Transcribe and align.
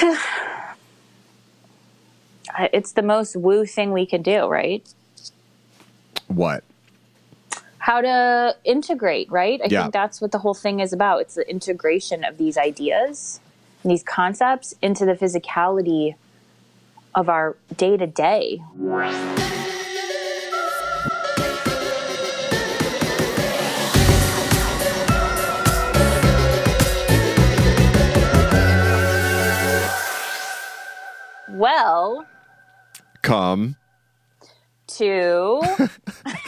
it's 2.72 2.92
the 2.92 3.02
most 3.02 3.36
woo 3.36 3.66
thing 3.66 3.92
we 3.92 4.06
can 4.06 4.22
do, 4.22 4.46
right? 4.46 4.86
What? 6.28 6.64
How 7.78 8.00
to 8.00 8.56
integrate, 8.64 9.30
right? 9.30 9.60
I 9.62 9.66
Yeah. 9.68 9.82
think 9.82 9.92
that's 9.92 10.20
what 10.20 10.32
the 10.32 10.38
whole 10.38 10.54
thing 10.54 10.80
is 10.80 10.92
about. 10.92 11.22
It's 11.22 11.34
the 11.34 11.48
integration 11.48 12.24
of 12.24 12.38
these 12.38 12.56
ideas 12.56 13.40
and 13.82 13.90
these 13.90 14.02
concepts 14.02 14.74
into 14.82 15.04
the 15.04 15.14
physicality 15.14 16.14
of 17.14 17.28
our 17.28 17.56
day 17.76 17.96
to 17.96 18.06
day. 18.06 18.62
Well, 31.60 32.24
Come 33.20 33.76
to 34.96 35.60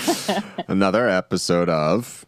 another 0.68 1.06
episode 1.06 1.68
of 1.68 2.24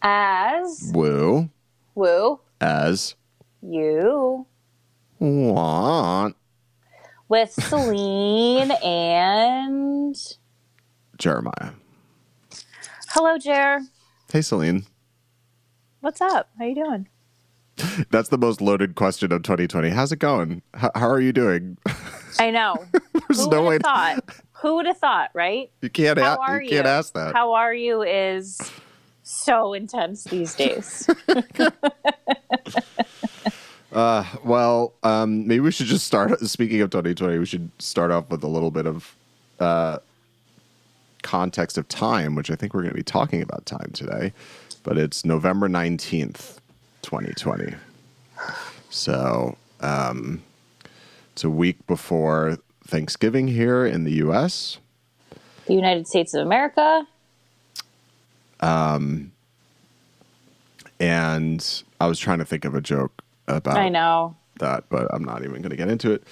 as 0.00 0.90
Woo 0.94 1.50
woo 1.94 2.40
as 2.62 3.14
you 3.60 4.46
want 5.18 6.36
with 7.28 7.50
Celine 7.52 8.70
and 8.82 10.16
Jeremiah. 11.18 11.72
hello, 13.10 13.36
Jer. 13.36 13.80
Hey, 14.32 14.40
Celine. 14.40 14.86
What's 16.00 16.22
up? 16.22 16.48
How 16.58 16.64
you 16.64 16.74
doing? 16.74 17.08
That's 18.10 18.28
the 18.30 18.38
most 18.38 18.60
loaded 18.62 18.94
question 18.94 19.30
of 19.30 19.42
2020. 19.42 19.90
How's 19.90 20.10
it 20.12 20.20
going? 20.20 20.62
H- 20.74 20.90
how 20.94 21.08
are 21.10 21.20
you 21.20 21.32
doing? 21.34 21.76
I 22.38 22.50
know. 22.50 22.84
There's 23.12 23.44
Who 23.44 23.50
no 23.50 23.62
would 23.62 23.68
way 23.68 23.74
have 23.74 23.82
thought? 23.82 24.24
Who 24.62 24.74
would 24.76 24.86
have 24.86 24.98
thought? 24.98 25.30
Right? 25.34 25.70
you 25.80 25.90
can't. 25.90 26.18
How 26.18 26.40
a- 26.40 26.62
you? 26.62 26.68
can't 26.68 26.86
ask 26.86 27.12
that. 27.14 27.34
How 27.34 27.52
are 27.52 27.74
you? 27.74 28.02
Is 28.02 28.60
so 29.22 29.72
intense 29.74 30.24
these 30.24 30.54
days. 30.54 31.08
Uh, 33.92 34.24
well, 34.42 34.92
um, 35.04 35.46
maybe 35.46 35.60
we 35.60 35.70
should 35.70 35.86
just 35.86 36.04
start. 36.04 36.40
Speaking 36.40 36.80
of 36.80 36.90
2020, 36.90 37.38
we 37.38 37.46
should 37.46 37.70
start 37.78 38.10
off 38.10 38.28
with 38.28 38.42
a 38.42 38.48
little 38.48 38.72
bit 38.72 38.86
of 38.88 39.14
uh, 39.60 39.98
context 41.22 41.78
of 41.78 41.86
time, 41.88 42.34
which 42.34 42.50
I 42.50 42.56
think 42.56 42.74
we're 42.74 42.82
going 42.82 42.90
to 42.90 42.96
be 42.96 43.04
talking 43.04 43.40
about 43.40 43.64
time 43.66 43.90
today. 43.92 44.32
But 44.82 44.98
it's 44.98 45.24
November 45.24 45.68
19th, 45.68 46.58
2020. 47.02 47.76
So 48.90 49.56
um, 49.80 50.42
it's 51.34 51.42
a 51.42 51.50
week 51.50 51.84
before 51.88 52.58
Thanksgiving 52.86 53.48
here 53.48 53.84
in 53.84 54.04
the 54.04 54.12
U.S. 54.12 54.78
the 55.66 55.74
United 55.74 56.06
States 56.06 56.32
of 56.32 56.46
America. 56.46 57.08
Um, 58.60 59.32
And 61.00 61.82
I 62.00 62.06
was 62.06 62.20
trying 62.20 62.38
to 62.38 62.44
think 62.44 62.64
of 62.64 62.76
a 62.76 62.80
joke 62.80 63.20
about 63.48 63.76
I 63.76 63.88
know. 63.88 64.36
that, 64.60 64.84
but 64.90 65.12
I'm 65.12 65.24
not 65.24 65.40
even 65.42 65.60
going 65.60 65.70
to 65.70 65.76
get 65.76 65.88
into 65.88 66.12
it. 66.12 66.22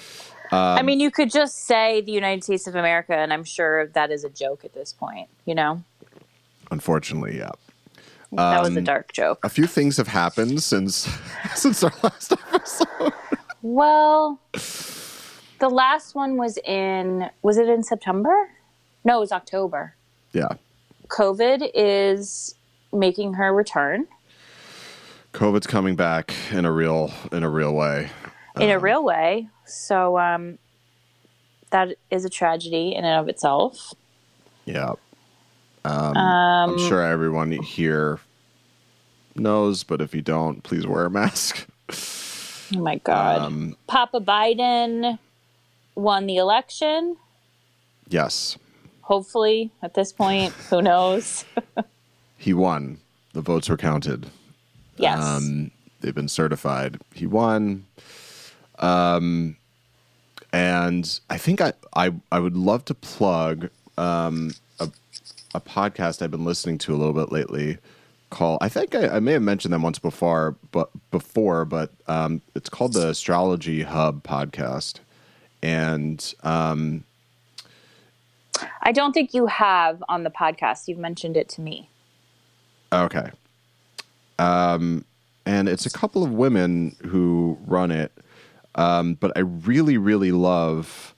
I 0.52 0.82
mean, 0.82 1.00
you 1.00 1.10
could 1.10 1.32
just 1.32 1.64
say 1.64 2.00
the 2.02 2.12
United 2.12 2.44
States 2.44 2.68
of 2.68 2.76
America, 2.76 3.16
and 3.16 3.32
I'm 3.32 3.42
sure 3.42 3.88
that 3.88 4.12
is 4.12 4.22
a 4.22 4.28
joke 4.30 4.64
at 4.64 4.72
this 4.72 4.92
point. 4.92 5.28
You 5.46 5.56
know, 5.56 5.82
Unfortunately, 6.70 7.38
yeah. 7.38 7.50
that 8.30 8.60
was 8.62 8.74
a 8.76 8.78
Um, 8.78 8.84
dark 8.84 9.12
joke. 9.12 9.44
a 9.44 9.48
few 9.48 9.66
things 9.66 9.96
have 9.96 10.08
happened 10.08 10.62
since 10.62 11.08
since 11.56 11.82
our 11.82 11.92
last 12.04 12.32
episode. 12.52 13.12
Well, 13.62 14.40
the 14.52 15.68
last 15.68 16.14
one 16.14 16.36
was 16.36 16.58
in, 16.58 17.30
was 17.42 17.56
it 17.56 17.68
in 17.68 17.82
September? 17.82 18.50
No, 19.04 19.18
it 19.18 19.20
was 19.20 19.32
October. 19.32 19.94
Yeah, 20.32 20.48
COVID 21.08 21.70
is 21.74 22.54
making 22.92 23.34
her 23.34 23.52
return 23.52 24.06
COVID's 25.32 25.66
coming 25.66 25.96
back 25.96 26.34
in 26.50 26.64
a 26.64 26.72
real 26.72 27.12
in 27.32 27.42
a 27.42 27.48
real 27.48 27.74
way. 27.74 28.10
in 28.60 28.70
a 28.70 28.78
real 28.78 29.02
way. 29.02 29.48
So, 29.64 30.18
um, 30.18 30.58
that 31.70 31.96
is 32.10 32.24
a 32.26 32.30
tragedy 32.30 32.94
in 32.94 33.04
and 33.04 33.18
of 33.18 33.28
itself. 33.28 33.94
Yeah, 34.66 34.92
um, 35.84 36.16
I'm 36.16 36.78
sure 36.78 37.02
everyone 37.02 37.50
here 37.50 38.20
knows, 39.34 39.84
but 39.84 40.02
if 40.02 40.14
you 40.14 40.20
don't, 40.20 40.62
please 40.62 40.86
wear 40.86 41.06
a 41.06 41.10
mask. 41.10 41.66
Oh 42.74 42.78
my 42.80 42.96
God. 42.98 43.40
Um, 43.42 43.76
Papa 43.86 44.20
Biden 44.20 45.18
won 45.94 46.26
the 46.26 46.36
election. 46.36 47.16
yes, 48.08 48.56
Hopefully, 49.02 49.70
at 49.82 49.94
this 49.94 50.12
point, 50.12 50.52
who 50.70 50.80
knows? 50.80 51.44
he 52.38 52.54
won. 52.54 52.98
The 53.34 53.40
votes 53.42 53.68
were 53.68 53.76
counted. 53.76 54.26
yes. 54.96 55.18
Um, 55.20 55.70
they've 56.00 56.14
been 56.14 56.28
certified. 56.28 56.98
He 57.12 57.26
won. 57.26 57.84
Um, 58.78 59.56
and 60.52 61.20
I 61.28 61.36
think 61.36 61.60
I, 61.60 61.72
I, 61.94 62.12
I 62.30 62.38
would 62.38 62.56
love 62.56 62.84
to 62.86 62.94
plug 62.94 63.70
um, 63.98 64.52
a, 64.78 64.88
a 65.54 65.60
podcast 65.60 66.22
I've 66.22 66.30
been 66.30 66.44
listening 66.44 66.78
to 66.78 66.94
a 66.94 66.96
little 66.96 67.12
bit 67.14 67.32
lately 67.32 67.78
called, 68.32 68.58
I 68.60 68.68
think 68.68 68.94
I, 68.96 69.08
I 69.08 69.20
may 69.20 69.32
have 69.32 69.42
mentioned 69.42 69.72
them 69.72 69.82
once 69.82 70.00
before, 70.00 70.56
but 70.72 70.90
before, 71.12 71.64
but 71.64 71.92
um, 72.08 72.40
it's 72.56 72.68
called 72.68 72.94
the 72.94 73.10
Astrology 73.10 73.82
Hub 73.82 74.24
podcast. 74.24 74.98
And 75.62 76.34
um, 76.42 77.04
I 78.80 78.90
don't 78.90 79.12
think 79.12 79.34
you 79.34 79.46
have 79.46 80.02
on 80.08 80.24
the 80.24 80.30
podcast. 80.30 80.88
You've 80.88 80.98
mentioned 80.98 81.36
it 81.36 81.48
to 81.50 81.60
me. 81.60 81.88
Okay. 82.92 83.30
Um, 84.38 85.04
and 85.46 85.68
it's 85.68 85.86
a 85.86 85.90
couple 85.90 86.24
of 86.24 86.32
women 86.32 86.96
who 87.04 87.58
run 87.66 87.90
it. 87.90 88.12
Um, 88.74 89.14
but 89.14 89.32
I 89.36 89.40
really, 89.40 89.98
really 89.98 90.32
love. 90.32 91.14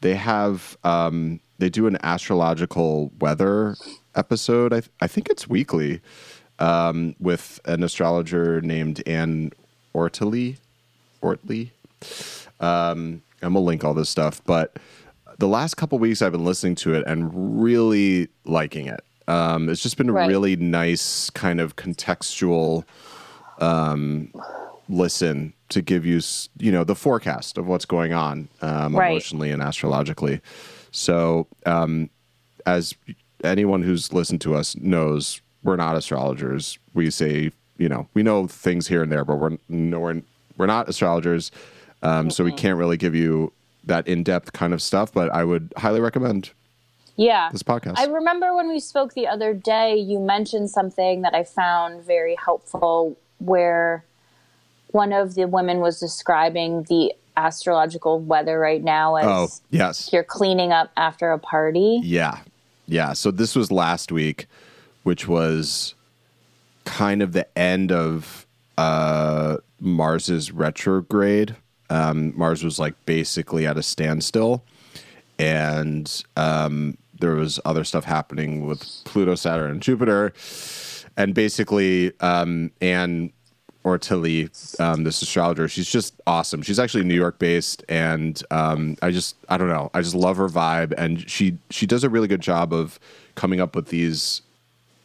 They 0.00 0.14
have 0.14 0.76
um, 0.82 1.40
they 1.58 1.68
do 1.68 1.86
an 1.86 1.98
astrological 2.02 3.12
weather 3.20 3.76
episode. 4.14 4.72
I 4.72 4.82
I 5.00 5.06
think 5.06 5.28
it's 5.28 5.46
weekly 5.46 6.00
um, 6.58 7.14
with 7.20 7.60
an 7.64 7.82
astrologer 7.82 8.60
named 8.60 9.02
Anne 9.06 9.52
Ortelee. 9.94 10.56
Ortelee. 11.22 11.70
Um, 12.60 13.22
I'm 13.42 13.52
gonna 13.54 13.60
link 13.60 13.84
all 13.84 13.94
this 13.94 14.08
stuff, 14.08 14.40
but 14.44 14.76
the 15.38 15.48
last 15.48 15.74
couple 15.74 15.98
weeks 15.98 16.22
I've 16.22 16.32
been 16.32 16.44
listening 16.44 16.74
to 16.76 16.94
it 16.94 17.04
and 17.06 17.62
really 17.62 18.28
liking 18.44 18.86
it. 18.86 19.00
Um, 19.26 19.68
it's 19.68 19.82
just 19.82 19.96
been 19.96 20.08
a 20.08 20.12
Right. 20.12 20.28
really 20.28 20.54
nice 20.56 21.30
kind 21.30 21.60
of 21.60 21.76
contextual 21.76 22.84
um, 23.58 24.32
listen 24.88 25.52
to 25.70 25.80
give 25.80 26.04
you, 26.04 26.20
you 26.58 26.70
know, 26.72 26.84
the 26.84 26.94
forecast 26.94 27.56
of 27.56 27.66
what's 27.66 27.84
going 27.84 28.12
on 28.12 28.48
um, 28.60 28.94
Right. 28.96 29.10
emotionally 29.10 29.50
and 29.50 29.62
astrologically. 29.62 30.40
So, 30.90 31.46
um, 31.64 32.10
as 32.66 32.94
anyone 33.42 33.82
who's 33.82 34.12
listened 34.12 34.40
to 34.42 34.54
us 34.54 34.76
knows, 34.76 35.40
we're 35.64 35.76
not 35.76 35.96
astrologers. 35.96 36.78
We 36.92 37.10
say, 37.10 37.50
you 37.78 37.88
know, 37.88 38.06
we 38.14 38.22
know 38.22 38.46
things 38.46 38.86
here 38.86 39.02
and 39.02 39.10
there, 39.10 39.24
but 39.24 39.36
we're 39.36 39.58
no, 39.68 39.98
we're, 39.98 40.22
we're 40.56 40.66
not 40.66 40.88
astrologers. 40.88 41.50
Um, 42.02 42.30
so 42.30 42.44
we 42.44 42.52
can't 42.52 42.78
really 42.78 42.96
give 42.96 43.14
you 43.14 43.52
that 43.84 44.06
in-depth 44.06 44.52
kind 44.52 44.72
of 44.72 44.80
stuff. 44.80 45.12
But 45.12 45.30
I 45.30 45.42
would 45.44 45.72
highly 45.76 46.00
recommend 46.00 46.50
Yeah. 47.16 47.48
this 47.50 47.62
podcast. 47.62 47.98
I 47.98 48.06
remember 48.06 48.54
when 48.54 48.68
we 48.68 48.78
spoke 48.78 49.14
the 49.14 49.26
other 49.26 49.54
day, 49.54 49.96
you 49.96 50.18
mentioned 50.20 50.70
something 50.70 51.22
that 51.22 51.34
I 51.34 51.44
found 51.44 52.04
very 52.04 52.36
helpful 52.36 53.16
where 53.38 54.04
one 54.92 55.12
of 55.12 55.34
the 55.34 55.46
women 55.48 55.80
was 55.80 55.98
describing 55.98 56.84
the 56.84 57.12
astrological 57.36 58.20
weather 58.20 58.60
right 58.60 58.82
now 58.84 59.16
as 59.16 59.24
oh, 59.26 59.48
yes. 59.70 60.10
you're 60.12 60.22
cleaning 60.22 60.70
up 60.70 60.92
after 60.96 61.32
a 61.32 61.38
party. 61.38 62.00
Yeah. 62.04 62.38
Yeah. 62.86 63.12
So 63.12 63.30
this 63.32 63.56
was 63.56 63.72
last 63.72 64.12
week, 64.12 64.46
which 65.04 65.28
was 65.28 65.94
kind 66.84 67.22
of 67.22 67.32
the 67.32 67.46
end 67.56 67.92
of 67.92 68.46
uh, 68.76 69.58
Mars's 69.80 70.50
retrograde. 70.50 71.56
Um, 71.90 72.36
Mars 72.36 72.64
was 72.64 72.78
like 72.78 72.94
basically 73.06 73.66
at 73.66 73.76
a 73.76 73.82
standstill. 73.82 74.64
And 75.38 76.24
um, 76.36 76.96
there 77.20 77.34
was 77.34 77.60
other 77.64 77.84
stuff 77.84 78.04
happening 78.04 78.66
with 78.66 78.82
Pluto, 79.04 79.34
Saturn, 79.34 79.70
and 79.70 79.82
Jupiter. 79.82 80.32
And 81.16 81.34
basically, 81.34 82.12
um, 82.20 82.70
Anne 82.80 83.32
Ortelee, 83.84 84.80
um, 84.80 85.04
this 85.04 85.20
astrologer, 85.22 85.68
she's 85.68 85.90
just 85.90 86.20
awesome. 86.26 86.62
She's 86.62 86.78
actually 86.78 87.04
New 87.04 87.14
York 87.14 87.38
based, 87.38 87.84
and 87.88 88.42
um, 88.50 88.96
I 89.02 89.10
just 89.10 89.36
I 89.48 89.58
don't 89.58 89.68
know, 89.68 89.90
I 89.92 90.00
just 90.00 90.14
love 90.14 90.38
her 90.38 90.48
vibe, 90.48 90.94
and 90.96 91.28
she 91.30 91.58
she 91.70 91.86
does 91.86 92.02
a 92.02 92.08
really 92.08 92.26
good 92.26 92.40
job 92.40 92.72
of 92.72 92.98
coming 93.34 93.60
up 93.60 93.76
with 93.76 93.88
these 93.88 94.40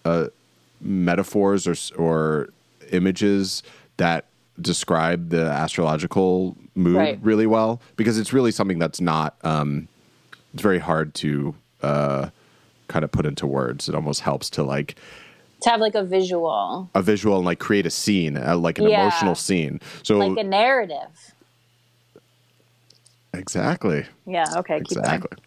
uh, 0.05 0.27
metaphors 0.81 1.67
or 1.67 1.75
or 2.01 2.49
images 2.91 3.63
that 3.97 4.25
describe 4.61 5.29
the 5.29 5.43
astrological 5.45 6.55
mood 6.75 6.95
Right. 6.97 7.19
really 7.21 7.45
well 7.47 7.81
because 7.95 8.17
it's 8.17 8.33
really 8.33 8.51
something 8.51 8.79
that's 8.79 8.99
not. 9.01 9.35
Um, 9.43 9.87
it's 10.53 10.61
very 10.63 10.79
hard 10.79 11.13
to 11.15 11.55
uh, 11.81 12.29
kind 12.87 13.05
of 13.05 13.11
put 13.11 13.25
into 13.25 13.45
words. 13.45 13.87
It 13.87 13.95
almost 13.95 14.21
helps 14.21 14.49
to 14.51 14.63
like 14.63 14.95
To 15.61 15.69
have 15.69 15.79
like 15.79 15.95
a 15.95 16.03
visual, 16.03 16.89
a 16.95 17.01
visual 17.01 17.35
and 17.37 17.45
like 17.45 17.59
create 17.59 17.85
a 17.85 17.89
scene, 17.91 18.35
uh, 18.37 18.57
like 18.57 18.79
an 18.79 18.85
Yeah. 18.89 19.01
emotional 19.01 19.35
scene. 19.35 19.79
So 20.03 20.17
like 20.17 20.37
a 20.43 20.47
narrative. 20.47 21.33
exactly, 23.33 24.05
Yeah. 24.25 24.45
Okay. 24.57 24.79
Keep 24.79 24.97
exactly. 24.97 25.37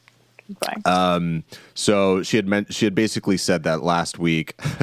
Keep. 0.60 1.44
So 1.74 2.22
she 2.22 2.36
had 2.36 2.46
meant 2.46 2.72
she 2.74 2.84
had 2.86 2.94
basically 2.94 3.36
said 3.36 3.62
that 3.64 3.82
last 3.82 4.18
week. 4.18 4.54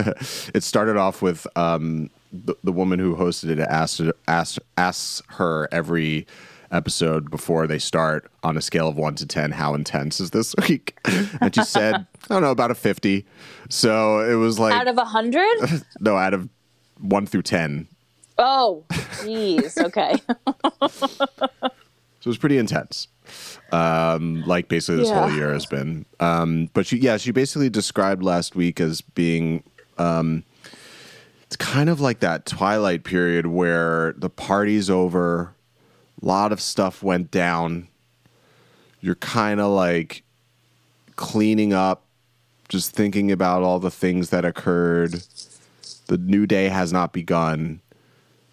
it 0.53 0.63
started 0.63 0.97
off 0.97 1.21
with 1.21 1.45
um, 1.55 2.09
the, 2.31 2.55
the 2.63 2.71
woman 2.71 2.99
who 2.99 3.15
hosted 3.15 3.49
it 3.49 3.59
asked 3.59 4.01
asked 4.27 4.59
asks 4.77 5.21
her 5.29 5.67
every 5.71 6.27
episode 6.71 7.31
before 7.31 7.65
they 7.65 7.79
start 7.79 8.29
on 8.43 8.55
a 8.55 8.61
scale 8.61 8.87
of 8.87 8.95
one 8.95 9.15
to 9.15 9.25
ten 9.25 9.51
how 9.51 9.73
intense 9.73 10.19
is 10.19 10.29
this 10.31 10.55
week, 10.69 10.97
and 11.41 11.53
she 11.55 11.63
said 11.63 11.95
I 11.95 12.05
don't 12.27 12.41
know 12.43 12.51
about 12.51 12.71
a 12.71 12.75
fifty. 12.75 13.25
So 13.69 14.19
it 14.19 14.35
was 14.35 14.59
like 14.59 14.73
Out 14.73 14.87
of 14.87 14.97
a 14.97 15.05
hundred? 15.05 15.57
no 15.99 16.15
out 16.17 16.33
of 16.33 16.47
one 16.99 17.25
through 17.25 17.43
ten. 17.43 17.87
Oh, 18.37 18.85
jeez. 18.89 19.77
Okay. 19.83 20.15
So 20.81 21.71
it 22.21 22.25
was 22.25 22.37
pretty 22.37 22.57
intense. 22.57 23.07
Um, 23.71 24.43
like 24.45 24.67
basically 24.67 24.97
this 24.97 25.09
Yeah. 25.09 25.21
whole 25.27 25.31
year 25.37 25.53
has 25.53 25.65
been. 25.65 26.05
Um, 26.19 26.69
but 26.73 26.85
she, 26.85 26.97
yeah, 26.97 27.17
she 27.17 27.31
basically 27.31 27.69
described 27.69 28.23
last 28.23 28.55
week 28.55 28.79
as 28.79 29.01
being, 29.01 29.63
um, 29.97 30.43
it's 31.43 31.55
kind 31.55 31.89
of 31.89 31.99
like 31.99 32.19
that 32.19 32.45
twilight 32.45 33.03
period 33.03 33.47
where 33.47 34.13
the 34.17 34.29
party's 34.29 34.89
over, 34.89 35.53
a 36.21 36.25
lot 36.25 36.51
of 36.51 36.59
stuff 36.61 37.01
went 37.03 37.31
down. 37.31 37.87
You're 39.01 39.15
kind 39.15 39.59
of 39.59 39.71
like 39.71 40.23
cleaning 41.15 41.73
up, 41.73 42.03
just 42.67 42.91
thinking 42.91 43.31
about 43.31 43.63
all 43.63 43.79
the 43.79 43.91
things 43.91 44.29
that 44.29 44.45
occurred. 44.45 45.23
The 46.07 46.17
new 46.17 46.45
day 46.45 46.69
has 46.69 46.91
not 46.93 47.13
begun, 47.13 47.81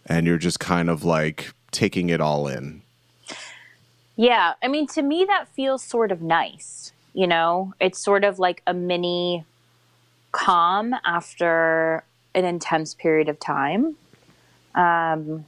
and 0.06 0.26
you're 0.26 0.38
just 0.38 0.60
kind 0.60 0.88
of 0.88 1.04
like 1.04 1.52
taking 1.70 2.08
it 2.10 2.20
all 2.20 2.48
in. 2.48 2.82
Yeah, 4.16 4.54
I 4.62 4.68
mean, 4.68 4.86
to 4.88 5.02
me, 5.02 5.24
that 5.26 5.48
feels 5.48 5.82
sort 5.82 6.10
of 6.10 6.22
nice. 6.22 6.92
You 7.12 7.26
know, 7.26 7.74
it's 7.80 7.98
sort 7.98 8.24
of 8.24 8.38
like 8.38 8.62
a 8.66 8.74
mini 8.74 9.44
calm 10.32 10.94
after 11.04 12.04
an 12.34 12.44
intense 12.44 12.94
period 12.94 13.28
of 13.28 13.38
time. 13.40 13.96
Um, 14.74 15.46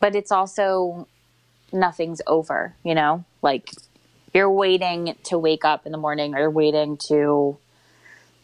but 0.00 0.14
it's 0.14 0.32
also 0.32 1.06
nothing's 1.72 2.22
over, 2.26 2.74
you 2.82 2.94
know? 2.94 3.24
Like 3.42 3.70
you're 4.32 4.50
waiting 4.50 5.16
to 5.24 5.38
wake 5.38 5.64
up 5.64 5.86
in 5.86 5.92
the 5.92 5.98
morning 5.98 6.34
or 6.34 6.50
waiting 6.50 6.96
to 7.08 7.58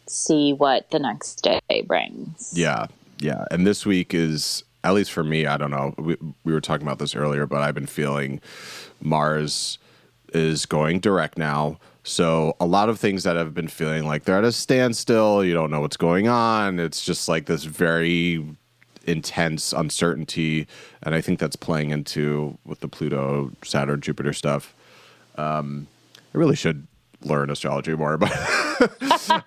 see 0.07 0.53
what 0.53 0.91
the 0.91 0.99
next 0.99 1.43
day 1.43 1.85
brings. 1.87 2.53
Yeah, 2.55 2.87
yeah. 3.19 3.45
And 3.51 3.67
this 3.67 3.87
week 3.87 4.13
is, 4.13 4.65
at 4.85 4.95
least 4.95 5.13
for 5.13 5.25
me, 5.25 5.47
I 5.47 5.57
don't 5.57 5.71
know. 5.71 5.95
We, 5.99 6.17
we 6.45 6.53
were 6.53 6.61
talking 6.61 6.87
about 6.87 6.99
this 6.99 7.15
earlier, 7.15 7.47
but 7.47 7.63
I've 7.63 7.75
been 7.75 7.87
feeling 7.87 8.41
Mars 9.01 9.79
is 10.33 10.67
going 10.67 11.01
direct 11.01 11.37
now. 11.37 11.79
So 12.03 12.57
a 12.61 12.67
lot 12.67 12.89
of 12.89 12.99
things 12.99 13.25
that 13.25 13.37
I've 13.37 13.55
been 13.55 13.69
feeling 13.69 14.07
like 14.07 14.25
they're 14.25 14.39
at 14.39 14.45
a 14.45 14.53
standstill. 14.53 15.45
You 15.45 15.53
don't 15.53 15.71
know 15.71 15.81
what's 15.81 15.99
going 15.99 16.29
on. 16.29 16.79
It's 16.79 17.05
just 17.05 17.29
like 17.29 17.47
this 17.47 17.65
very 17.65 18.45
intense 19.07 19.73
uncertainty, 19.73 20.67
and 21.03 21.15
I 21.15 21.21
think 21.21 21.39
that's 21.39 21.57
playing 21.57 21.91
into 21.91 22.59
with 22.65 22.81
the 22.81 22.89
Pluto, 22.89 23.53
Saturn, 23.65 24.01
Jupiter 24.01 24.33
stuff. 24.33 24.75
Um, 25.37 25.87
I 26.35 26.39
really 26.39 26.57
should 26.57 26.87
learn 27.23 27.51
astrology 27.51 27.95
more, 27.95 28.17
but 28.19 28.33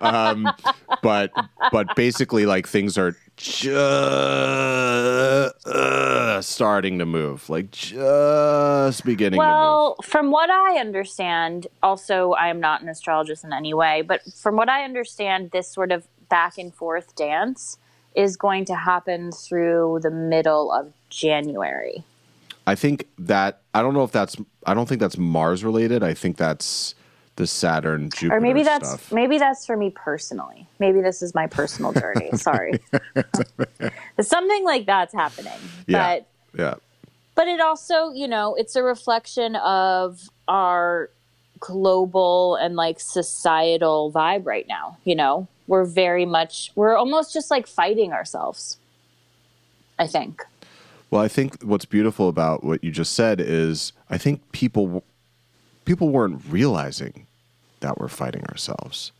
um, 0.00 0.48
but 1.02 1.32
but 1.72 1.94
basically, 1.96 2.46
like 2.46 2.66
things 2.66 2.96
are 2.98 3.16
just 3.36 3.76
uh, 5.66 6.40
starting 6.40 6.98
to 6.98 7.06
move, 7.06 7.48
like 7.48 7.70
just 7.70 9.04
beginning 9.04 9.40
to 9.40 9.46
move. 9.46 9.52
Well, 9.52 9.96
from 10.02 10.30
what 10.30 10.50
I 10.50 10.78
understand, 10.78 11.66
also 11.82 12.32
I 12.32 12.48
am 12.48 12.60
not 12.60 12.82
an 12.82 12.88
astrologist 12.88 13.44
in 13.44 13.52
any 13.52 13.74
way, 13.74 14.02
but 14.02 14.22
from 14.34 14.56
what 14.56 14.68
I 14.68 14.84
understand, 14.84 15.50
this 15.50 15.68
sort 15.68 15.92
of 15.92 16.06
back 16.28 16.58
and 16.58 16.74
forth 16.74 17.14
dance 17.16 17.78
is 18.14 18.36
going 18.36 18.64
to 18.66 18.76
happen 18.76 19.32
through 19.32 20.00
the 20.02 20.10
middle 20.10 20.72
of 20.72 20.92
January. 21.10 22.04
I 22.66 22.74
think 22.74 23.08
that 23.18 23.60
I 23.74 23.82
don't 23.82 23.94
know 23.94 24.04
if 24.04 24.12
that's 24.12 24.36
I 24.66 24.74
don't 24.74 24.88
think 24.88 25.00
that's 25.00 25.18
Mars 25.18 25.64
related. 25.64 26.02
I 26.02 26.14
think 26.14 26.36
that's 26.36 26.94
the 27.36 27.46
Saturn 27.46 28.10
Jupiter 28.10 28.36
Or 28.36 28.40
maybe 28.40 28.62
that's 28.62 28.88
stuff. 28.88 29.12
maybe 29.12 29.38
that's 29.38 29.66
for 29.66 29.76
me 29.76 29.90
personally. 29.90 30.66
Maybe 30.78 31.00
this 31.00 31.20
is 31.22 31.34
my 31.34 31.46
personal 31.46 31.92
journey. 31.92 32.30
Sorry. 32.34 32.72
Something 34.20 34.64
like 34.64 34.86
that's 34.86 35.12
happening. 35.12 35.52
yeah, 35.86 36.18
But 36.18 36.26
yeah, 36.58 36.74
but 37.34 37.48
it 37.48 37.60
also 37.60 38.12
you 38.12 38.28
know 38.28 38.54
it's 38.54 38.76
a 38.76 38.82
reflection 38.82 39.56
of 39.56 40.20
our 40.46 41.10
global 41.60 42.56
and 42.56 42.76
like 42.76 43.00
societal 43.00 44.12
vibe 44.12 44.44
right 44.44 44.66
now 44.68 44.98
you 45.04 45.14
know 45.14 45.48
we're 45.66 45.84
very 45.84 46.26
much 46.26 46.70
we're 46.74 46.94
almost 46.94 47.32
just 47.32 47.50
like 47.50 47.66
fighting 47.66 48.12
ourselves 48.12 48.76
i 49.98 50.06
think 50.06 50.42
Well, 51.10 51.22
I 51.22 51.28
think 51.28 51.62
what's 51.62 51.86
beautiful 51.86 52.28
about 52.28 52.64
what 52.64 52.84
you 52.84 52.90
just 52.90 53.12
said 53.14 53.40
is 53.40 53.92
I 54.10 54.18
think 54.18 54.40
people 54.52 55.04
people 55.84 56.08
weren't 56.08 56.42
realizing 56.48 57.26
that 57.80 57.98
we're 57.98 58.08
fighting 58.08 58.44
ourselves. 58.46 59.12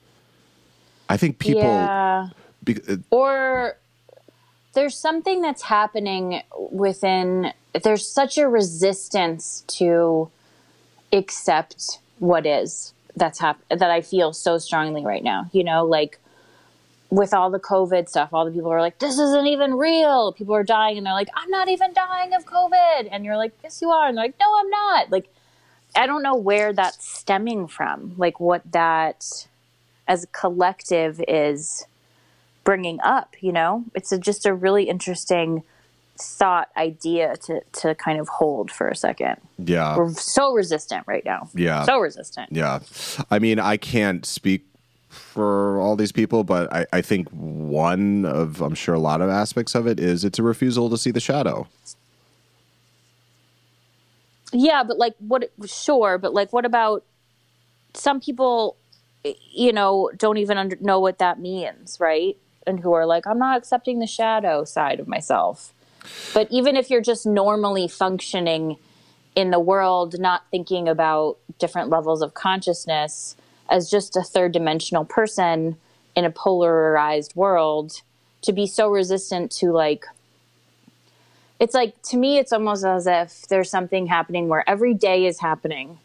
I 1.09 1.17
think 1.17 1.39
people 1.39 1.63
yeah 1.63 2.29
be, 2.65 2.81
uh, 2.89 2.97
or 3.11 3.77
there's 4.73 4.97
something 4.97 5.41
that's 5.41 5.63
happening 5.63 6.43
within 6.71 7.53
there's 7.83 8.07
such 8.09 8.39
a 8.39 8.49
resistance 8.49 9.65
to 9.67 10.31
accept 11.13 11.99
what 12.19 12.47
is 12.47 12.93
that's 13.17 13.39
hap- 13.39 13.61
that 13.69 13.91
I 13.91 14.01
feel 14.01 14.33
so 14.33 14.59
strongly 14.59 15.05
right 15.05 15.23
now. 15.23 15.49
You 15.53 15.63
know, 15.63 15.85
like 15.85 16.19
with 17.11 17.33
all 17.33 17.51
the 17.51 17.61
COVID 17.61 18.09
stuff, 18.09 18.31
all 18.33 18.45
the 18.45 18.51
people 18.51 18.71
are 18.71 18.81
like, 18.81 18.99
"This 18.99 19.19
isn't 19.19 19.47
even 19.47 19.75
real." 19.75 20.33
People 20.33 20.55
are 20.57 20.65
dying, 20.65 20.97
and 20.97 21.07
they're 21.07 21.13
like, 21.13 21.29
"I'm 21.37 21.51
not 21.51 21.69
even 21.69 21.93
dying 21.93 22.35
of 22.35 22.45
COVID," 22.45 23.09
and 23.11 23.25
you're 23.25 23.37
like, 23.37 23.53
"Yes, 23.63 23.81
you 23.81 23.91
are," 23.91 24.09
and 24.09 24.17
they're 24.17 24.25
like, 24.25 24.41
"No, 24.41 24.47
I'm 24.59 24.71
not." 24.71 25.11
Like, 25.11 25.29
I 25.97 26.07
don't 26.07 26.23
know 26.23 26.35
where 26.35 26.73
that's 26.73 27.07
stemming 27.09 27.69
from. 27.69 28.15
Like, 28.17 28.41
what 28.41 28.63
that 28.73 29.47
as 30.07 30.25
a 30.25 30.27
collective 30.29 31.23
is 31.29 31.87
bringing 32.65 33.01
up. 33.03 33.35
You 33.41 33.53
know, 33.53 33.85
it's 33.95 34.13
a, 34.13 34.19
just 34.19 34.47
a 34.47 34.55
really 34.55 34.85
interesting 34.85 35.63
thought 36.17 36.69
idea 36.77 37.37
to 37.37 37.61
to 37.73 37.95
kind 37.97 38.21
of 38.21 38.29
hold 38.29 38.71
for 38.71 38.89
a 38.89 38.95
second. 38.97 39.37
yeah, 39.59 39.97
We're 39.97 40.13
so 40.13 40.53
resistant 40.53 41.05
right 41.07 41.25
now. 41.25 41.49
Yeah. 41.55 41.85
so 41.85 41.99
resistant. 41.99 42.51
yeah. 42.53 42.81
I 43.31 43.39
mean, 43.39 43.59
I 43.59 43.77
can't 43.77 44.25
speak 44.25 44.65
for 45.09 45.81
all 45.81 45.97
these 45.97 46.13
people, 46.13 46.45
but 46.45 46.73
I, 46.73 46.87
I 46.93 47.01
think 47.01 47.29
one 47.31 48.25
of 48.25 48.61
I'm 48.61 48.75
sure 48.75 48.95
a 48.95 49.01
lot 49.01 49.21
of 49.21 49.31
aspects 49.31 49.75
of 49.75 49.87
it 49.87 49.99
is 50.01 50.25
it's 50.25 50.39
a 50.39 50.43
refusal 50.43 50.91
to 50.91 50.99
see 50.99 51.11
the 51.11 51.21
shadow. 51.21 51.67
Yeah, 54.55 54.85
but 54.85 54.99
like 54.99 55.17
what 55.19 55.51
sure, 55.67 56.17
but 56.17 56.33
like 56.33 56.53
what 56.53 56.65
about 56.65 57.05
some 57.93 58.21
people 58.21 58.77
you 59.51 59.73
know 59.73 60.11
don't 60.17 60.37
even 60.37 60.57
under, 60.59 60.77
know 60.81 61.01
what 61.01 61.19
that 61.19 61.41
means, 61.41 61.99
right? 61.99 62.37
And 62.67 62.81
who 62.81 62.93
are 62.93 63.05
like 63.05 63.27
I'm 63.27 63.39
not 63.39 63.59
accepting 63.59 63.99
the 63.99 64.07
shadow 64.07 64.65
side 64.65 65.01
of 65.01 65.09
myself. 65.09 65.75
But 66.33 66.49
even 66.51 66.77
if 66.77 66.89
you're 66.89 67.01
just 67.01 67.27
normally 67.27 67.89
functioning 67.89 68.77
in 69.35 69.51
the 69.51 69.59
world, 69.59 70.21
not 70.21 70.45
thinking 70.53 70.89
about 70.89 71.39
different 71.59 71.89
levels 71.89 72.23
of 72.23 72.35
consciousness 72.35 73.35
as 73.69 73.91
just 73.91 74.17
a 74.17 74.23
third 74.23 74.53
dimensional 74.53 75.05
person 75.05 75.77
in 76.15 76.25
a 76.25 76.31
polarized 76.31 77.35
world, 77.35 78.03
to 78.43 78.53
be 78.53 78.67
so 78.67 78.89
resistant 78.89 79.51
to 79.51 79.73
like 79.73 80.05
it's 81.65 81.75
like 81.75 82.01
to 82.03 82.19
me 82.19 82.37
it's 82.37 82.53
almost 82.53 82.85
as 82.85 83.07
if 83.07 83.49
there's 83.49 83.71
something 83.71 84.07
happening 84.07 84.49
where 84.49 84.69
every 84.69 84.93
day 84.93 85.25
is 85.25 85.41
happening. 85.41 85.99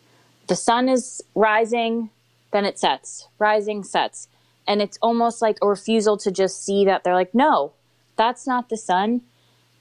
The 0.47 0.55
sun 0.55 0.87
is 0.87 1.21
rising 1.35 2.09
then 2.51 2.63
it 2.65 2.79
sets. 2.79 3.27
Rising 3.37 3.83
sets. 3.83 4.27
And 4.65 4.81
it's 4.81 4.97
almost 5.01 5.39
like 5.41 5.57
a 5.61 5.67
refusal 5.67 6.17
to 6.17 6.31
just 6.31 6.63
see 6.65 6.85
that 6.85 7.03
they're 7.03 7.13
like 7.13 7.35
no 7.35 7.73
that's 8.15 8.47
not 8.47 8.69
the 8.69 8.77
sun. 8.77 9.21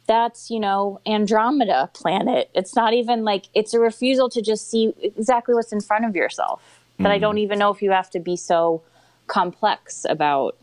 That's 0.08 0.50
you 0.50 0.58
know 0.58 1.00
andromeda 1.06 1.90
planet. 1.94 2.50
It's 2.54 2.74
not 2.74 2.92
even 2.92 3.24
like 3.24 3.44
it's 3.54 3.72
a 3.72 3.78
refusal 3.78 4.28
to 4.30 4.42
just 4.42 4.68
see 4.68 4.92
exactly 5.00 5.54
what's 5.54 5.72
in 5.72 5.80
front 5.80 6.06
of 6.06 6.16
yourself. 6.16 6.60
That 6.98 7.12
i 7.12 7.18
hmm. 7.18 7.20
don't 7.20 7.38
even 7.38 7.60
know 7.60 7.70
if 7.70 7.82
you 7.82 7.92
have 7.92 8.10
to 8.10 8.18
be 8.18 8.34
so 8.34 8.82
complex 9.28 10.04
about 10.08 10.56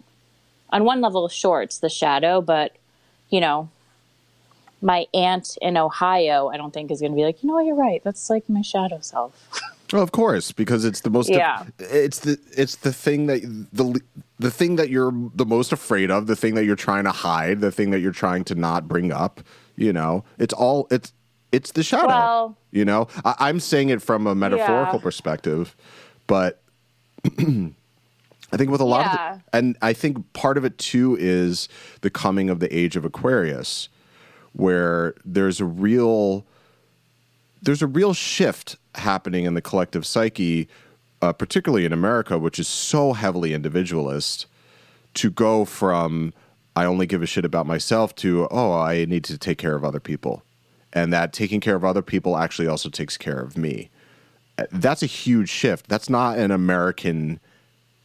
on 0.72 0.84
one 0.84 1.00
level 1.00 1.30
sure 1.30 1.62
it's 1.62 1.80
the 1.80 1.88
shadow 1.88 2.42
but 2.42 2.76
you 3.30 3.40
know 3.40 3.70
my 4.86 5.08
aunt 5.14 5.58
in 5.62 5.76
Ohio, 5.78 6.50
I 6.50 6.58
don't 6.58 6.72
think 6.74 6.92
is 6.92 7.00
going 7.02 7.12
to 7.12 7.16
be 7.16 7.24
like, 7.26 7.42
you 7.42 7.48
know 7.50 7.56
what, 7.56 7.66
you're 7.66 7.76
right. 7.76 8.02
That's 8.04 8.30
like 8.30 8.48
my 8.48 8.62
shadow 8.62 9.00
self. 9.02 9.50
Well, 9.92 10.02
of 10.04 10.12
course, 10.12 10.52
because 10.52 10.86
it's 10.86 11.02
the 11.02 11.10
most. 11.10 11.30
Yeah. 11.30 11.64
it's 11.80 12.20
the 12.20 12.38
it's 12.56 12.76
the 12.78 12.94
thing 12.94 13.26
that 13.28 13.42
the 13.74 14.00
the 14.40 14.52
thing 14.52 14.76
that 14.78 14.90
you're 14.90 15.12
the 15.36 15.46
most 15.46 15.72
afraid 15.72 16.10
of, 16.12 16.28
the 16.28 16.36
thing 16.36 16.56
that 16.56 16.66
you're 16.66 16.76
trying 16.76 17.04
to 17.06 17.12
hide, 17.12 17.62
the 17.62 17.72
thing 17.72 17.92
that 17.92 18.00
you're 18.00 18.12
trying 18.12 18.44
to 18.46 18.56
not 18.56 18.88
bring 18.88 19.12
up. 19.12 19.42
You 19.76 19.92
know, 19.94 20.24
it's 20.40 20.54
all 20.54 20.88
it's 20.92 21.14
it's 21.52 21.72
the 21.72 21.84
shadow. 21.84 22.08
Well- 22.08 22.58
you 22.72 22.84
know, 22.86 23.08
I, 23.24 23.36
I'm 23.40 23.60
saying 23.60 23.90
it 23.90 24.02
from 24.02 24.28
a 24.28 24.36
metaphorical 24.36 24.96
Yeah. 25.00 25.04
perspective, 25.04 25.76
but 26.28 26.62
I 28.52 28.58
think 28.58 28.70
with 28.72 28.82
a 28.82 28.86
lot 28.86 29.06
Yeah. 29.06 29.34
of, 29.36 29.38
the, 29.52 29.58
and 29.58 29.78
I 29.82 29.94
think 29.94 30.34
part 30.34 30.58
of 30.58 30.66
it 30.66 30.78
too 30.78 31.16
is 31.20 31.68
the 32.02 32.10
coming 32.10 32.50
of 32.50 32.60
the 32.60 32.76
age 32.76 32.96
of 32.96 33.06
Aquarius, 33.06 33.90
where 34.56 35.14
there's 35.26 35.60
a 35.60 35.66
real 35.66 36.46
there's 37.62 37.82
a 37.82 37.88
real 37.88 38.14
shift 38.14 38.78
happening 38.96 39.46
in 39.46 39.56
the 39.56 39.62
collective 39.62 40.06
psyche, 40.06 40.68
uh, 41.22 41.34
particularly 41.34 41.84
in 41.84 41.92
America, 41.92 42.38
which 42.38 42.60
is 42.60 42.68
so 42.68 43.14
heavily 43.14 43.54
individualist, 43.54 44.46
to 45.16 45.30
go 45.30 45.66
from 45.66 46.34
I 46.76 46.86
only 46.86 47.06
give 47.06 47.22
a 47.22 47.26
shit 47.26 47.46
about 47.46 47.66
myself 47.66 48.16
to 48.16 48.48
oh 48.50 48.74
I 48.74 49.06
need 49.06 49.24
to 49.26 49.38
take 49.38 49.58
care 49.58 49.76
of 49.76 49.84
other 49.84 50.00
people, 50.00 50.44
and 50.94 51.12
that 51.12 51.34
taking 51.34 51.60
care 51.60 51.76
of 51.76 51.84
other 51.84 52.02
people 52.02 52.38
actually 52.38 52.68
also 52.68 52.90
takes 52.90 53.18
care 53.18 53.40
of 53.40 53.58
me. 53.58 53.90
Uh, 54.58 54.66
That's 54.72 55.04
a 55.04 55.08
huge 55.08 55.50
shift. 55.50 55.88
That's 55.90 56.10
not 56.10 56.38
an 56.38 56.52
American 56.52 57.40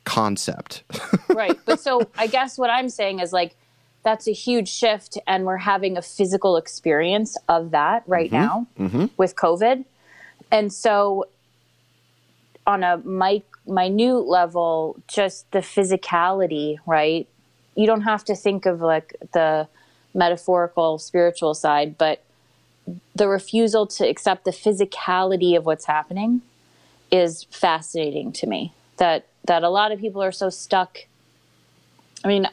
concept. 0.05 0.83
right. 1.29 1.59
But 1.65 1.81
so 1.81 2.11
I 2.19 2.27
guess 2.27 2.59
what 2.59 2.71
I'm 2.71 2.89
saying 2.89 3.21
is 3.21 3.33
like, 3.33 3.55
that's 4.03 4.27
a 4.27 4.33
huge 4.33 4.69
shift, 4.69 5.19
and 5.27 5.45
we're 5.45 5.59
having 5.59 5.97
a 5.97 6.03
physical 6.03 6.57
experience 6.57 7.37
of 7.49 7.71
that 7.73 8.03
right 8.07 8.31
mm-hmm. 8.31 8.43
now 8.43 8.67
mm-hmm. 8.79 9.07
with 9.17 9.37
COVID. 9.37 9.85
And 10.51 10.73
so, 10.73 11.27
on 12.67 12.83
a 12.83 12.99
mic- 12.99 13.45
minute 13.67 14.27
level, 14.27 14.97
just 15.07 15.51
the 15.53 15.59
physicality, 15.59 16.79
right? 16.87 17.29
You 17.75 17.87
don't 17.87 18.03
have 18.03 18.25
to 18.25 18.35
think 18.35 18.67
of 18.67 18.81
like 18.81 19.15
the 19.33 19.69
metaphorical, 20.15 20.99
spiritual 20.99 21.55
side, 21.55 21.97
but 21.99 22.23
the 23.15 23.29
refusal 23.29 23.87
to 23.87 24.09
accept 24.09 24.45
the 24.45 24.51
physicality 24.51 25.57
of 25.57 25.67
what's 25.67 25.85
happening 25.85 26.43
is 27.11 27.45
fascinating 27.51 28.33
to 28.33 28.47
me. 28.47 28.73
That 28.97 29.27
that 29.47 29.63
a 29.63 29.69
lot 29.69 29.93
of 29.93 30.01
people 30.01 30.23
are 30.23 30.33
so 30.33 30.51
stuck. 30.51 30.99
I 32.25 32.29
mean, 32.29 32.47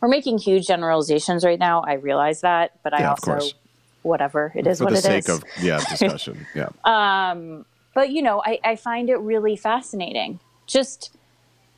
we're 0.00 0.08
making 0.08 0.38
huge 0.38 0.66
generalizations 0.66 1.44
right 1.44 1.58
now. 1.58 1.82
I 1.82 1.94
realize 1.94 2.40
that, 2.40 2.72
but 2.82 2.94
I 2.94 3.00
Yeah, 3.00 3.12
of 3.12 3.28
also, 3.28 3.56
whatever 4.02 4.52
it 4.54 4.66
is, 4.66 4.78
For 4.78 4.84
what 4.84 4.92
the 4.92 4.98
it 4.98 5.04
sake 5.04 5.28
is. 5.28 5.36
of 5.36 5.44
yeah 5.62 5.78
discussion, 5.88 6.46
yeah. 6.54 6.68
Um, 6.84 7.66
but 7.94 8.10
you 8.10 8.22
know, 8.22 8.42
I, 8.44 8.58
I 8.64 8.76
find 8.76 9.10
it 9.10 9.16
really 9.16 9.56
fascinating. 9.56 10.40
Just 10.66 11.16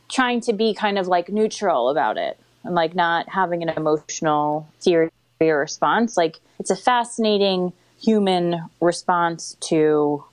trying 0.08 0.40
to 0.42 0.52
be 0.52 0.74
kind 0.74 0.98
of 0.98 1.08
like 1.08 1.30
neutral 1.30 1.88
about 1.88 2.16
it 2.18 2.38
and 2.64 2.74
like 2.74 2.94
not 2.94 3.28
having 3.30 3.62
an 3.62 3.70
emotional 3.70 4.68
theory 4.80 5.10
or 5.40 5.58
response. 5.58 6.16
Like 6.16 6.38
it's 6.60 6.70
a 6.70 6.76
fascinating 6.76 7.72
human 8.00 8.68
response 8.80 9.56
to 9.60 10.24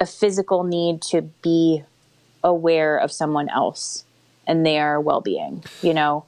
a 0.00 0.06
physical 0.06 0.64
need 0.64 1.00
to 1.00 1.22
be 1.22 1.82
aware 2.42 2.98
of 2.98 3.12
someone 3.12 3.48
else 3.48 4.04
and 4.46 4.66
their 4.66 5.00
well-being, 5.00 5.62
you 5.82 5.94
know? 5.94 6.24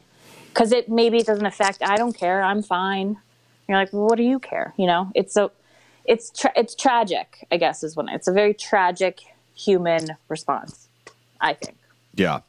Cuz 0.57 0.73
it 0.73 0.89
maybe 0.89 1.19
it 1.19 1.27
doesn't 1.27 1.47
affect 1.47 1.83
I 1.83 1.97
don't 1.97 2.17
care, 2.17 2.43
I'm 2.43 2.63
fine. 2.63 3.19
You're 3.69 3.79
like, 3.79 3.93
well, 3.93 4.07
"What 4.07 4.17
do 4.17 4.23
you 4.23 4.39
care?" 4.39 4.73
You 4.77 4.87
know? 4.87 5.11
It's 5.15 5.35
so 5.35 5.51
it's 6.05 6.31
tra- 6.31 6.53
it's 6.57 6.75
tragic, 6.75 7.47
I 7.51 7.57
guess 7.57 7.83
is 7.83 7.97
when 7.97 8.09
it's 8.09 8.29
a 8.29 8.33
very 8.33 8.55
tragic 8.55 9.21
human 9.55 10.17
response, 10.29 10.89
I 11.41 11.55
think. 11.55 11.77
Yeah. 12.15 12.41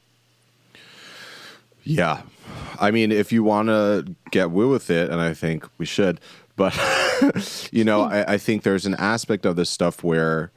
Yeah. 1.84 2.22
I 2.80 2.92
mean, 2.92 3.12
if 3.12 3.32
you 3.32 3.44
want 3.44 3.70
to 3.70 4.06
get 4.32 4.52
woo 4.52 4.70
with 4.70 4.90
it, 4.90 5.10
and 5.10 5.20
I 5.20 5.34
think 5.34 5.68
we 5.78 5.86
should, 5.86 6.20
but, 6.56 6.78
you 7.72 7.84
know, 7.84 8.02
I, 8.02 8.34
I 8.34 8.38
think 8.38 8.64
there's 8.64 8.86
an 8.86 8.96
aspect 8.96 9.46
of 9.46 9.56
this 9.56 9.70
stuff 9.70 10.04
where, 10.04 10.52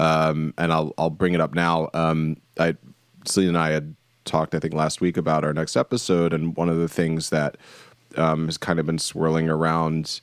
um, 0.00 0.54
and 0.58 0.72
I'll, 0.72 0.94
I'll 0.98 1.10
bring 1.10 1.34
it 1.34 1.40
up 1.40 1.54
now. 1.54 1.90
Um, 1.94 2.38
I, 2.58 2.76
Celine 3.24 3.48
and 3.48 3.58
I 3.58 3.70
had 3.70 3.94
talked, 4.28 4.54
I 4.54 4.60
think, 4.60 4.74
last 4.74 5.00
week 5.00 5.16
about 5.16 5.44
our 5.44 5.52
next 5.52 5.76
episode, 5.76 6.32
and 6.32 6.56
one 6.56 6.68
of 6.68 6.78
the 6.78 6.88
things 6.88 7.30
that 7.30 7.56
um, 8.16 8.46
has 8.46 8.58
kind 8.58 8.78
of 8.78 8.86
been 8.86 8.98
swirling 8.98 9.48
around 9.48 10.20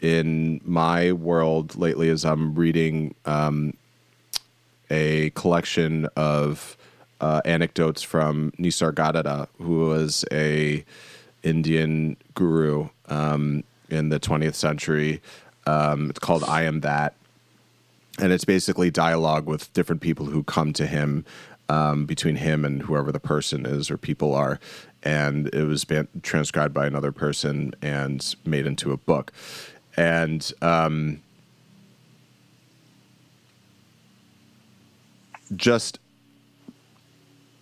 in 0.00 0.60
my 0.64 1.12
world 1.12 1.76
lately 1.76 2.08
is 2.08 2.24
I'm 2.24 2.54
reading 2.54 3.14
um, 3.24 3.74
a 4.90 5.30
collection 5.30 6.06
of 6.16 6.76
uh, 7.20 7.40
anecdotes 7.44 8.02
from 8.02 8.52
Nisargadatta, 8.58 9.48
who 9.58 9.86
was 9.86 10.24
a 10.30 10.84
Indian 11.42 12.16
guru 12.34 12.88
um, 13.08 13.64
in 13.88 14.08
the 14.08 14.20
20th 14.20 14.54
century. 14.54 15.22
Um, 15.66 16.10
it's 16.10 16.18
called 16.18 16.44
"I 16.44 16.64
Am 16.64 16.80
That," 16.80 17.14
and 18.18 18.32
it's 18.32 18.44
basically 18.44 18.90
dialogue 18.90 19.46
with 19.46 19.72
different 19.72 20.02
people 20.02 20.26
who 20.26 20.42
come 20.42 20.72
to 20.74 20.86
him 20.86 21.24
um, 21.68 22.06
between 22.06 22.36
him 22.36 22.64
and 22.64 22.82
whoever 22.82 23.12
the 23.12 23.20
person 23.20 23.66
is 23.66 23.90
or 23.90 23.96
people 23.96 24.34
are. 24.34 24.60
And 25.02 25.48
it 25.54 25.64
was 25.64 25.84
been 25.84 26.08
transcribed 26.22 26.72
by 26.72 26.86
another 26.86 27.12
person 27.12 27.74
and 27.82 28.34
made 28.44 28.66
into 28.66 28.92
a 28.92 28.96
book. 28.96 29.32
And 29.96 30.50
um, 30.62 31.20
just 35.56 35.98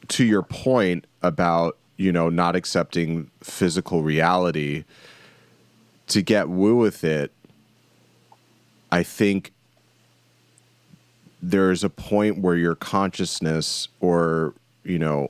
to 0.09 0.25
your 0.25 0.42
point 0.42 1.06
about 1.23 1.78
you 1.97 2.12
know 2.12 2.28
not 2.28 2.56
accepting 2.56 3.30
physical 3.40 4.02
reality 4.02 4.85
to 6.09 6.23
get 6.23 6.49
woo 6.49 6.76
with 6.76 7.04
it 7.04 7.32
i 8.90 9.02
think 9.02 9.52
there's 11.42 11.82
a 11.84 11.90
point 11.90 12.38
where 12.38 12.56
your 12.56 12.75
consciousness 12.75 13.88
or 14.00 14.54
you 14.84 14.99
know 14.99 15.28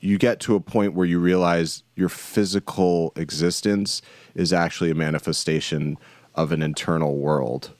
you 0.00 0.18
get 0.18 0.40
to 0.40 0.54
a 0.54 0.60
point 0.60 0.94
where 0.94 1.06
you 1.06 1.18
realize 1.18 1.82
your 1.96 2.08
physical 2.08 3.12
existence 3.16 4.02
is 4.34 4.52
actually 4.52 4.90
a 4.90 4.94
manifestation 4.94 5.96
of 6.34 6.52
an 6.52 6.62
internal 6.62 7.16
world 7.16 7.70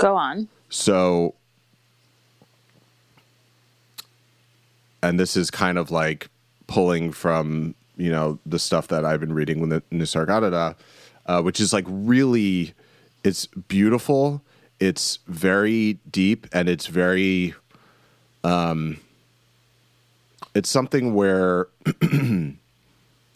Go 0.00 0.16
on. 0.16 0.48
So, 0.70 1.34
and 5.02 5.20
this 5.20 5.36
is 5.36 5.50
kind 5.50 5.76
of 5.76 5.90
like 5.90 6.30
pulling 6.68 7.12
from 7.12 7.74
you 7.98 8.10
know 8.10 8.38
the 8.46 8.58
stuff 8.58 8.88
that 8.88 9.04
I've 9.04 9.20
been 9.20 9.34
reading 9.34 9.60
with 9.60 9.68
the 9.68 9.82
Nisargadatta, 9.94 10.74
uh, 11.26 11.42
which 11.42 11.60
is 11.60 11.74
like 11.74 11.84
really, 11.86 12.72
it's 13.24 13.46
beautiful. 13.46 14.42
It's 14.78 15.18
very 15.26 15.98
deep 16.10 16.46
and 16.52 16.68
it's 16.68 16.86
very, 16.86 17.54
um, 18.44 18.98
it's 20.54 20.68
something 20.68 21.14
where, 21.14 21.68
and 22.00 22.58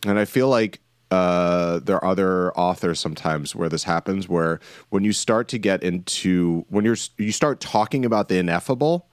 I 0.07 0.25
feel 0.25 0.49
like 0.49 0.81
uh, 1.11 1.79
there 1.81 1.97
are 1.97 2.11
other 2.11 2.53
authors 2.59 2.99
sometimes 2.99 3.55
where 3.55 3.69
this 3.69 3.85
happens 3.85 4.29
where 4.29 4.59
when 4.89 5.05
you 5.05 5.13
start 5.13 5.49
to 5.49 5.59
get 5.59 5.83
into 5.83 6.65
when 6.71 6.85
you're 6.85 6.97
you 7.19 7.31
start 7.31 7.61
talking 7.61 8.05
about 8.05 8.29
the 8.29 8.39
ineffable 8.39 9.07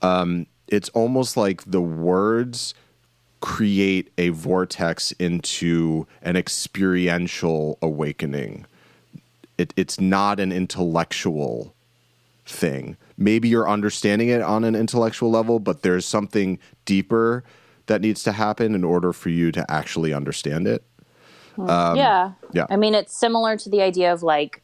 um, 0.00 0.46
it's 0.66 0.88
almost 0.88 1.36
like 1.36 1.62
the 1.70 1.80
words 1.80 2.74
create 3.40 4.10
a 4.18 4.30
vortex 4.30 5.12
into 5.12 6.06
an 6.22 6.36
experiential 6.36 7.78
awakening 7.80 8.66
it, 9.62 9.72
it's 9.76 10.00
not 10.00 10.40
an 10.40 10.52
intellectual 10.52 11.74
thing 12.44 12.96
maybe 13.16 13.48
you're 13.48 13.68
understanding 13.68 14.28
it 14.28 14.42
on 14.42 14.64
an 14.64 14.74
intellectual 14.74 15.30
level 15.30 15.60
but 15.60 15.82
there's 15.82 16.04
something 16.04 16.58
deeper 16.84 17.44
that 17.86 18.00
needs 18.00 18.22
to 18.24 18.32
happen 18.32 18.74
in 18.74 18.82
order 18.82 19.12
for 19.12 19.28
you 19.28 19.52
to 19.52 19.64
actually 19.70 20.12
understand 20.12 20.66
it 20.66 20.82
hmm. 21.54 21.70
um, 21.70 21.96
yeah. 21.96 22.32
yeah. 22.52 22.66
I 22.68 22.76
mean, 22.76 22.94
it's 22.94 23.16
similar 23.16 23.56
to 23.56 23.68
the 23.70 23.80
idea 23.82 24.12
of 24.12 24.22
like 24.22 24.62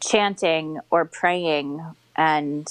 chanting 0.00 0.78
or 0.90 1.04
praying 1.04 1.82
and 2.16 2.68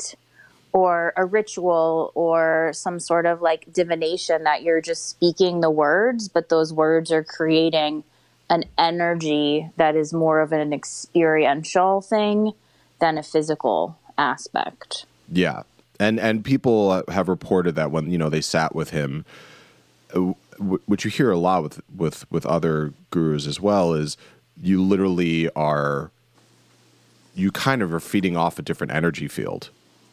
or 0.71 1.13
a 1.15 1.25
ritual 1.25 2.11
or 2.15 2.71
some 2.73 2.99
sort 2.99 3.25
of 3.25 3.41
like 3.41 3.71
divination 3.71 4.43
that 4.43 4.61
you're 4.61 4.81
just 4.81 5.09
speaking 5.09 5.61
the 5.61 5.71
words, 5.71 6.27
but 6.27 6.49
those 6.49 6.73
words 6.73 7.11
are 7.11 7.23
creating 7.23 8.03
an 8.49 8.65
energy 8.77 9.69
that 9.77 9.95
is 9.95 10.13
more 10.13 10.39
of 10.41 10.51
an 10.51 10.71
experiential 10.73 12.01
thing 12.01 12.51
than 12.99 13.17
a 13.17 13.23
physical 13.23 13.97
aspect. 14.17 15.05
Yeah, 15.31 15.63
and 15.99 16.19
and 16.19 16.43
people 16.45 17.03
have 17.09 17.27
reported 17.27 17.75
that 17.75 17.91
when 17.91 18.11
you 18.11 18.17
know 18.17 18.29
they 18.29 18.41
sat 18.41 18.75
with 18.75 18.91
him, 18.91 19.25
uh, 20.15 20.33
which 20.59 21.03
you 21.05 21.11
hear 21.11 21.31
a 21.31 21.37
lot 21.37 21.63
with 21.63 21.81
with 21.95 22.31
with 22.31 22.45
other 22.45 22.93
gurus 23.09 23.47
as 23.47 23.59
well, 23.59 23.93
is 23.93 24.15
you 24.61 24.81
literally 24.81 25.49
are 25.51 26.11
you 27.33 27.51
kind 27.51 27.81
of 27.81 27.93
are 27.93 27.99
feeding 27.99 28.37
off 28.37 28.57
a 28.59 28.61
different 28.61 28.93
energy 28.93 29.27
field. 29.27 29.69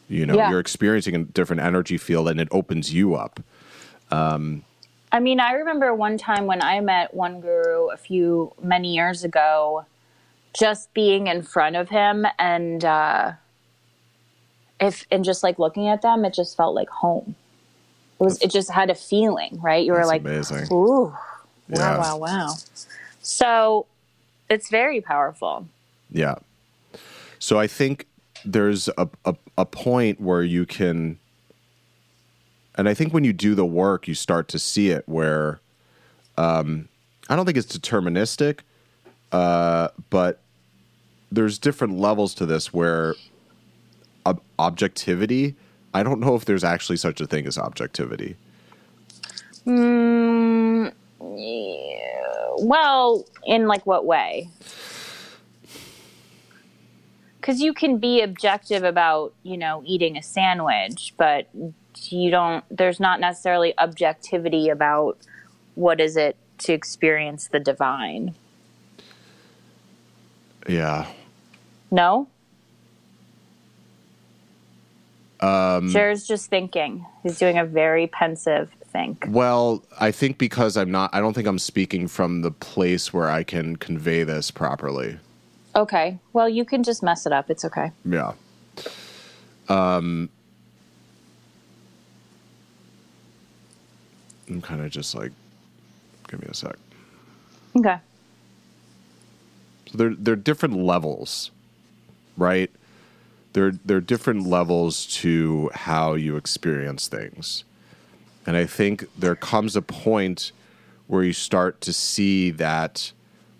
You 0.09 0.25
know, 0.25 0.35
Yeah. 0.35 0.49
you're 0.49 0.59
experiencing 0.59 1.15
a 1.15 1.23
different 1.23 1.61
energy 1.61 1.97
field, 1.97 2.27
and 2.27 2.39
it 2.41 2.49
opens 2.51 2.93
you 2.93 3.15
up. 3.15 3.39
I 5.13 5.19
mean, 5.19 5.39
I 5.39 5.51
remember 5.53 5.93
one 5.93 6.17
time 6.17 6.47
when 6.47 6.63
I 6.63 6.79
met 6.79 7.13
one 7.13 7.39
guru 7.39 7.91
a 7.91 7.97
few 7.97 8.51
many 8.61 8.95
years 8.95 9.23
ago, 9.23 9.85
just 10.53 10.91
being 10.95 11.27
in 11.27 11.43
front 11.43 11.75
of 11.75 11.89
him 11.89 12.25
and 12.39 12.83
uh, 12.83 13.33
if 14.79 15.05
and 15.11 15.23
just 15.23 15.43
like 15.43 15.59
looking 15.59 15.87
at 15.87 16.01
them, 16.01 16.25
it 16.25 16.33
just 16.33 16.57
felt 16.57 16.73
like 16.73 16.89
home. 16.89 17.35
It 18.19 18.23
was. 18.23 18.41
It 18.41 18.51
just 18.51 18.71
had 18.71 18.89
a 18.89 18.95
feeling, 18.95 19.59
right? 19.61 19.85
You 19.85 19.93
were 19.93 20.05
like, 20.05 20.21
amazing. 20.21 20.67
ooh, 20.71 21.15
wow, 21.69 21.99
wow, 21.99 22.17
wow. 22.17 22.55
So 23.21 23.85
it's 24.49 24.69
very 24.69 24.99
powerful. 24.99 25.67
Yeah. 26.11 26.35
So 27.37 27.59
I 27.59 27.67
think 27.67 28.07
there's 28.45 28.89
a, 28.97 29.07
a, 29.25 29.35
a 29.57 29.65
point 29.65 30.19
where 30.19 30.43
you 30.43 30.65
can, 30.65 31.19
and 32.75 32.89
I 32.89 32.93
think 32.93 33.13
when 33.13 33.23
you 33.23 33.33
do 33.33 33.55
the 33.55 33.65
work, 33.65 34.07
you 34.07 34.15
start 34.15 34.47
to 34.49 34.59
see 34.59 34.89
it 34.89 35.03
where 35.07 35.59
um, 36.37 36.89
I 37.29 37.35
don't 37.35 37.45
think 37.45 37.57
it's 37.57 37.77
deterministic, 37.77 38.59
uh, 39.31 39.89
but 40.09 40.41
there's 41.31 41.57
different 41.57 41.97
levels 41.97 42.33
to 42.35 42.45
this 42.45 42.73
where 42.73 43.15
ob- 44.25 44.41
objectivity, 44.59 45.55
I 45.93 46.03
don't 46.03 46.19
know 46.19 46.35
if 46.35 46.45
there's 46.45 46.63
actually 46.63 46.97
such 46.97 47.21
a 47.21 47.27
thing 47.27 47.45
as 47.45 47.57
objectivity. 47.57 48.35
Mm. 49.65 50.93
Well, 52.59 53.25
in 53.45 53.67
like 53.67 53.85
what 53.85 54.05
way? 54.05 54.49
Because 57.39 57.59
you 57.59 57.73
can 57.73 57.97
be 57.97 58.21
objective 58.21 58.83
about, 58.83 59.33
you 59.43 59.57
know, 59.57 59.83
eating 59.85 60.17
a 60.17 60.23
sandwich, 60.23 61.13
but 61.17 61.49
you 62.09 62.31
don't, 62.31 62.63
there's 62.69 62.99
not 62.99 63.19
necessarily 63.19 63.73
objectivity 63.77 64.69
about 64.69 65.17
what 65.75 65.99
is 65.99 66.17
it 66.17 66.35
to 66.59 66.73
experience 66.73 67.47
the 67.47 67.59
divine. 67.59 68.35
Yeah. 70.67 71.07
No? 71.91 72.27
Um, 75.39 75.89
Jared's 75.89 76.25
just 76.25 76.49
thinking. 76.49 77.05
He's 77.21 77.37
doing 77.37 77.57
a 77.57 77.65
very 77.65 78.07
pensive 78.07 78.71
think. 78.93 79.25
Well, 79.27 79.83
I 79.99 80.11
think 80.11 80.37
because 80.37 80.77
I'm 80.77 80.91
not, 80.91 81.09
I 81.13 81.19
don't 81.19 81.33
think 81.33 81.47
I'm 81.47 81.59
speaking 81.59 82.07
from 82.07 82.43
the 82.43 82.51
place 82.51 83.11
where 83.11 83.29
I 83.29 83.43
can 83.43 83.75
convey 83.75 84.23
this 84.23 84.51
properly. 84.51 85.17
Okay. 85.75 86.19
Well, 86.31 86.47
you 86.47 86.63
can 86.63 86.83
just 86.83 87.03
mess 87.03 87.25
it 87.25 87.33
up. 87.33 87.49
It's 87.49 87.65
okay. 87.65 87.91
Yeah. 88.05 88.33
Um, 89.67 90.29
I'm 94.49 94.61
kind 94.61 94.81
of 94.81 94.91
just 94.91 95.15
like, 95.15 95.31
give 96.27 96.41
me 96.41 96.47
a 96.49 96.53
sec. 96.53 96.75
Okay. 97.75 97.97
So 99.91 99.97
there, 99.97 100.15
there 100.15 100.33
are 100.33 100.37
different 100.37 100.77
levels, 100.77 101.51
right? 102.37 102.71
There, 103.53 103.71
there 103.71 103.97
are 103.97 104.01
different 104.01 104.47
levels 104.47 105.05
to 105.17 105.69
how 105.73 106.13
you 106.13 106.37
experience 106.37 107.07
things. 107.07 107.63
And 108.45 108.57
I 108.57 108.65
think 108.65 109.05
there 109.17 109.35
comes 109.35 109.75
a 109.75 109.81
point 109.81 110.51
where 111.07 111.23
you 111.23 111.33
start 111.33 111.79
to 111.81 111.93
see 111.93 112.51
that 112.51 113.11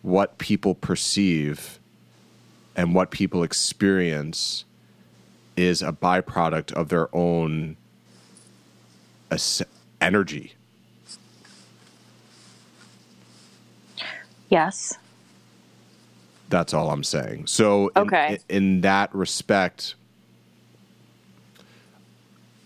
what 0.01 0.37
people 0.37 0.75
perceive 0.75 1.79
and 2.75 2.93
what 2.93 3.11
people 3.11 3.43
experience 3.43 4.65
is 5.55 5.81
a 5.81 5.91
byproduct 5.91 6.73
of 6.73 6.89
their 6.89 7.15
own 7.15 7.77
energy. 10.01 10.53
Yes. 14.53 14.99
That's 16.49 16.75
all 16.75 16.91
I'm 16.91 17.03
saying. 17.03 17.47
So, 17.47 17.87
in, 17.95 18.03
Okay. 18.03 18.37
in 18.49 18.81
that 18.81 19.13
respect, 19.15 19.95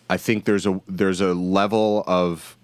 I 0.09 0.17
think 0.17 0.43
there's 0.43 0.65
a 0.65 0.81
there's 0.89 1.21
a 1.21 1.33
level 1.33 2.03
of 2.05 2.57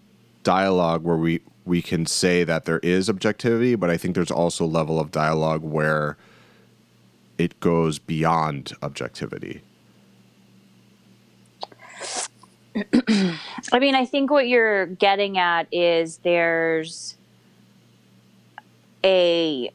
dialogue 0.44 1.04
where 1.04 1.16
we 1.16 1.40
we 1.66 1.82
can 1.82 2.06
say 2.06 2.44
that 2.44 2.66
there 2.66 2.80
is 2.80 3.10
objectivity, 3.10 3.76
but 3.76 3.90
I 3.90 3.96
think 3.96 4.14
there's 4.16 4.30
also 4.32 4.66
a 4.66 4.68
level 4.68 5.00
of 5.00 5.10
dialogue 5.12 5.64
where 5.64 6.18
it 7.38 7.58
goes 7.62 8.00
beyond 8.00 8.74
objectivity. 8.82 9.62
I 13.72 13.80
mean, 13.80 13.96
I 13.96 14.06
think 14.06 14.32
what 14.32 14.50
you're 14.50 14.88
getting 14.88 15.38
at 15.38 15.68
is 15.72 16.18
there's 16.18 17.16
a 19.04 19.72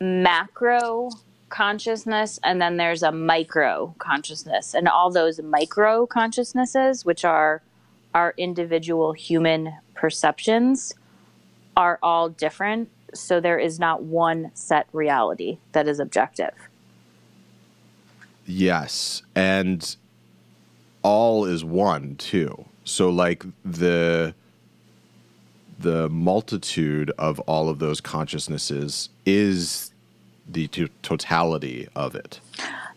macro 0.00 1.10
consciousness 1.50 2.38
and 2.42 2.62
then 2.62 2.76
there's 2.76 3.02
a 3.02 3.12
micro 3.12 3.94
consciousness. 3.98 4.74
And 4.74 4.88
all 4.88 5.10
those 5.10 5.40
micro 5.40 6.06
consciousnesses, 6.06 7.04
which 7.04 7.24
are 7.24 7.62
our 8.14 8.34
individual 8.36 9.12
human 9.12 9.74
perceptions, 9.94 10.94
are 11.76 11.98
all 12.02 12.28
different. 12.28 12.88
So 13.12 13.40
there 13.40 13.58
is 13.58 13.78
not 13.78 14.02
one 14.02 14.50
set 14.54 14.86
reality 14.92 15.58
that 15.72 15.86
is 15.88 16.00
objective. 16.00 16.54
Yes, 18.46 19.22
and 19.34 19.96
all 21.02 21.44
is 21.44 21.64
one 21.64 22.16
too. 22.16 22.64
So 22.84 23.10
like 23.10 23.44
the 23.64 24.34
the 25.80 26.08
multitude 26.10 27.10
of 27.18 27.40
all 27.40 27.68
of 27.68 27.78
those 27.78 28.00
consciousnesses 28.00 29.08
is 29.24 29.92
the 30.46 30.68
to- 30.68 30.88
totality 31.02 31.88
of 31.94 32.14
it. 32.14 32.40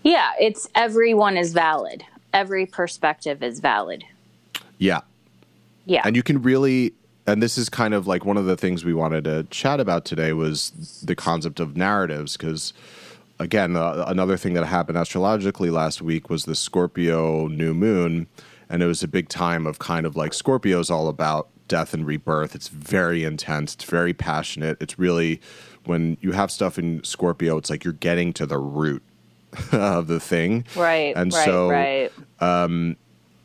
Yeah, 0.03 0.31
it's 0.39 0.67
everyone 0.75 1.37
is 1.37 1.53
valid. 1.53 2.03
Every 2.33 2.65
perspective 2.65 3.41
is 3.41 3.59
valid. 3.59 4.03
Yeah. 4.77 5.01
Yeah. 5.85 6.01
And 6.03 6.15
you 6.15 6.23
can 6.23 6.41
really 6.41 6.93
and 7.25 7.41
this 7.41 7.57
is 7.57 7.69
kind 7.69 7.93
of 7.93 8.05
like 8.05 8.25
one 8.25 8.35
of 8.35 8.45
the 8.45 8.57
things 8.57 8.83
we 8.83 8.93
wanted 8.93 9.23
to 9.23 9.43
chat 9.49 9.79
about 9.79 10.03
today 10.03 10.33
was 10.33 10.71
the 11.05 11.15
concept 11.15 11.61
of 11.61 11.77
narratives 11.77 12.35
because 12.35 12.73
again 13.39 13.77
uh, 13.77 14.03
another 14.07 14.35
thing 14.35 14.53
that 14.53 14.65
happened 14.65 14.97
astrologically 14.97 15.69
last 15.69 16.01
week 16.01 16.29
was 16.29 16.43
the 16.45 16.55
Scorpio 16.55 17.47
new 17.47 17.73
moon 17.73 18.27
and 18.69 18.83
it 18.83 18.87
was 18.87 19.03
a 19.03 19.07
big 19.07 19.29
time 19.29 19.65
of 19.65 19.79
kind 19.79 20.05
of 20.05 20.17
like 20.17 20.33
Scorpio's 20.33 20.89
all 20.89 21.07
about 21.07 21.47
death 21.73 21.93
and 21.93 22.05
rebirth 22.05 22.53
it's 22.53 22.67
very 22.67 23.23
intense 23.23 23.73
it's 23.73 23.83
very 23.85 24.13
passionate 24.13 24.77
it's 24.79 24.99
really 24.99 25.41
when 25.85 26.17
you 26.21 26.31
have 26.31 26.51
stuff 26.51 26.77
in 26.77 27.03
Scorpio 27.03 27.57
it's 27.57 27.69
like 27.69 27.83
you're 27.83 27.93
getting 27.93 28.31
to 28.33 28.45
the 28.45 28.59
root 28.59 29.01
of 29.71 30.07
the 30.07 30.19
thing 30.19 30.65
right. 30.75 31.15
and 31.15 31.33
right, 31.33 31.45
so 31.45 31.69
right. 31.69 32.11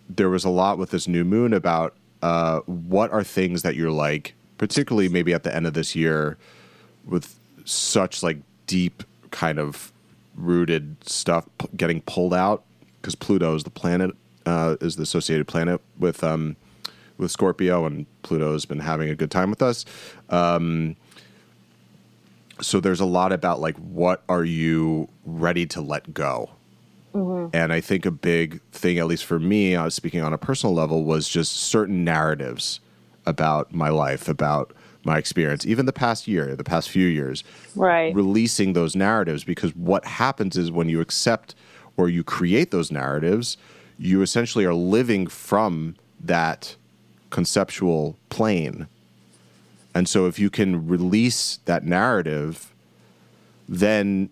there 0.09 0.29
was 0.29 0.45
a 0.45 0.51
lot 0.51 0.79
with 0.79 0.91
this 0.91 1.09
new 1.09 1.25
moon 1.25 1.53
about 1.53 1.95
uh, 2.23 2.61
what 2.67 3.11
are 3.13 3.23
things 3.23 3.63
that 3.63 3.77
you're 3.77 3.91
like, 3.91 4.35
particularly 4.57 5.09
maybe 5.09 5.33
at 5.33 5.43
the 5.43 5.55
end 5.55 5.67
of 5.67 5.75
this 5.75 5.95
year, 5.95 6.37
with 7.07 7.39
such 7.65 8.23
like 8.23 8.39
deep 8.67 9.03
kind 9.31 9.59
of 9.59 9.93
rooted 10.35 10.97
stuff 11.07 11.47
p- 11.59 11.69
getting 11.77 12.01
pulled 12.03 12.35
out 12.35 12.65
because 13.01 13.15
Pluto 13.15 13.55
is 13.55 13.65
the 13.65 13.71
planet 13.71 14.15
uh, 14.47 14.77
is 14.81 14.97
the 14.97 15.03
associated 15.03 15.47
planet 15.47 15.81
with 15.99 16.25
um, 16.25 16.57
with 17.19 17.31
Scorpio, 17.31 17.85
and 17.85 18.07
Pluto 18.23 18.53
has 18.53 18.65
been 18.65 18.81
having 18.81 19.11
a 19.11 19.15
good 19.15 19.31
time 19.31 19.51
with 19.51 19.63
us. 19.63 19.85
Um, 20.31 20.97
so 22.61 22.81
there's 22.81 23.01
a 23.01 23.05
lot 23.07 23.33
about 23.33 23.61
like 23.61 23.77
what 23.77 24.23
are 24.29 24.45
you 24.45 25.09
ready 25.25 25.67
to 25.67 25.81
let 25.81 26.13
go 26.15 26.51
and 27.53 27.73
I 27.73 27.81
think 27.81 28.07
a 28.07 28.11
big 28.11 28.61
thing, 28.73 28.99
at 28.99 29.07
least 29.07 29.25
for 29.25 29.39
me, 29.39 29.75
I 29.75 29.85
was 29.85 29.95
speaking 29.95 30.21
on 30.21 30.33
a 30.33 30.39
personal 30.39 30.75
level, 30.75 31.05
was 31.05 31.29
just 31.29 31.53
certain 31.53 32.05
narratives 32.05 32.81
about 33.27 33.73
my 33.75 33.89
life, 33.89 34.29
about 34.29 34.73
my 35.05 35.19
experience, 35.19 35.67
even 35.67 35.87
the 35.87 35.93
past 35.93 36.29
year, 36.29 36.55
the 36.55 36.65
past 36.65 36.91
few 36.91 37.07
years, 37.07 37.45
Right. 37.75 38.15
releasing 38.15 38.73
those 38.73 38.95
narratives. 38.95 39.45
Because 39.45 39.75
what 39.75 40.05
happens 40.05 40.57
is 40.57 40.71
when 40.71 40.89
you 40.89 41.01
accept 41.01 41.55
or 41.97 42.09
you 42.09 42.23
create 42.23 42.71
those 42.71 42.93
narratives, 42.93 43.57
you 43.99 44.23
essentially 44.23 44.65
are 44.65 44.75
living 44.75 45.27
from 45.27 45.97
that 46.21 46.77
conceptual 47.31 48.17
plane. 48.31 48.87
And 49.95 50.09
so 50.09 50.27
if 50.27 50.39
you 50.39 50.51
can 50.51 50.87
release 50.87 51.59
that 51.65 51.85
narrative, 51.85 52.73
then 53.69 54.31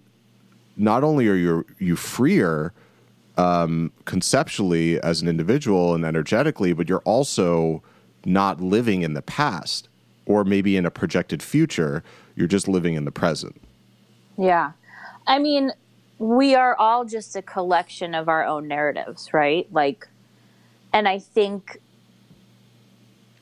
not 0.76 1.02
only 1.02 1.28
are 1.28 1.34
you 1.34 1.66
you 1.78 1.96
freer 1.96 2.72
um, 3.36 3.92
conceptually 4.04 5.00
as 5.00 5.22
an 5.22 5.28
individual 5.28 5.94
and 5.94 6.04
energetically, 6.04 6.72
but 6.72 6.88
you're 6.88 7.00
also 7.00 7.82
not 8.24 8.60
living 8.60 9.02
in 9.02 9.14
the 9.14 9.22
past 9.22 9.88
or 10.26 10.44
maybe 10.44 10.76
in 10.76 10.86
a 10.86 10.90
projected 10.90 11.42
future. 11.42 12.02
You're 12.34 12.48
just 12.48 12.68
living 12.68 12.94
in 12.94 13.04
the 13.04 13.12
present. 13.12 13.60
Yeah. 14.36 14.72
I 15.26 15.38
mean, 15.38 15.72
we 16.18 16.54
are 16.54 16.76
all 16.76 17.04
just 17.04 17.36
a 17.36 17.42
collection 17.42 18.14
of 18.14 18.28
our 18.28 18.44
own 18.44 18.68
narratives, 18.68 19.32
right? 19.32 19.66
Like, 19.72 20.08
and 20.92 21.08
I 21.08 21.18
think 21.18 21.80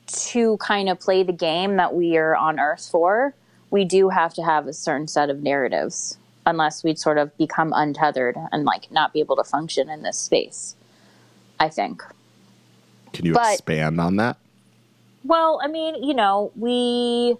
to 0.07 0.57
kind 0.59 0.89
of 0.89 1.01
play 1.01 1.23
the 1.23 1.33
game 1.33 1.77
that 1.77 1.95
we 1.95 2.17
are 2.17 2.37
on 2.37 2.61
Earth 2.61 2.89
for, 2.91 3.35
we 3.71 3.85
do 3.85 4.11
have 4.11 4.35
to 4.35 4.43
have 4.43 4.67
a 4.67 4.73
certain 4.73 5.09
set 5.09 5.31
of 5.31 5.43
narratives, 5.43 6.19
unless 6.47 6.85
we'd 6.85 6.99
sort 6.99 7.19
of 7.19 7.37
become 7.39 7.73
untethered 7.75 8.37
and 8.53 8.65
like 8.65 8.91
not 8.91 9.13
be 9.13 9.21
able 9.21 9.37
to 9.37 9.45
function 9.45 9.89
in 9.89 10.03
this 10.03 10.19
space. 10.19 10.77
I 11.59 11.69
think. 11.69 12.03
Can 13.13 13.25
you 13.27 13.33
But- 13.33 13.55
expand 13.55 14.01
on 14.01 14.17
that? 14.17 14.37
Well, 15.25 15.59
I 15.63 15.69
mean, 15.69 16.03
you 16.03 16.13
know, 16.13 16.53
we 16.55 17.37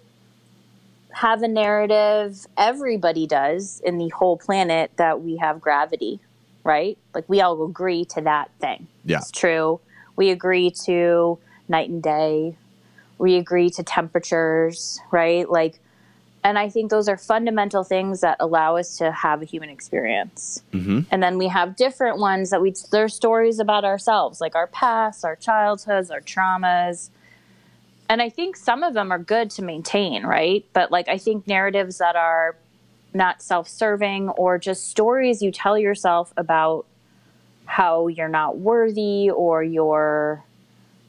have 1.11 1.43
a 1.43 1.47
narrative, 1.47 2.45
everybody 2.57 3.27
does 3.27 3.79
in 3.85 3.97
the 3.99 4.09
whole 4.09 4.37
planet 4.37 4.91
that 4.97 5.21
we 5.21 5.37
have 5.37 5.61
gravity, 5.61 6.19
right? 6.63 6.97
Like 7.13 7.29
we 7.29 7.41
all 7.41 7.63
agree 7.63 8.03
to 8.05 8.21
that 8.21 8.49
thing. 8.59 8.87
Yeah. 9.05 9.19
It's 9.19 9.31
true. 9.31 9.79
We 10.15 10.29
agree 10.31 10.71
to 10.85 11.37
night 11.67 11.89
and 11.89 12.01
day. 12.01 12.55
We 13.17 13.35
agree 13.35 13.69
to 13.71 13.83
temperatures, 13.83 14.99
right? 15.11 15.49
Like, 15.49 15.79
and 16.45 16.59
I 16.59 16.69
think 16.69 16.91
those 16.91 17.09
are 17.09 17.17
fundamental 17.17 17.83
things 17.83 18.21
that 18.21 18.37
allow 18.39 18.77
us 18.77 18.97
to 18.99 19.11
have 19.11 19.41
a 19.41 19.45
human 19.45 19.69
experience. 19.69 20.61
Mm-hmm. 20.73 21.01
And 21.09 21.23
then 21.23 21.39
we 21.39 21.47
have 21.47 21.75
different 21.75 22.19
ones 22.19 22.51
that 22.51 22.61
we, 22.61 22.75
they're 22.91 23.09
stories 23.09 23.57
about 23.57 23.83
ourselves, 23.83 24.39
like 24.39 24.53
our 24.53 24.67
past, 24.67 25.25
our 25.25 25.35
childhoods, 25.35 26.11
our 26.11 26.21
traumas. 26.21 27.09
And 28.07 28.21
I 28.21 28.29
think 28.29 28.57
some 28.57 28.83
of 28.83 28.93
them 28.93 29.11
are 29.11 29.17
good 29.17 29.49
to 29.51 29.63
maintain, 29.63 30.23
right? 30.23 30.63
But 30.71 30.91
like, 30.91 31.09
I 31.09 31.17
think 31.17 31.47
narratives 31.47 31.97
that 31.97 32.15
are 32.15 32.55
not 33.11 33.41
self 33.41 33.67
serving 33.67 34.29
or 34.29 34.59
just 34.59 34.87
stories 34.87 35.41
you 35.41 35.51
tell 35.51 35.79
yourself 35.79 36.31
about 36.37 36.85
how 37.65 38.07
you're 38.07 38.29
not 38.29 38.59
worthy 38.59 39.31
or 39.31 39.63
your 39.63 40.43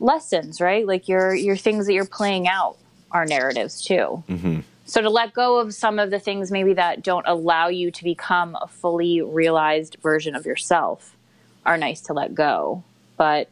lessons, 0.00 0.60
right? 0.60 0.86
Like 0.86 1.08
your, 1.08 1.34
your 1.34 1.56
things 1.56 1.86
that 1.86 1.92
you're 1.94 2.04
playing 2.06 2.48
out 2.48 2.76
are 3.10 3.24
narratives 3.24 3.82
too. 3.82 4.22
Mm-hmm. 4.28 4.60
So 4.86 5.00
to 5.00 5.10
let 5.10 5.32
go 5.34 5.58
of 5.58 5.74
some 5.74 5.98
of 5.98 6.10
the 6.10 6.18
things 6.20 6.50
maybe 6.52 6.74
that 6.74 7.02
don't 7.02 7.26
allow 7.26 7.68
you 7.68 7.90
to 7.90 8.04
become 8.04 8.56
a 8.60 8.68
fully 8.68 9.20
realized 9.20 9.96
version 10.02 10.34
of 10.36 10.46
yourself 10.46 11.16
are 11.64 11.76
nice 11.76 12.00
to 12.02 12.12
let 12.12 12.34
go. 12.34 12.84
But 13.16 13.48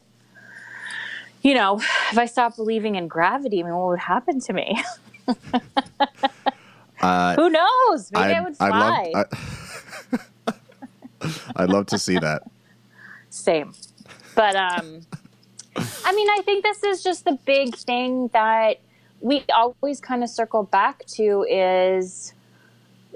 you 1.42 1.54
know, 1.54 1.78
if 1.78 2.16
I 2.18 2.26
stopped 2.26 2.56
believing 2.56 2.94
in 2.94 3.06
gravity, 3.08 3.60
I 3.60 3.64
mean, 3.64 3.74
what 3.74 3.88
would 3.88 3.98
happen 3.98 4.40
to 4.40 4.52
me? 4.52 4.82
Uh, 7.00 7.34
Who 7.34 7.50
knows? 7.50 8.10
Maybe 8.12 8.24
I, 8.24 8.30
I'd- 8.38 8.44
would 8.44 8.56
I'd 8.60 8.68
fly. 8.68 9.10
love, 9.14 9.26
I, 11.26 11.32
I'd 11.56 11.68
love 11.68 11.86
to 11.86 11.98
see 11.98 12.18
that. 12.18 12.44
Same. 13.28 13.74
But 14.34 14.56
um 14.56 15.02
I 15.76 16.12
mean, 16.12 16.28
I 16.30 16.40
think 16.44 16.62
this 16.62 16.82
is 16.82 17.02
just 17.02 17.24
the 17.24 17.38
big 17.44 17.74
thing 17.76 18.28
that 18.32 18.80
we 19.20 19.44
always 19.54 20.00
kind 20.00 20.22
of 20.22 20.30
circle 20.30 20.62
back 20.62 21.04
to 21.06 21.46
is 21.48 22.34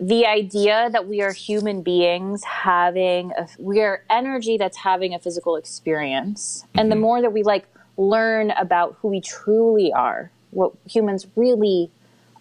the 0.00 0.26
idea 0.26 0.88
that 0.92 1.06
we 1.06 1.20
are 1.22 1.32
human 1.32 1.82
beings 1.82 2.44
having 2.44 3.32
a 3.32 3.48
we 3.58 3.80
are 3.80 4.04
energy 4.08 4.56
that's 4.56 4.76
having 4.78 5.12
a 5.14 5.18
physical 5.18 5.56
experience. 5.56 6.64
And 6.74 6.90
the 6.90 6.94
mm-hmm. 6.94 7.02
more 7.02 7.22
that 7.22 7.32
we 7.32 7.42
like 7.42 7.66
learn 7.96 8.52
about 8.52 8.96
who 9.00 9.08
we 9.08 9.20
truly 9.20 9.92
are, 9.92 10.30
what 10.50 10.72
humans 10.88 11.26
really 11.36 11.90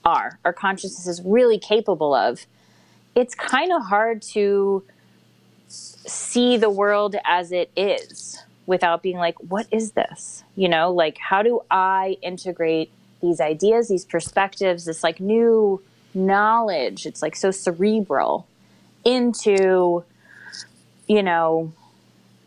are, 0.05 0.39
our 0.45 0.53
consciousness 0.53 1.07
is 1.07 1.21
really 1.23 1.57
capable 1.57 2.13
of, 2.13 2.45
it's 3.15 3.33
kind 3.35 3.73
of 3.73 3.83
hard 3.83 4.21
to 4.21 4.83
see 5.67 6.57
the 6.57 6.69
world 6.69 7.15
as 7.25 7.51
it 7.51 7.69
is 7.75 8.43
without 8.67 9.01
being 9.01 9.17
like, 9.17 9.35
what 9.39 9.65
is 9.71 9.93
this? 9.93 10.43
You 10.55 10.69
know, 10.69 10.91
like, 10.91 11.17
how 11.17 11.41
do 11.41 11.61
I 11.71 12.17
integrate 12.21 12.91
these 13.21 13.41
ideas, 13.41 13.87
these 13.87 14.05
perspectives, 14.05 14.85
this 14.85 15.03
like 15.03 15.19
new 15.19 15.81
knowledge? 16.13 17.07
It's 17.07 17.23
like 17.23 17.35
so 17.35 17.49
cerebral 17.49 18.45
into, 19.03 20.03
you 21.07 21.23
know, 21.23 21.73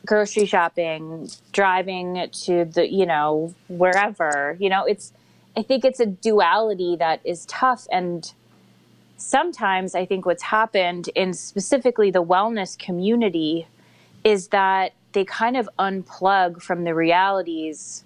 grocery 0.06 0.46
shopping, 0.46 1.28
driving 1.52 2.28
to 2.44 2.66
the, 2.66 2.88
you 2.88 3.06
know, 3.06 3.54
wherever. 3.68 4.56
You 4.61 4.68
know, 4.68 4.85
it's, 4.85 5.12
I 5.56 5.62
think 5.62 5.85
it's 5.85 6.00
a 6.00 6.06
duality 6.06 6.96
that 6.96 7.20
is 7.24 7.46
tough 7.46 7.88
and 7.90 8.33
sometimes 9.16 9.94
I 9.94 10.06
think 10.06 10.24
what's 10.24 10.42
happened 10.42 11.09
in 11.14 11.35
specifically 11.35 12.11
the 12.11 12.22
wellness 12.22 12.78
community 12.78 13.66
is 14.24 14.48
that 14.48 14.92
they 15.12 15.24
kind 15.24 15.56
of 15.56 15.68
unplug 15.78 16.62
from 16.62 16.84
the 16.84 16.94
realities 16.94 18.04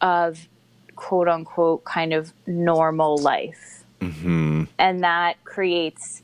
of 0.00 0.48
quote 0.94 1.28
unquote 1.28 1.84
kind 1.84 2.12
of 2.12 2.32
normal 2.46 3.18
life. 3.18 3.84
Mm-hmm. 4.00 4.64
And 4.78 5.02
that 5.04 5.42
creates, 5.44 6.22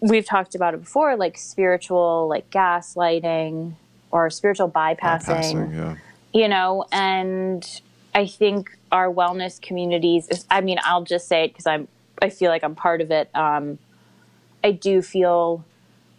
we've 0.00 0.26
talked 0.26 0.54
about 0.54 0.74
it 0.74 0.80
before, 0.80 1.16
like 1.16 1.38
spiritual, 1.38 2.28
like 2.28 2.50
gaslighting 2.50 3.74
or 4.14 4.30
spiritual 4.30 4.70
bypassing 4.70 4.96
Bypassing, 4.96 5.74
yeah. 5.74 5.96
you 6.32 6.48
know 6.48 6.86
and 6.92 7.80
i 8.14 8.24
think 8.24 8.78
our 8.92 9.12
wellness 9.12 9.60
communities 9.60 10.46
i 10.50 10.60
mean 10.60 10.78
i'll 10.84 11.02
just 11.02 11.26
say 11.26 11.44
it 11.44 11.48
because 11.48 11.66
i'm 11.66 11.88
i 12.22 12.30
feel 12.30 12.48
like 12.48 12.62
i'm 12.62 12.76
part 12.76 13.00
of 13.00 13.10
it 13.10 13.28
um 13.34 13.76
i 14.62 14.70
do 14.70 15.02
feel 15.02 15.64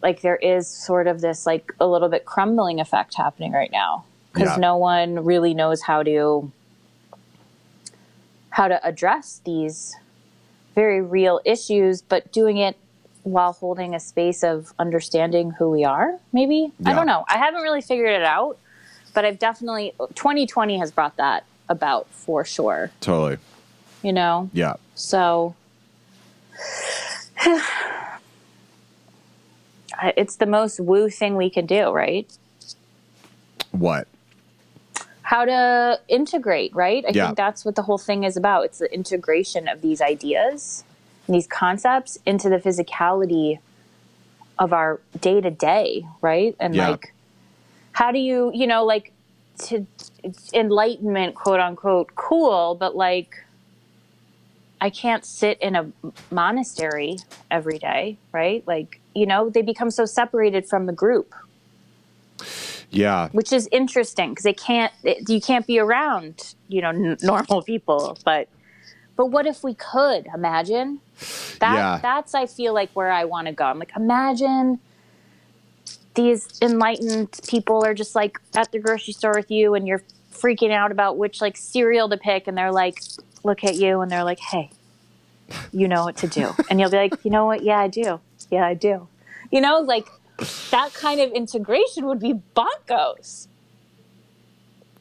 like 0.02 0.20
there 0.20 0.36
is 0.36 0.68
sort 0.68 1.06
of 1.06 1.20
this 1.20 1.46
like 1.46 1.72
a 1.80 1.86
little 1.86 2.08
bit 2.08 2.24
crumbling 2.24 2.80
effect 2.80 3.14
happening 3.14 3.52
right 3.52 3.72
now 3.72 4.04
because 4.32 4.50
Yeah. 4.50 4.56
no 4.56 4.76
one 4.76 5.24
really 5.24 5.54
knows 5.54 5.82
how 5.82 6.02
to 6.02 6.50
how 8.50 8.68
to 8.68 8.84
address 8.86 9.40
these 9.44 9.94
very 10.74 11.00
real 11.00 11.40
issues 11.44 12.02
but 12.02 12.30
doing 12.32 12.56
it 12.58 12.76
while 13.22 13.52
holding 13.52 13.94
a 13.94 14.00
space 14.00 14.44
of 14.44 14.72
understanding 14.78 15.50
who 15.52 15.70
we 15.70 15.84
are 15.84 16.18
maybe 16.32 16.72
i 16.84 16.92
don't 16.94 17.06
know 17.06 17.24
i 17.28 17.38
haven't 17.38 17.62
really 17.62 17.80
figured 17.80 18.10
it 18.10 18.22
out 18.22 18.56
but 19.14 19.24
i've 19.24 19.38
definitely 19.38 19.92
2020 20.14 20.78
has 20.78 20.92
brought 20.92 21.16
that 21.16 21.44
about 21.68 22.06
for 22.10 22.44
sure 22.44 22.90
Totally. 23.00 23.38
you 24.02 24.12
know 24.12 24.48
Yeah. 24.52 24.74
so 24.94 25.54
it's 30.16 30.36
the 30.36 30.46
most 30.46 30.80
woo 30.80 31.08
thing 31.08 31.36
we 31.36 31.50
can 31.50 31.66
do 31.66 31.90
right 31.90 32.30
What? 33.72 34.08
how 35.26 35.44
to 35.44 36.00
integrate, 36.06 36.72
right? 36.72 37.04
I 37.04 37.12
Yeah. 37.12 37.26
think 37.26 37.36
that's 37.36 37.64
what 37.64 37.74
the 37.74 37.82
whole 37.82 37.98
thing 37.98 38.22
is 38.22 38.36
about. 38.36 38.64
It's 38.66 38.78
the 38.78 38.94
integration 38.94 39.66
of 39.66 39.82
these 39.82 40.00
ideas 40.00 40.84
and 41.26 41.34
these 41.34 41.48
concepts 41.48 42.16
into 42.24 42.48
the 42.48 42.58
physicality 42.58 43.58
of 44.56 44.72
our 44.72 45.00
day 45.20 45.40
to 45.40 45.50
day, 45.50 46.06
right? 46.20 46.54
And 46.60 46.76
Yeah. 46.76 46.90
like, 46.90 47.12
how 47.90 48.12
do 48.12 48.20
you, 48.20 48.52
you 48.54 48.68
know, 48.68 48.84
like 48.84 49.12
to 49.64 49.86
enlightenment, 50.54 51.34
quote 51.34 51.58
unquote, 51.58 52.14
cool, 52.14 52.76
but 52.76 52.94
like, 52.94 53.44
I 54.80 54.90
can't 54.90 55.24
sit 55.24 55.60
in 55.60 55.74
a 55.74 55.90
monastery 56.30 57.18
every 57.50 57.78
day, 57.78 58.18
right? 58.30 58.62
Like, 58.64 59.00
you 59.16 59.26
know, 59.26 59.50
they 59.50 59.62
become 59.62 59.90
so 59.90 60.04
separated 60.04 60.68
from 60.68 60.86
the 60.86 60.92
group. 60.92 61.34
Yeah. 62.90 63.28
which 63.30 63.52
is 63.52 63.68
interesting 63.72 64.30
because 64.30 64.44
they 64.44 64.52
can't 64.52 64.92
it, 65.02 65.28
you 65.28 65.40
can't 65.40 65.66
be 65.66 65.78
around 65.80 66.54
you 66.68 66.80
know 66.80 66.90
n- 66.90 67.16
normal 67.22 67.62
people 67.62 68.16
but 68.24 68.48
but 69.16 69.26
what 69.26 69.46
if 69.46 69.64
we 69.64 69.72
could? 69.74 70.28
Imagine. 70.34 71.00
That 71.60 71.74
Yeah. 71.74 71.98
that's 72.00 72.34
i 72.34 72.46
feel 72.46 72.72
like 72.74 72.90
where 72.92 73.10
i 73.10 73.24
want 73.24 73.46
to 73.48 73.52
go. 73.52 73.64
I'm 73.64 73.78
like 73.78 73.92
imagine 73.96 74.78
these 76.14 76.48
enlightened 76.62 77.40
people 77.48 77.84
are 77.84 77.94
just 77.94 78.14
like 78.14 78.38
at 78.54 78.70
the 78.72 78.78
grocery 78.78 79.14
store 79.14 79.32
with 79.34 79.50
you 79.50 79.74
and 79.74 79.86
you're 79.88 80.02
freaking 80.32 80.70
out 80.70 80.92
about 80.92 81.16
which 81.18 81.40
like 81.40 81.56
cereal 81.56 82.08
to 82.10 82.16
pick 82.18 82.46
and 82.46 82.56
they're 82.56 82.72
like 82.72 82.98
look 83.42 83.64
at 83.64 83.74
you 83.76 84.00
and 84.02 84.10
they're 84.12 84.24
like 84.24 84.38
hey 84.40 84.70
you 85.72 85.88
know 85.88 86.04
what 86.04 86.16
to 86.18 86.26
do. 86.28 86.54
And 86.70 86.78
you'll 86.78 86.90
be 86.90 86.96
like 86.98 87.24
you 87.24 87.30
know 87.30 87.46
what? 87.46 87.62
Yeah 87.62 87.78
i 87.80 87.88
do 87.88 88.20
yeah 88.50 88.66
i 88.66 88.74
do 88.74 89.06
you 89.50 89.60
know 89.60 89.80
like 89.80 90.06
that 90.70 90.92
kind 90.94 91.20
of 91.20 91.30
integration 91.32 92.06
would 92.06 92.20
be 92.20 92.34
bonkos 92.54 93.48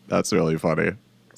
That's 0.07 0.31
really 0.31 0.57
funny. 0.57 0.91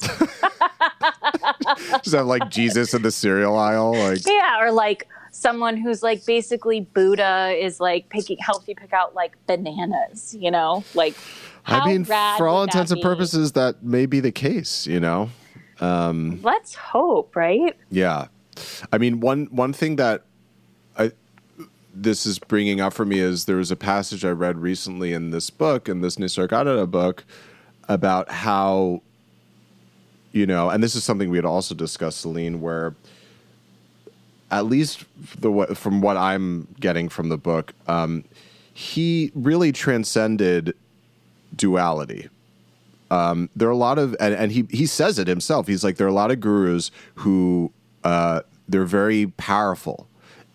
Just 2.02 2.14
have 2.14 2.26
like 2.26 2.48
Jesus 2.50 2.94
in 2.94 3.02
the 3.02 3.10
cereal 3.10 3.56
aisle, 3.56 3.94
like 3.94 4.20
Yeah, 4.26 4.62
or 4.62 4.70
like 4.70 5.08
someone 5.30 5.76
who's 5.76 6.02
like 6.02 6.24
basically 6.26 6.80
Buddha 6.82 7.54
is 7.58 7.80
like 7.80 8.08
picking 8.10 8.38
helps 8.38 8.68
you 8.68 8.74
pick 8.74 8.92
out 8.92 9.14
like 9.14 9.36
bananas, 9.46 10.36
you 10.38 10.50
know? 10.50 10.84
Like 10.94 11.14
How 11.62 11.80
I 11.80 11.86
mean, 11.86 12.04
for 12.04 12.46
all 12.46 12.62
intents 12.62 12.92
and 12.92 13.00
purposes, 13.00 13.52
that 13.52 13.82
may 13.82 14.06
be 14.06 14.20
the 14.20 14.32
case. 14.32 14.86
You 14.86 15.00
know. 15.00 15.30
um, 15.80 16.40
Let's 16.42 16.74
hope, 16.74 17.34
right? 17.34 17.74
Yeah, 17.90 18.28
I 18.92 18.98
mean 18.98 19.20
one 19.20 19.46
one 19.50 19.72
thing 19.72 19.96
that 19.96 20.24
I 20.98 21.12
this 22.02 22.26
is 22.26 22.38
bringing 22.38 22.80
up 22.80 22.92
for 22.92 23.04
me 23.04 23.18
is 23.18 23.44
there 23.44 23.56
was 23.56 23.70
a 23.70 23.76
passage 23.76 24.24
I 24.24 24.30
read 24.30 24.58
recently 24.58 25.12
in 25.12 25.30
this 25.30 25.50
book 25.50 25.88
in 25.88 26.00
this 26.00 26.16
Nisargadatta 26.16 26.90
book 26.90 27.24
about 27.88 28.30
how 28.30 29.02
you 30.32 30.46
know, 30.46 30.70
and 30.70 30.82
this 30.82 30.94
is 30.94 31.04
something 31.04 31.30
we 31.30 31.38
had 31.38 31.44
also 31.44 31.74
discussed, 31.74 32.20
Celine, 32.20 32.60
where 32.60 32.94
at 34.50 34.66
least 34.66 35.04
the 35.40 35.74
from 35.74 36.00
what 36.00 36.16
I'm 36.16 36.68
getting 36.80 37.08
from 37.08 37.28
the 37.28 37.38
book, 37.38 37.72
um, 37.86 38.24
he 38.72 39.32
really 39.34 39.72
transcended 39.72 40.74
duality. 41.54 42.28
Um, 43.10 43.48
there 43.56 43.68
are 43.68 43.72
a 43.72 43.76
lot 43.76 43.98
of 43.98 44.14
and, 44.20 44.34
and 44.34 44.52
he 44.52 44.66
he 44.70 44.86
says 44.86 45.18
it 45.18 45.26
himself. 45.28 45.66
He's 45.66 45.82
like 45.82 45.96
there 45.96 46.06
are 46.06 46.10
a 46.10 46.14
lot 46.14 46.30
of 46.30 46.40
gurus 46.40 46.90
who 47.16 47.72
uh, 48.04 48.42
they're 48.68 48.84
very 48.84 49.28
powerful 49.36 50.07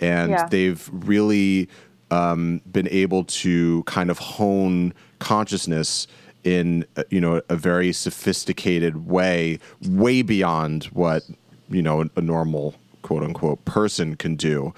and 0.04 0.32
Yeah. 0.32 0.48
they've 0.50 0.90
really 0.92 1.70
um, 2.12 2.62
been 2.72 2.88
able 2.90 3.24
to 3.24 3.84
kind 3.84 4.12
of 4.12 4.20
hone 4.20 4.94
consciousness 5.20 6.06
in 6.44 6.86
uh, 6.98 7.04
you 7.10 7.22
know 7.22 7.42
a 7.50 7.56
very 7.56 7.94
sophisticated 7.94 9.08
way 9.08 9.58
way 9.88 10.22
beyond 10.22 10.86
what 10.86 11.24
you 11.70 11.82
know 11.82 12.06
a 12.18 12.22
normal 12.22 12.76
quote 13.02 13.24
unquote 13.24 13.64
person 13.66 14.16
can 14.18 14.36
do 14.36 14.74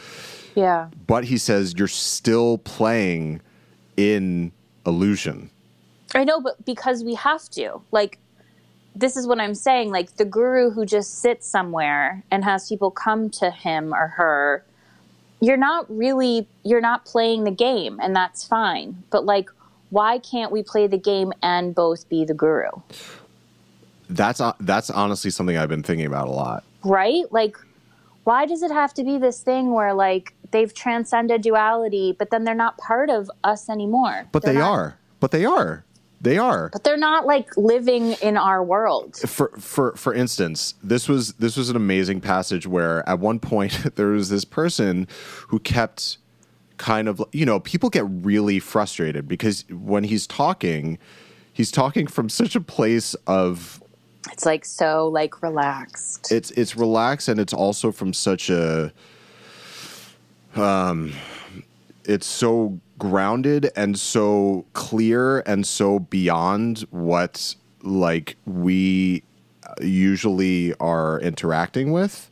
Yeah. 0.55 0.89
but 1.07 1.23
he 1.25 1.38
says 1.39 1.73
you're 1.77 1.88
still 1.88 2.59
playing 2.59 3.41
in 3.97 4.51
illusion 4.85 5.49
I 6.13 6.23
know, 6.23 6.39
but 6.39 6.63
because 6.63 7.03
we 7.03 7.15
have 7.15 7.49
to. 7.59 7.81
Like, 7.91 8.19
this 8.95 9.17
is 9.17 9.27
what 9.27 9.41
I'm 9.41 9.55
saying. 9.55 9.91
Like, 9.91 10.15
the 10.15 10.23
guru 10.23 10.69
who 10.69 10.85
just 10.85 11.19
sits 11.19 11.45
somewhere 11.45 12.23
and 12.31 12.45
has 12.45 12.69
people 12.69 12.89
come 12.89 13.29
to 13.31 13.51
him 13.51 13.93
or 13.93 14.07
her, 14.19 14.63
you're 15.41 15.57
not 15.57 15.85
really, 15.89 16.47
you're 16.63 16.81
not 16.81 17.05
playing 17.05 17.43
the 17.43 17.51
game, 17.51 17.99
and 18.01 18.15
that's 18.15 18.45
fine. 18.45 19.03
But, 19.09 19.25
like, 19.25 19.49
why 19.89 20.19
can't 20.19 20.51
we 20.51 20.63
play 20.63 20.87
the 20.87 20.97
game 20.97 21.31
and 21.41 21.73
both 21.75 22.07
be 22.09 22.25
the 22.25 22.33
guru? 22.33 22.69
that's 24.09 24.39
uh, 24.39 24.53
that's 24.59 24.89
honestly 24.91 25.31
something 25.31 25.57
I've 25.57 25.69
been 25.69 25.81
thinking 25.83 26.05
about 26.05 26.27
a 26.27 26.31
lot. 26.31 26.63
Right? 26.83 27.23
Like, 27.31 27.57
why 28.23 28.45
does 28.45 28.61
it 28.61 28.71
have 28.71 28.93
to 28.95 29.03
be 29.03 29.17
this 29.17 29.41
thing 29.41 29.71
where, 29.73 29.93
like, 29.93 30.33
they've 30.51 30.71
transcended 30.73 31.41
duality, 31.41 32.15
but 32.17 32.29
then 32.29 32.43
they're 32.43 32.53
not 32.55 32.77
part 32.77 33.09
of 33.09 33.31
us 33.43 33.69
anymore? 33.69 34.27
But 34.31 34.43
They're 34.43 34.53
they 34.53 34.59
not- 34.59 34.71
are. 34.71 34.97
But 35.19 35.31
they 35.31 35.45
are. 35.45 35.84
They 36.25 36.38
are. 36.39 36.69
But 36.73 36.83
they're 36.83 36.97
not, 36.97 37.25
like, 37.27 37.55
living 37.55 38.13
in 38.13 38.35
our 38.35 38.63
world. 38.63 39.15
For 39.17 39.49
for 39.59 39.95
for 39.95 40.11
instance, 40.13 40.73
this 40.83 41.07
was 41.07 41.33
this 41.33 41.55
was 41.55 41.69
an 41.69 41.75
amazing 41.75 42.19
passage 42.19 42.65
where 42.67 43.07
at 43.07 43.19
one 43.19 43.39
point 43.39 43.73
there 43.95 44.07
was 44.07 44.29
this 44.29 44.43
person 44.43 45.07
who 45.49 45.59
kept 45.59 46.17
kind 46.77 47.07
of 47.07 47.23
you 47.31 47.45
know 47.45 47.59
people 47.61 47.89
get 47.89 48.03
really 48.09 48.59
frustrated 48.59 49.27
because 49.27 49.63
when 49.69 50.03
he's 50.03 50.25
talking, 50.27 50.97
he's 51.53 51.71
talking 51.71 52.07
from 52.07 52.27
such 52.27 52.55
a 52.55 52.61
place 52.61 53.13
of 53.27 53.81
It's, 54.33 54.45
like, 54.45 54.65
so, 54.65 55.07
like, 55.07 55.43
relaxed. 55.43 56.31
it's 56.31 56.49
it's 56.51 56.75
relaxed 56.75 57.27
and 57.29 57.39
it's 57.39 57.53
also 57.53 57.91
from 57.91 58.13
such 58.13 58.49
a 58.49 58.91
um 60.55 61.13
it's 62.07 62.27
so 62.27 62.79
grounded 62.97 63.71
and 63.75 63.99
so 63.99 64.65
clear 64.73 65.39
and 65.41 65.65
so 65.67 65.99
beyond 65.99 66.79
what 66.91 67.55
like 67.83 68.37
we 68.45 69.23
usually 69.81 70.73
are 70.79 71.19
interacting 71.21 71.91
with 71.91 72.29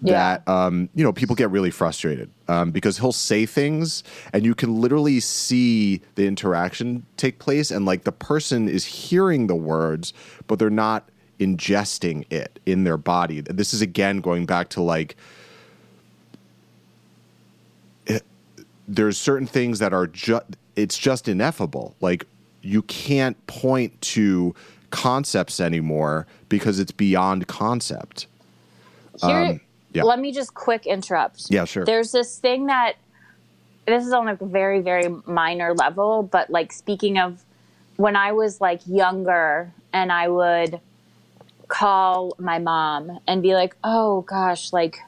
Yeah. 0.00 0.38
that 0.42 0.48
um, 0.48 0.88
you 0.94 1.04
know 1.04 1.12
people 1.12 1.36
get 1.36 1.50
really 1.50 1.70
frustrated 1.70 2.30
um, 2.48 2.72
because 2.72 2.98
he'll 2.98 3.12
say 3.12 3.46
things 3.46 4.02
and 4.32 4.44
you 4.44 4.54
can 4.54 4.80
literally 4.80 5.20
see 5.20 6.00
the 6.16 6.26
interaction 6.26 7.06
take 7.16 7.38
place 7.38 7.70
and 7.70 7.84
like 7.86 8.02
the 8.04 8.12
person 8.12 8.68
is 8.68 8.84
hearing 8.84 9.46
the 9.46 9.54
words 9.54 10.12
but 10.48 10.58
they're 10.58 10.70
not 10.70 11.08
ingesting 11.38 12.24
it 12.32 12.58
in 12.66 12.84
their 12.84 12.96
body 12.96 13.40
this 13.40 13.72
is 13.74 13.80
again 13.82 14.20
going 14.20 14.46
back 14.46 14.68
to 14.70 14.82
like 14.82 15.16
there's 18.92 19.16
certain 19.16 19.46
things 19.46 19.78
that 19.78 19.92
are 19.92 20.06
just 20.06 20.44
it's 20.76 20.98
just 20.98 21.26
ineffable 21.28 21.94
like 22.00 22.26
you 22.60 22.82
can't 22.82 23.36
point 23.46 23.98
to 24.02 24.54
concepts 24.90 25.60
anymore 25.60 26.26
because 26.50 26.78
it's 26.78 26.92
beyond 26.92 27.46
concept 27.48 28.26
Here, 29.22 29.30
Um, 29.30 29.60
yeah. 29.92 30.02
let 30.02 30.18
me 30.20 30.32
just 30.32 30.54
quick 30.54 30.86
interrupt. 30.86 31.50
Yeah, 31.50 31.64
sure. 31.64 31.84
There's 31.84 32.12
this 32.12 32.38
thing 32.38 32.66
that 32.66 32.94
this 33.86 34.06
is 34.06 34.12
on 34.12 34.28
a 34.28 34.36
very, 34.36 34.80
very 34.80 35.08
minor 35.26 35.74
level, 35.74 36.22
but 36.22 36.50
like 36.50 36.72
speaking 36.72 37.18
of 37.18 37.42
when 37.96 38.14
I 38.16 38.32
was 38.32 38.60
like 38.60 38.80
younger 38.86 39.72
and 39.92 40.12
I 40.12 40.28
would 40.28 40.80
call 41.68 42.34
my 42.38 42.58
mom 42.58 43.18
and 43.26 43.42
be 43.42 43.54
like, 43.54 43.74
oh 43.82 44.22
gosh, 44.22 44.72
like 44.72 44.98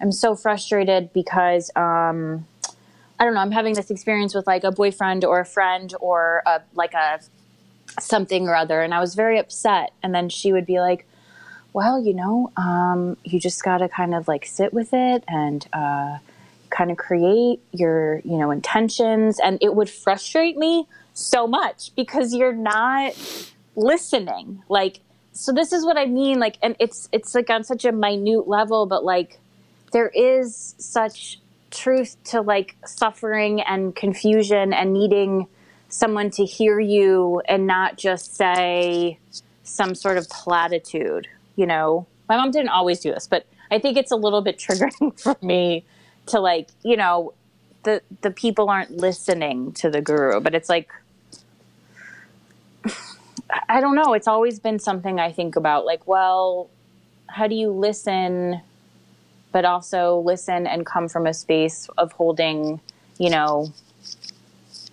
I'm 0.00 0.12
so 0.12 0.34
frustrated 0.34 1.12
because 1.12 1.70
um 1.76 2.46
I 3.18 3.24
don't 3.24 3.34
know, 3.34 3.40
I'm 3.40 3.52
having 3.52 3.74
this 3.74 3.90
experience 3.90 4.34
with 4.34 4.46
like 4.46 4.64
a 4.64 4.72
boyfriend 4.72 5.24
or 5.24 5.40
a 5.40 5.44
friend 5.44 5.94
or 6.00 6.42
a 6.46 6.60
like 6.74 6.94
a 6.94 7.20
something 7.98 8.48
or 8.48 8.54
other 8.54 8.82
and 8.82 8.92
I 8.92 9.00
was 9.00 9.14
very 9.14 9.38
upset 9.38 9.92
and 10.02 10.14
then 10.14 10.28
she 10.28 10.52
would 10.52 10.66
be 10.66 10.80
like 10.80 11.06
well, 11.76 12.02
you 12.02 12.14
know, 12.14 12.50
um, 12.56 13.18
you 13.22 13.38
just 13.38 13.62
got 13.62 13.78
to 13.78 13.88
kind 13.90 14.14
of 14.14 14.26
like 14.26 14.46
sit 14.46 14.72
with 14.72 14.94
it 14.94 15.22
and 15.28 15.68
uh, 15.74 16.16
kind 16.70 16.90
of 16.90 16.96
create 16.96 17.60
your, 17.70 18.22
you 18.24 18.38
know, 18.38 18.50
intentions. 18.50 19.38
And 19.38 19.58
it 19.60 19.74
would 19.74 19.90
frustrate 19.90 20.56
me 20.56 20.88
so 21.12 21.46
much 21.46 21.94
because 21.94 22.32
you're 22.32 22.54
not 22.54 23.12
listening. 23.74 24.62
Like, 24.70 25.00
so 25.32 25.52
this 25.52 25.70
is 25.74 25.84
what 25.84 25.98
I 25.98 26.06
mean. 26.06 26.40
Like, 26.40 26.56
and 26.62 26.76
it's 26.80 27.10
it's 27.12 27.34
like 27.34 27.50
on 27.50 27.62
such 27.62 27.84
a 27.84 27.92
minute 27.92 28.48
level, 28.48 28.86
but 28.86 29.04
like 29.04 29.38
there 29.92 30.08
is 30.08 30.74
such 30.78 31.38
truth 31.76 32.16
to 32.24 32.40
like 32.40 32.76
suffering 32.84 33.60
and 33.60 33.94
confusion 33.94 34.72
and 34.72 34.92
needing 34.92 35.46
someone 35.88 36.30
to 36.30 36.44
hear 36.44 36.80
you 36.80 37.42
and 37.48 37.66
not 37.66 37.96
just 37.96 38.34
say 38.34 39.18
some 39.62 39.94
sort 39.94 40.16
of 40.18 40.28
platitude 40.28 41.28
you 41.56 41.66
know? 41.66 42.06
My 42.28 42.36
mom 42.36 42.50
didn't 42.50 42.70
always 42.70 43.00
do 43.00 43.12
this 43.12 43.26
but 43.26 43.46
i 43.70 43.78
think 43.78 43.96
it's 43.96 44.10
a 44.10 44.16
little 44.16 44.42
bit 44.42 44.58
triggering 44.64 45.18
for 45.20 45.36
me 45.42 45.84
to 46.26 46.40
like 46.40 46.68
you 46.82 46.96
know 46.96 47.34
the 47.84 48.02
the 48.20 48.30
people 48.30 48.68
aren't 48.68 48.90
listening 48.90 49.72
to 49.72 49.88
the 49.88 50.00
guru 50.00 50.40
but 50.40 50.54
it's 50.54 50.68
like 50.68 50.90
i 53.68 53.80
don't 53.80 53.94
know. 53.94 54.12
It's 54.12 54.28
always 54.28 54.58
been 54.58 54.78
something 54.78 55.20
i 55.20 55.30
think 55.32 55.56
about 55.56 55.86
like 55.86 56.06
well 56.06 56.68
how 57.28 57.46
do 57.46 57.54
you 57.54 57.70
listen 57.70 58.60
but 59.56 59.64
also 59.64 60.18
listen 60.18 60.66
and 60.66 60.84
come 60.84 61.08
from 61.08 61.26
a 61.26 61.32
space 61.32 61.88
of 61.96 62.12
holding 62.12 62.78
you 63.16 63.30
know 63.30 63.72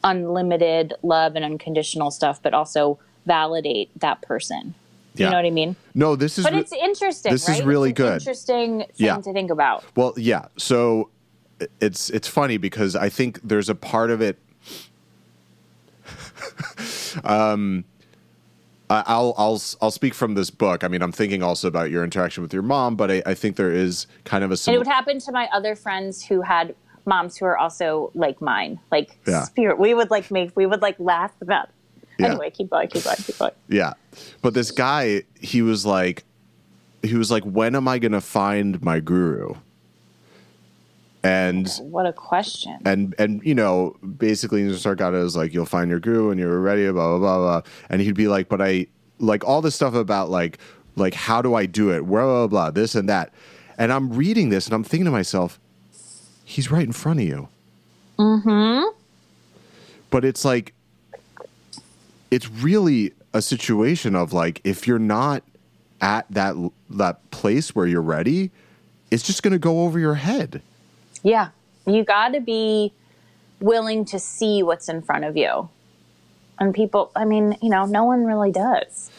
unlimited 0.06 0.94
love 1.04 1.36
and 1.36 1.44
unconditional 1.44 2.10
stuff 2.10 2.42
but 2.42 2.54
also 2.54 2.98
validate 3.26 3.90
that 4.00 4.22
person 4.22 4.74
Yeah. 5.16 5.26
you 5.26 5.32
know 5.32 5.38
what 5.40 5.46
i 5.46 5.50
mean 5.50 5.76
no 5.94 6.16
this 6.16 6.38
is 6.38 6.46
but 6.46 6.54
re- 6.54 6.60
it's 6.60 6.72
interesting. 6.72 7.34
this 7.34 7.42
is 7.44 7.50
right? 7.50 7.58
It's 7.58 7.68
really 7.68 7.90
an 7.90 7.96
good. 7.96 8.14
Interesting 8.22 8.80
thing 8.80 8.88
Yeah. 8.96 9.18
to 9.18 9.34
think 9.34 9.52
about. 9.52 9.84
Well, 9.98 10.14
yeah. 10.16 10.46
So 10.58 11.10
it's 11.82 12.10
it's 12.10 12.30
funny 12.30 12.56
because 12.56 12.96
I 12.96 13.10
think 13.10 13.42
there's 13.44 13.68
a 13.68 13.76
part 13.76 14.12
of 14.12 14.22
it. 14.22 14.38
um, 17.26 17.84
I'll 18.90 19.34
I'll 19.38 19.62
I'll 19.82 19.92
speak 19.92 20.14
from 20.14 20.36
this 20.36 20.50
book. 20.50 20.84
I 20.84 20.88
mean, 20.88 21.02
I'm 21.02 21.12
thinking 21.12 21.42
also 21.42 21.68
about 21.68 21.90
your 21.90 22.04
interaction 22.04 22.44
with 22.44 22.54
your 22.54 22.62
mom, 22.64 22.96
but 22.96 23.10
I, 23.10 23.24
I 23.26 23.34
think 23.34 23.56
there 23.56 23.72
is 23.72 24.08
kind 24.26 24.44
of 24.44 24.52
a 24.52 24.58
And 24.68 24.76
it 24.76 24.78
would 24.78 24.88
happen 24.88 25.20
to 25.20 25.32
my 25.32 25.48
other 25.52 25.76
friends 25.76 26.24
who 26.24 26.42
had 26.42 26.76
moms 27.06 27.38
who 27.38 27.46
are 27.46 27.58
also 27.58 28.12
like 28.14 28.42
mine, 28.42 28.80
like 28.92 29.18
Yeah. 29.28 29.44
spirit. 29.44 29.80
We 29.80 29.94
would 29.94 30.12
like 30.12 30.30
make 30.32 30.52
we 30.56 30.66
would 30.66 30.82
like 30.82 30.96
laugh 31.00 31.32
about. 31.42 31.70
Yeah. 32.20 32.28
Anyway, 32.28 32.52
keep 32.52 32.70
going, 32.70 32.88
keep 32.90 33.04
going, 33.04 33.18
keep 33.18 33.38
going. 33.40 33.54
Yeah. 33.68 33.94
But 34.42 34.54
this 34.54 34.70
guy, 34.70 35.24
he 35.40 35.62
was 35.64 35.86
like, 35.86 36.24
he 37.02 37.16
was 37.16 37.32
like, 37.32 37.44
when 37.44 37.76
am 37.76 37.88
I 37.88 37.98
going 37.98 38.12
to 38.12 38.22
find 38.22 38.82
my 38.84 39.00
guru? 39.00 39.56
And 41.24 41.70
What 41.80 42.06
a 42.06 42.12
question. 42.14 42.78
and 42.86 43.16
and 43.18 43.42
you 43.46 43.56
know 43.56 43.96
basically 44.18 44.64
Sargata 44.64 45.24
is 45.24 45.36
like 45.38 45.54
you'll 45.54 45.66
find 45.66 45.90
your 45.90 46.00
guru 46.02 46.32
and 46.32 46.40
you're 46.40 46.60
ready 46.60 46.84
blah 46.92 47.18
blah 47.18 47.20
blah 47.20 47.38
blah. 47.38 47.62
And 47.90 48.02
he'd 48.02 48.16
be 48.16 48.28
like 48.28 48.50
but 48.50 48.62
I 48.62 48.88
like 49.20 49.46
all 49.46 49.62
this 49.62 49.74
stuff 49.76 49.94
about 49.94 50.30
like 50.30 50.58
like 50.96 51.14
how 51.14 51.42
do 51.42 51.54
I 51.56 51.66
do 51.66 51.92
it? 51.92 52.02
Blah 52.02 52.24
blah 52.26 52.48
blah 52.48 52.72
this 52.72 52.94
and 52.96 53.08
that. 53.08 53.32
And 53.78 53.92
I'm 53.94 54.12
reading 54.14 54.50
this 54.50 54.66
and 54.66 54.74
I'm 54.74 54.84
thinking 54.84 55.06
to 55.06 55.12
myself 55.12 55.60
he's 56.44 56.70
right 56.70 56.86
in 56.86 56.92
front 56.92 57.22
of 57.22 57.26
you. 57.26 57.48
Mm-hmm. 58.20 58.90
But 60.10 60.26
it's 60.26 60.44
like 60.44 60.74
it's 62.32 62.50
really 62.50 63.14
a 63.34 63.42
situation 63.42 64.16
of 64.16 64.34
like 64.34 64.60
if 64.64 64.88
you're 64.88 65.00
not 65.00 65.44
at 66.02 66.26
that 66.30 66.56
that 66.90 67.32
place 67.32 67.74
where 67.74 67.88
you're 67.88 68.02
ready, 68.02 68.52
it's 69.10 69.24
just 69.24 69.42
going 69.42 69.54
to 69.54 69.60
go 69.60 69.84
over 69.84 70.00
your 70.00 70.16
head. 70.16 70.62
Yeah. 71.24 71.50
You 71.86 72.04
got 72.04 72.30
to 72.34 72.40
be 72.40 72.94
willing 73.60 74.06
to 74.06 74.20
see 74.20 74.62
what's 74.62 74.90
in 74.90 75.02
front 75.02 75.26
of 75.26 75.36
you. 75.36 75.70
And 76.60 76.74
people, 76.74 77.12
I 77.16 77.26
mean, 77.26 77.58
you 77.62 77.70
know, 77.70 77.86
no 77.86 78.04
one 78.04 78.26
really 78.26 78.52
does. 78.52 79.10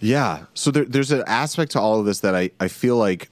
Yeah. 0.00 0.44
So 0.54 0.70
there, 0.70 0.84
there's 0.84 1.10
an 1.10 1.24
aspect 1.26 1.72
to 1.72 1.80
all 1.80 1.98
of 1.98 2.06
this 2.06 2.20
that 2.20 2.34
I, 2.34 2.50
I 2.60 2.68
feel 2.68 2.96
like, 2.96 3.30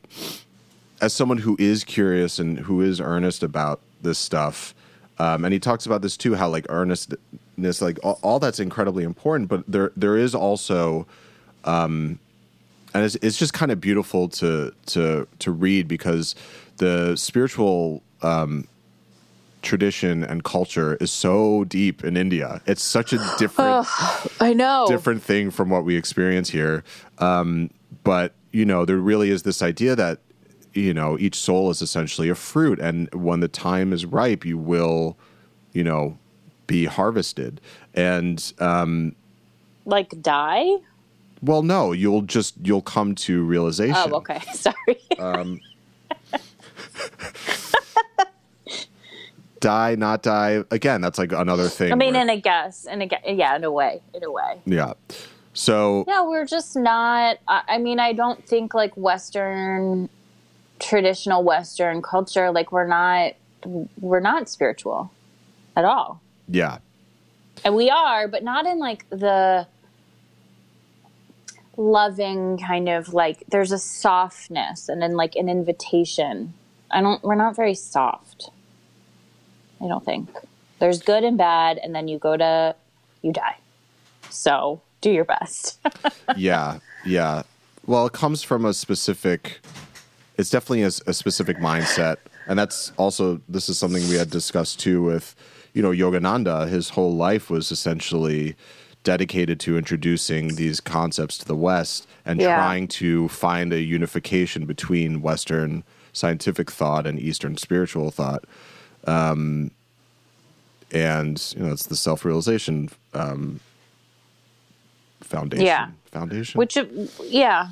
as 1.01 1.13
someone 1.13 1.39
who 1.39 1.57
is 1.59 1.85
curious 1.85 2.39
and 2.39 2.59
who 2.59 2.81
is 2.81 3.01
earnest 3.01 3.43
about 3.43 3.81
this 4.03 4.19
stuff, 4.19 4.75
um, 5.19 5.45
and 5.45 5.53
he 5.53 5.61
talks 5.61 5.87
about 5.87 6.03
this 6.03 6.17
too, 6.17 6.35
how 6.35 6.49
like 6.49 6.67
earnestness, 6.69 7.81
like 7.81 7.99
all, 8.03 8.19
all 8.23 8.39
that's 8.39 8.61
incredibly 8.61 9.05
important, 9.05 9.49
but 9.49 9.63
there 9.67 9.93
there 9.97 10.17
is 10.17 10.35
also, 10.35 11.07
um, 11.65 12.19
and 12.93 13.05
it's, 13.05 13.15
it's 13.17 13.39
just 13.39 13.53
kind 13.53 13.71
of 13.71 13.81
beautiful 13.81 14.29
to 14.29 14.73
to 14.87 15.29
to 15.39 15.51
read 15.51 15.87
because 15.87 16.35
the 16.79 17.15
spiritual 17.17 18.03
um, 18.27 18.67
tradition 19.63 20.23
and 20.23 20.45
culture 20.45 20.97
is 20.97 21.11
so 21.11 21.65
deep 21.65 22.05
in 22.05 22.17
India. 22.17 22.61
It's 22.67 22.83
such 22.83 23.13
a 23.13 23.19
different, 23.39 23.87
I 24.41 24.53
know, 24.53 24.87
different 24.89 25.23
thing 25.23 25.51
from 25.51 25.71
what 25.71 25.85
we 25.85 25.97
experience 25.97 26.51
here. 26.51 26.85
Um, 27.19 27.71
but 28.05 28.33
you 28.53 28.65
know, 28.65 28.85
there 28.85 28.97
really 28.97 29.31
is 29.31 29.43
this 29.43 29.63
idea 29.63 29.97
that 29.97 30.21
you 30.73 30.95
know 30.95 31.19
each 31.19 31.37
soul 31.37 31.71
is 31.71 31.83
essentially 31.83 32.29
a 32.29 32.35
fruit, 32.35 32.79
and 32.79 33.13
when 33.15 33.41
the 33.41 33.49
time 33.49 33.93
is 33.93 34.05
ripe, 34.07 34.45
you 34.45 34.59
will, 34.59 35.17
you 35.73 35.85
know, 35.85 36.19
be 36.67 36.85
harvested. 36.87 37.61
And 37.95 38.53
um, 38.59 39.15
like 39.85 40.21
die. 40.21 40.67
Well, 41.43 41.63
no, 41.63 41.93
you'll 41.93 42.23
just 42.23 42.55
you'll 42.63 42.83
come 42.83 43.15
to 43.17 43.45
realization. 43.45 43.97
Oh, 43.97 44.17
okay. 44.17 44.41
Sorry. 44.53 45.01
Um, 45.19 45.61
die, 49.61 49.95
not 49.97 50.23
die. 50.23 50.63
Again, 50.71 51.01
that's 51.01 51.19
like 51.19 51.33
another 51.33 51.69
thing. 51.69 51.93
I 51.93 51.95
mean, 51.95 52.15
where- 52.15 52.23
in 52.23 52.31
a 52.31 52.41
guess, 52.41 52.85
in 52.85 53.03
a 53.03 53.09
yeah, 53.27 53.57
in 53.57 53.65
a 53.65 53.71
way, 53.71 54.01
in 54.15 54.23
a 54.25 54.31
way. 54.31 54.61
yeah. 54.67 54.93
So 55.55 56.05
Yeah, 56.07 56.23
we're 56.23 56.45
just 56.45 56.77
not. 56.77 57.39
I, 57.49 57.63
I 57.67 57.79
mean, 57.79 57.99
I 57.99 58.13
don't 58.13 58.47
think 58.47 58.75
like 58.75 58.95
Western, 58.97 60.09
traditional 60.79 61.43
Western 61.43 62.03
culture, 62.03 62.51
like 62.51 62.73
we're 62.73 62.87
not, 62.87 63.33
we're 63.99 64.21
not 64.21 64.51
spiritual 64.51 65.11
at 65.75 65.85
all. 65.87 66.21
yeah, 66.49 66.79
And 67.65 67.75
we 67.75 67.89
are, 67.89 68.29
but 68.29 68.45
not 68.45 68.67
in 68.67 68.79
like 68.79 69.09
the 69.09 69.67
loving 71.79 72.59
kind 72.59 72.89
of 72.89 73.13
like 73.13 73.43
there's 73.49 73.73
a 73.73 73.79
softness 73.79 74.89
and 74.89 75.01
then 75.03 75.15
like 75.15 75.37
an 75.37 75.49
invitation. 75.49 76.55
I 76.91 77.01
don't 77.03 77.23
we're 77.23 77.35
not 77.35 77.55
very 77.57 77.75
soft. 77.75 78.51
I 79.83 79.89
don't 79.89 80.05
think. 80.05 80.29
There's 80.79 81.01
good 81.03 81.25
and 81.25 81.39
bad 81.39 81.79
and 81.79 81.95
then 81.95 82.09
you 82.09 82.19
go 82.19 82.37
to 82.37 82.75
you 83.23 83.33
die. 83.33 83.57
So, 84.31 84.81
do 85.01 85.11
your 85.11 85.25
best. 85.25 85.79
yeah, 86.37 86.79
yeah. 87.05 87.43
Well, 87.87 88.07
it 88.07 88.13
comes 88.13 88.43
from 88.43 88.65
a 88.65 88.75
specific. 88.75 89.61
It's 90.37 90.51
definitely 90.51 90.83
a, 90.83 90.89
a 91.07 91.15
specific 91.15 91.59
mindset, 91.59 92.17
and 92.47 92.59
that's 92.59 92.93
also 92.99 93.41
this 93.49 93.69
is 93.69 93.79
something 93.79 94.07
we 94.09 94.17
had 94.17 94.29
discussed 94.31 94.81
too 94.81 95.03
with, 95.03 95.35
you 95.73 95.83
know, 95.83 95.91
Yogananda. 95.91 96.69
His 96.69 96.91
whole 96.91 97.15
life 97.15 97.49
was 97.49 97.71
essentially 97.71 98.57
dedicated 99.05 99.61
to 99.61 99.79
introducing 99.79 100.57
these 100.57 100.81
concepts 100.81 101.39
to 101.39 101.45
the 101.47 101.55
West 101.57 102.07
and 102.25 102.41
Yeah. 102.41 102.57
trying 102.57 102.89
to 102.89 103.29
find 103.29 103.73
a 103.73 103.81
unification 103.81 104.67
between 104.67 105.23
Western 105.23 105.85
scientific 106.13 106.71
thought 106.71 107.07
and 107.07 107.19
Eastern 107.21 107.57
spiritual 107.57 108.11
thought. 108.11 108.45
Um, 109.07 109.71
and 110.93 111.55
you 111.57 111.65
know, 111.65 111.73
it's 111.73 111.87
the 111.87 111.97
self 111.97 112.25
realization 112.25 112.91
um, 113.15 113.61
foundation. 115.21 115.67
Yeah. 115.67 115.91
Foundation. 116.13 116.59
Which, 116.59 116.77
yeah, 117.25 117.69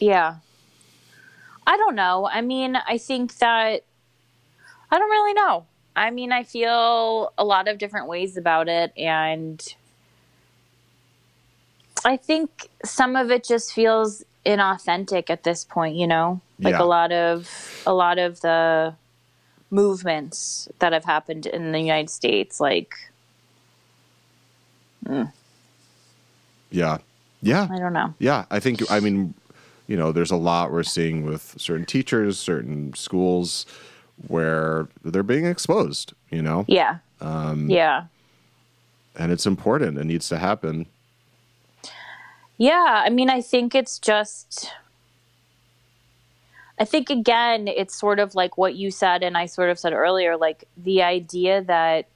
yeah. 0.00 0.36
I 1.66 1.76
don't 1.76 1.94
know. 1.96 2.28
I 2.30 2.42
mean, 2.42 2.76
I 2.76 2.98
think 2.98 3.36
that 3.38 3.82
I 4.90 4.98
don't 4.98 5.10
really 5.10 5.34
know. 5.34 5.66
I 5.96 6.10
mean, 6.10 6.30
I 6.30 6.42
feel 6.42 7.32
a 7.38 7.44
lot 7.44 7.68
of 7.68 7.78
different 7.78 8.06
ways 8.06 8.36
about 8.36 8.68
it, 8.68 8.92
and 8.98 9.62
I 12.04 12.16
think 12.16 12.68
some 12.84 13.16
of 13.16 13.30
it 13.30 13.44
just 13.44 13.72
feels 13.72 14.22
inauthentic 14.44 15.30
at 15.30 15.42
this 15.42 15.64
point. 15.64 15.96
You 15.96 16.06
know, 16.06 16.40
like 16.60 16.72
Yeah. 16.72 16.82
a 16.82 16.84
lot 16.84 17.12
of 17.12 17.82
a 17.86 17.94
lot 17.94 18.18
of 18.18 18.40
the 18.40 18.94
movements 19.70 20.68
that 20.78 20.92
have 20.92 21.04
happened 21.04 21.46
in 21.46 21.72
the 21.72 21.80
United 21.80 22.10
States, 22.10 22.60
like 22.60 22.94
yeah. 26.70 26.98
Yeah. 27.42 27.68
I 27.70 27.78
don't 27.78 27.92
know. 27.92 28.14
Yeah. 28.18 28.44
I 28.50 28.58
think, 28.60 28.82
I 28.90 28.98
mean, 29.00 29.34
you 29.86 29.96
know, 29.96 30.10
there's 30.12 30.30
a 30.32 30.36
lot 30.36 30.72
we're 30.72 30.82
seeing 30.82 31.24
with 31.24 31.54
certain 31.58 31.86
teachers, 31.86 32.38
certain 32.38 32.92
schools 32.94 33.66
where 34.28 34.88
they're 35.04 35.22
being 35.22 35.46
exposed, 35.46 36.12
you 36.30 36.42
know, 36.42 36.64
Yeah, 36.66 36.98
Um, 37.20 37.70
yeah. 37.70 38.04
and 39.14 39.30
it's 39.30 39.46
important. 39.46 39.98
It 39.98 40.04
needs 40.04 40.28
to 40.30 40.38
happen. 40.38 40.86
Yeah, 42.58 43.02
I 43.04 43.10
mean, 43.10 43.28
I 43.30 43.42
think 43.42 43.74
it's 43.74 43.98
just. 43.98 44.72
I 46.78 46.84
think 46.84 47.08
again, 47.08 47.68
it's 47.68 47.94
sort 47.94 48.18
of 48.18 48.34
like 48.34 48.58
what 48.58 48.74
you 48.74 48.90
said, 48.90 49.22
and 49.22 49.36
I 49.36 49.46
sort 49.46 49.70
of 49.70 49.78
said 49.78 49.92
earlier, 49.92 50.36
like 50.36 50.64
the 50.76 51.02
idea 51.02 51.62
that 51.62 52.06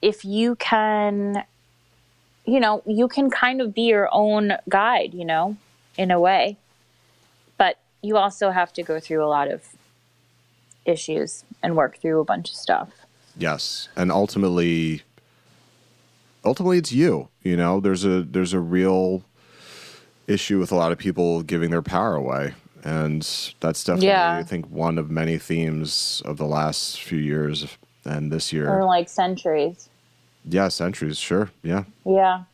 if 0.00 0.24
you 0.24 0.56
can, 0.56 1.44
you 2.46 2.60
know, 2.60 2.82
you 2.86 3.08
can 3.08 3.30
kind 3.30 3.60
of 3.60 3.74
be 3.74 3.82
your 3.82 4.08
own 4.12 4.54
guide, 4.68 5.14
you 5.14 5.24
know, 5.24 5.56
in 5.96 6.10
a 6.10 6.20
way, 6.20 6.56
but 7.58 7.78
you 8.02 8.16
also 8.16 8.50
have 8.50 8.72
to 8.74 8.82
go 8.82 8.98
through 8.98 9.24
a 9.24 9.28
lot 9.28 9.50
of 9.50 9.62
issues 10.84 11.44
and 11.62 11.76
work 11.76 11.98
through 11.98 12.20
a 12.20 12.24
bunch 12.24 12.50
of 12.50 12.56
stuff. 12.56 12.90
Yes. 13.36 13.88
And 13.96 14.12
ultimately, 14.12 15.02
ultimately 16.44 16.78
it's 16.78 16.92
you, 16.92 17.28
you 17.42 17.56
know, 17.56 17.80
there's 17.80 18.04
a, 18.04 18.22
there's 18.22 18.52
a 18.52 18.60
real 18.60 19.22
issue 20.26 20.58
with 20.58 20.72
a 20.72 20.74
lot 20.74 20.92
of 20.92 20.98
people 20.98 21.42
giving 21.42 21.70
their 21.70 21.82
power 21.82 22.14
away. 22.14 22.54
And 22.82 23.22
that's 23.60 23.82
definitely, 23.84 24.08
Yeah. 24.08 24.36
I 24.36 24.42
think, 24.42 24.66
one 24.68 24.98
of 24.98 25.10
many 25.10 25.38
themes 25.38 26.22
of 26.24 26.36
the 26.36 26.44
last 26.44 27.00
few 27.00 27.18
years 27.18 27.66
and 28.04 28.30
this 28.30 28.52
year. 28.52 28.68
Or 28.68 28.84
like 28.84 29.08
centuries. 29.08 29.88
Yeah, 30.44 30.68
centuries, 30.68 31.18
sure. 31.18 31.50
Yeah. 31.62 31.84
Yeah. 32.04 32.44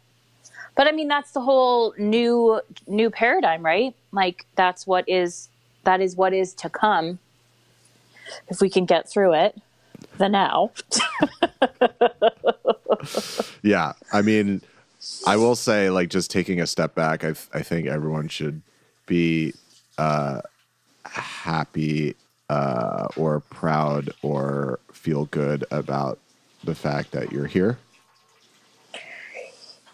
But 0.77 0.87
I 0.87 0.93
mean 0.93 1.09
that's 1.09 1.33
the 1.33 1.41
whole 1.41 1.93
new 1.99 2.61
new 2.87 3.11
paradigm, 3.11 3.65
right? 3.65 3.95
Like 4.13 4.47
that's 4.55 4.87
what 4.87 5.07
is 5.09 5.49
that 5.85 6.01
is 6.01 6.15
what 6.17 6.33
is 6.33 6.55
to 6.55 6.71
come. 6.71 7.19
If 8.49 8.61
we 8.61 8.71
can 8.71 8.85
get 8.87 9.09
through 9.09 9.35
it, 9.35 9.61
the 10.19 10.29
now. 10.29 10.71
Yeah. 13.63 13.93
I 14.13 14.23
mean, 14.23 14.63
I 15.27 15.37
will 15.37 15.57
say, 15.57 15.91
like, 15.91 16.11
just 16.11 16.31
taking 16.31 16.61
a 16.61 16.67
step 16.67 16.95
back, 16.95 17.25
I, 17.25 17.31
I 17.55 17.63
think 17.63 17.87
everyone 17.87 18.29
should 18.29 18.61
be 19.07 19.55
uh, 19.97 20.43
happy 21.05 22.15
uh, 22.49 23.07
or 23.17 23.41
proud 23.41 24.11
or 24.23 24.79
feel 24.93 25.25
good 25.27 25.65
about 25.71 26.19
the 26.65 26.75
fact 26.75 27.13
that 27.13 27.33
you're 27.33 27.47
here. 27.47 27.79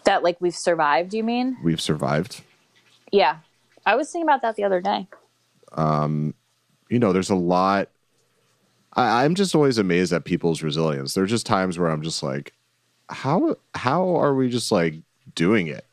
that 0.03 0.23
like 0.23 0.39
we've 0.39 0.55
survived, 0.55 1.13
you 1.13 1.23
mean? 1.23 1.57
We've 1.63 1.81
survived. 1.81 2.41
Yeah. 3.11 3.37
I 3.85 3.95
was 3.95 4.11
thinking 4.11 4.27
about 4.27 4.41
that 4.41 4.55
the 4.55 4.63
other 4.63 4.81
day. 4.81 5.07
Um, 5.73 6.33
You 6.89 6.99
know, 6.99 7.13
there's 7.13 7.29
a 7.29 7.35
lot. 7.35 7.89
I, 8.93 9.23
I'm 9.23 9.35
just 9.35 9.53
always 9.55 9.77
amazed 9.77 10.11
at 10.13 10.23
people's 10.25 10.63
resilience. 10.63 11.13
There's 11.13 11.29
just 11.29 11.45
times 11.45 11.77
where 11.77 11.89
I'm 11.89 12.01
just 12.01 12.23
like, 12.23 12.53
how 13.09 13.55
how 13.73 14.15
are 14.17 14.33
we 14.33 14.49
just 14.49 14.71
like 14.71 14.95
doing 15.35 15.67
it? 15.67 15.85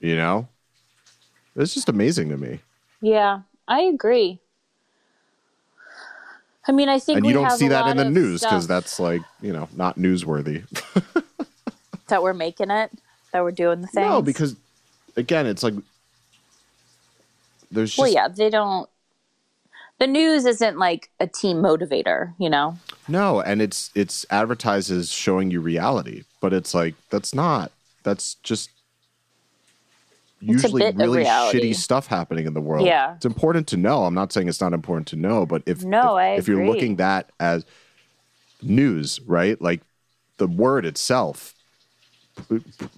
You 0.00 0.16
know, 0.16 0.48
it's 1.56 1.74
just 1.74 1.88
amazing 1.88 2.28
to 2.30 2.36
me. 2.36 2.60
Yeah, 3.00 3.40
I 3.66 3.82
agree. 3.82 4.38
I 6.66 6.72
mean, 6.72 6.88
I 6.88 6.98
think 6.98 7.18
and 7.18 7.26
you 7.26 7.32
don't 7.32 7.50
see 7.50 7.68
that 7.68 7.88
in 7.88 7.96
the 7.96 8.10
news 8.10 8.42
because 8.42 8.66
that's 8.66 9.00
like 9.00 9.22
you 9.40 9.52
know 9.52 9.68
not 9.74 9.96
newsworthy. 9.96 10.64
that 12.08 12.22
we're 12.22 12.34
making 12.34 12.70
it, 12.70 12.90
that 13.32 13.42
we're 13.42 13.50
doing 13.50 13.80
the 13.80 13.86
things. 13.86 14.06
no, 14.06 14.22
because 14.22 14.54
again, 15.16 15.46
it's 15.46 15.62
like 15.62 15.74
there's 17.70 17.90
just 17.90 17.98
well, 17.98 18.12
yeah, 18.12 18.28
they 18.28 18.50
don't. 18.50 18.88
The 19.98 20.06
news 20.06 20.44
isn't 20.44 20.78
like 20.78 21.10
a 21.18 21.26
team 21.26 21.58
motivator, 21.58 22.34
you 22.38 22.48
know? 22.48 22.78
No, 23.08 23.40
and 23.40 23.60
it's 23.60 23.90
it's 23.94 24.24
advertises 24.30 25.10
showing 25.10 25.50
you 25.50 25.60
reality, 25.60 26.24
but 26.40 26.52
it's 26.52 26.74
like 26.74 26.94
that's 27.10 27.34
not. 27.34 27.72
That's 28.04 28.34
just 28.36 28.70
It's 30.40 30.62
usually 30.62 30.92
really 30.92 31.24
shitty 31.24 31.74
stuff 31.74 32.06
happening 32.06 32.46
in 32.46 32.54
the 32.54 32.60
world. 32.60 32.86
Yeah. 32.86 33.16
It's 33.16 33.26
important 33.26 33.66
to 33.68 33.76
know. 33.76 34.04
I'm 34.04 34.14
not 34.14 34.32
saying 34.32 34.48
it's 34.48 34.60
not 34.60 34.72
important 34.72 35.08
to 35.08 35.16
know, 35.16 35.44
but 35.44 35.62
if 35.66 35.84
No, 35.84 36.16
if, 36.16 36.40
if 36.40 36.48
you're 36.48 36.64
looking 36.64 36.96
that 36.96 37.30
as 37.40 37.66
news, 38.62 39.20
right? 39.26 39.60
Like 39.60 39.82
the 40.36 40.46
word 40.46 40.86
itself 40.86 41.54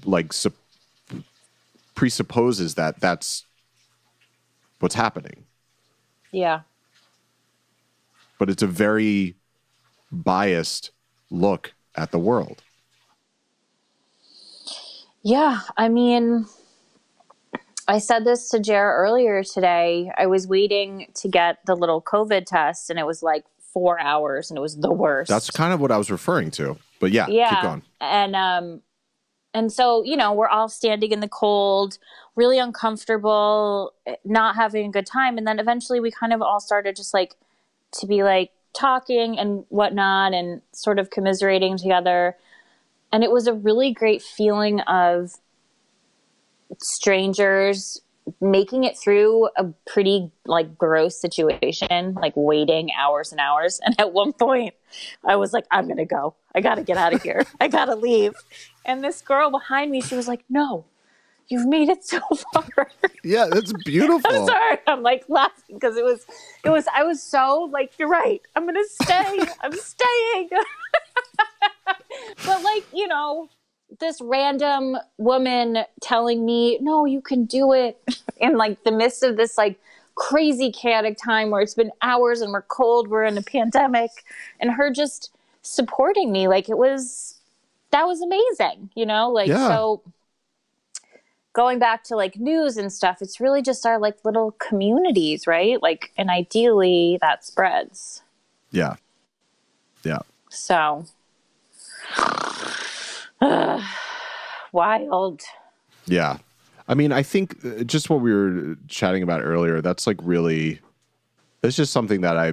like 0.04 0.34
sup- 0.34 0.52
presupposes 1.94 2.74
that 2.74 3.00
that's 3.00 3.44
what's 4.80 4.94
happening. 4.94 5.44
Yeah. 6.30 6.60
But 8.40 8.48
it's 8.48 8.62
a 8.62 8.66
very 8.66 9.36
biased 10.10 10.90
look 11.30 11.74
at 11.94 12.10
the 12.10 12.18
world. 12.18 12.62
Yeah, 15.22 15.60
I 15.76 15.90
mean, 15.90 16.46
I 17.86 17.98
said 17.98 18.24
this 18.24 18.48
to 18.48 18.58
Jer 18.58 18.94
earlier 18.96 19.44
today. 19.44 20.10
I 20.16 20.26
was 20.26 20.46
waiting 20.46 21.08
to 21.16 21.28
get 21.28 21.58
the 21.66 21.74
little 21.74 22.00
COVID 22.00 22.46
test, 22.46 22.88
and 22.88 22.98
it 22.98 23.04
was 23.04 23.22
like 23.22 23.44
four 23.58 24.00
hours, 24.00 24.50
and 24.50 24.56
it 24.56 24.62
was 24.62 24.76
the 24.76 24.90
worst. 24.90 25.28
That's 25.28 25.50
kind 25.50 25.74
of 25.74 25.80
what 25.80 25.92
I 25.92 25.98
was 25.98 26.10
referring 26.10 26.50
to. 26.52 26.78
But 26.98 27.10
yeah, 27.10 27.26
keep 27.26 27.62
going. 27.62 27.82
and 28.00 28.34
um, 28.34 28.80
and 29.52 29.70
so 29.70 30.02
you 30.02 30.16
know, 30.16 30.32
we're 30.32 30.48
all 30.48 30.70
standing 30.70 31.12
in 31.12 31.20
the 31.20 31.28
cold, 31.28 31.98
really 32.36 32.58
uncomfortable, 32.58 33.92
not 34.24 34.56
having 34.56 34.86
a 34.86 34.90
good 34.90 35.06
time, 35.06 35.36
and 35.36 35.46
then 35.46 35.58
eventually 35.58 36.00
we 36.00 36.10
kind 36.10 36.32
of 36.32 36.40
all 36.40 36.60
started 36.60 36.96
just 36.96 37.12
like 37.12 37.34
to 37.92 38.06
be 38.06 38.22
like 38.22 38.50
talking 38.72 39.38
and 39.38 39.64
whatnot, 39.68 40.32
and 40.32 40.62
sort 40.72 40.98
of 40.98 41.10
commiserating 41.10 41.76
together, 41.76 42.36
and 43.12 43.24
it 43.24 43.30
was 43.30 43.46
a 43.46 43.54
really 43.54 43.92
great 43.92 44.22
feeling 44.22 44.80
of 44.80 45.32
strangers 46.78 48.00
making 48.40 48.84
it 48.84 48.96
through 48.96 49.48
a 49.56 49.64
pretty 49.86 50.30
like 50.46 50.78
gross 50.78 51.20
situation 51.20 52.14
like 52.14 52.32
waiting 52.36 52.90
hours 52.96 53.32
and 53.32 53.40
hours. 53.40 53.80
And 53.84 53.98
at 53.98 54.12
one 54.12 54.32
point 54.32 54.74
i 55.24 55.36
was 55.36 55.52
like 55.52 55.66
i'm 55.70 55.88
gonna 55.88 56.04
go. 56.04 56.34
I 56.54 56.60
gotta 56.60 56.82
get 56.82 56.96
out 56.96 57.12
of 57.12 57.22
here. 57.22 57.44
I 57.60 57.68
gotta 57.68 57.94
leave. 57.94 58.34
And 58.84 59.02
this 59.02 59.20
girl 59.20 59.50
behind 59.50 59.90
me 59.90 60.00
she 60.00 60.14
was 60.14 60.28
like 60.28 60.44
no 60.48 60.84
you've 61.50 61.66
made 61.66 61.88
it 61.88 62.04
so 62.04 62.20
far. 62.52 62.88
Yeah, 63.22 63.46
that's 63.50 63.72
beautiful. 63.84 64.30
i'm 64.30 64.46
sorry. 64.46 64.78
I'm 64.86 65.02
like 65.02 65.24
laughing 65.28 65.74
because 65.74 65.96
it 65.96 66.04
was 66.04 66.24
it 66.64 66.70
was 66.70 66.86
i 66.94 67.02
was 67.02 67.22
so 67.22 67.68
like 67.72 67.92
you're 67.98 68.08
right. 68.08 68.40
I'm 68.56 68.64
gonna 68.66 68.84
stay. 69.02 69.40
I'm 69.60 69.72
staying. 69.72 70.48
But 72.44 72.62
like 72.62 72.84
you 72.92 73.06
know 73.06 73.48
this 74.00 74.20
random 74.20 74.96
woman 75.18 75.78
telling 76.00 76.44
me 76.44 76.78
no 76.80 77.04
you 77.04 77.20
can 77.20 77.44
do 77.44 77.72
it 77.72 78.00
in 78.38 78.56
like 78.56 78.82
the 78.84 78.92
midst 78.92 79.22
of 79.22 79.36
this 79.36 79.58
like 79.58 79.78
crazy 80.14 80.70
chaotic 80.70 81.16
time 81.18 81.50
where 81.50 81.60
it's 81.60 81.74
been 81.74 81.90
hours 82.02 82.40
and 82.40 82.52
we're 82.52 82.62
cold 82.62 83.08
we're 83.08 83.24
in 83.24 83.38
a 83.38 83.42
pandemic 83.42 84.10
and 84.60 84.70
her 84.72 84.90
just 84.92 85.30
supporting 85.62 86.30
me 86.30 86.46
like 86.48 86.68
it 86.68 86.78
was 86.78 87.38
that 87.90 88.04
was 88.06 88.20
amazing 88.20 88.90
you 88.94 89.06
know? 89.06 89.30
Like 89.30 89.48
Yeah. 89.48 89.68
so 89.68 90.02
going 91.52 91.78
back 91.78 92.04
to 92.04 92.16
like 92.16 92.38
news 92.38 92.76
and 92.76 92.92
stuff 92.92 93.20
it's 93.20 93.40
really 93.40 93.62
just 93.62 93.84
our 93.84 93.98
like 93.98 94.16
little 94.24 94.52
communities 94.52 95.46
right 95.46 95.82
like 95.82 96.12
and 96.16 96.30
ideally 96.30 97.18
that 97.20 97.44
spreads 97.44 98.22
Yeah. 98.70 98.96
Yeah. 100.04 100.20
so 100.48 101.04
wild 104.72 105.42
Yeah. 106.06 106.38
I 106.88 106.94
mean, 106.94 107.12
I 107.12 107.22
think 107.22 107.64
uh, 107.64 107.84
just 107.84 108.10
what 108.10 108.20
we 108.20 108.34
were 108.34 108.76
chatting 108.88 109.22
about 109.22 109.42
earlier, 109.42 109.80
that's 109.80 110.08
like 110.08 110.16
really, 110.24 110.80
it's 111.62 111.76
just 111.76 111.92
something 111.92 112.22
that 112.22 112.36
I, 112.36 112.52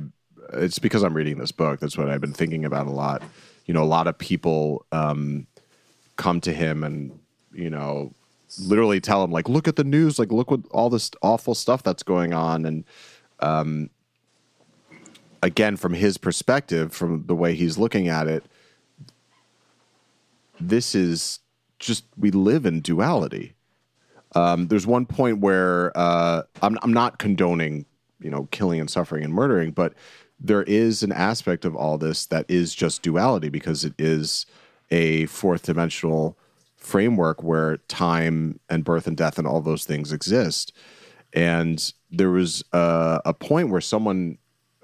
it's 0.54 0.78
because 0.78 1.02
I'm 1.02 1.16
reading 1.16 1.40
this 1.40 1.52
book. 1.52 1.80
That's 1.80 1.98
what 1.98 2.08
I've 2.08 2.22
been 2.22 2.34
thinking 2.34 2.64
about 2.64 2.86
a 2.86 2.92
lot. 2.92 3.24
You 3.66 3.74
know, 3.74 3.82
a 3.82 3.86
lot 3.86 4.06
of 4.06 4.16
people 4.16 4.86
um, 4.92 5.48
come 6.18 6.40
to 6.42 6.54
him 6.54 6.84
and, 6.84 7.18
you 7.52 7.72
know, 7.72 8.14
literally 8.60 9.00
tell 9.00 9.24
him, 9.24 9.32
like, 9.32 9.50
look 9.50 9.68
at 9.68 9.76
the 9.76 9.84
news, 9.84 10.20
like, 10.20 10.32
look 10.32 10.52
what 10.52 10.62
all 10.72 10.90
this 10.90 11.12
awful 11.22 11.56
stuff 11.56 11.84
that's 11.84 12.04
going 12.04 12.34
on. 12.34 12.66
And, 12.66 12.84
um, 13.40 13.90
again, 15.44 15.78
from 15.78 15.94
his 15.94 16.18
perspective, 16.18 16.94
from 16.94 17.26
the 17.28 17.36
way 17.36 17.56
he's 17.56 17.78
looking 17.78 18.08
at 18.08 18.28
it, 18.28 18.44
this 20.60 20.96
is 20.96 21.40
just, 21.80 22.06
we 22.18 22.32
live 22.32 22.66
in 22.66 22.82
duality. 22.82 23.54
Um, 24.36 24.68
there's 24.68 24.88
one 24.88 25.06
point 25.06 25.40
where 25.40 25.92
uh, 25.96 26.44
I'm, 26.62 26.78
I'm 26.82 26.94
not 26.94 27.18
condoning, 27.20 27.86
you 28.20 28.30
know, 28.30 28.48
killing 28.52 28.80
and 28.80 28.90
suffering 28.90 29.24
and 29.24 29.34
murdering, 29.34 29.72
but 29.72 29.94
there 30.40 30.64
is 30.64 31.04
an 31.04 31.12
aspect 31.12 31.66
of 31.66 31.76
all 31.76 31.98
this 31.98 32.26
that 32.28 32.46
is 32.48 32.76
just 32.76 33.02
duality 33.02 33.50
because 33.50 33.84
it 33.84 33.94
is 33.98 34.46
a 34.92 35.26
fourth 35.28 35.64
dimensional 35.64 36.38
framework 36.88 37.44
where 37.44 37.78
time 37.90 38.60
and 38.70 38.84
birth 38.84 39.08
and 39.08 39.18
death 39.18 39.38
and 39.38 39.46
all 39.46 39.62
those 39.62 39.86
things 39.86 40.14
exist. 40.14 40.72
And 41.34 41.94
there 42.10 42.32
was 42.32 42.64
uh, 42.72 43.20
a 43.26 43.34
point 43.34 43.70
where 43.70 43.82
someone 43.82 44.38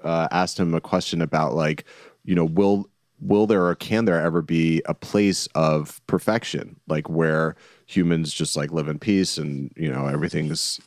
uh, 0.04 0.28
asked 0.30 0.60
him 0.60 0.74
a 0.74 0.80
question 0.80 1.22
about 1.22 1.54
like, 1.54 1.84
you 2.24 2.34
know, 2.34 2.44
will 2.44 2.88
will 3.20 3.46
there 3.46 3.64
or 3.64 3.74
can 3.74 4.04
there 4.04 4.20
ever 4.20 4.42
be 4.42 4.82
a 4.84 4.92
place 4.92 5.46
of 5.54 6.00
perfection, 6.06 6.78
like 6.88 7.08
where 7.08 7.56
humans 7.86 8.34
just 8.34 8.56
like 8.56 8.70
live 8.70 8.88
in 8.88 8.98
peace 8.98 9.38
and 9.38 9.72
you 9.76 9.90
know 9.90 10.06
everything's 10.06 10.80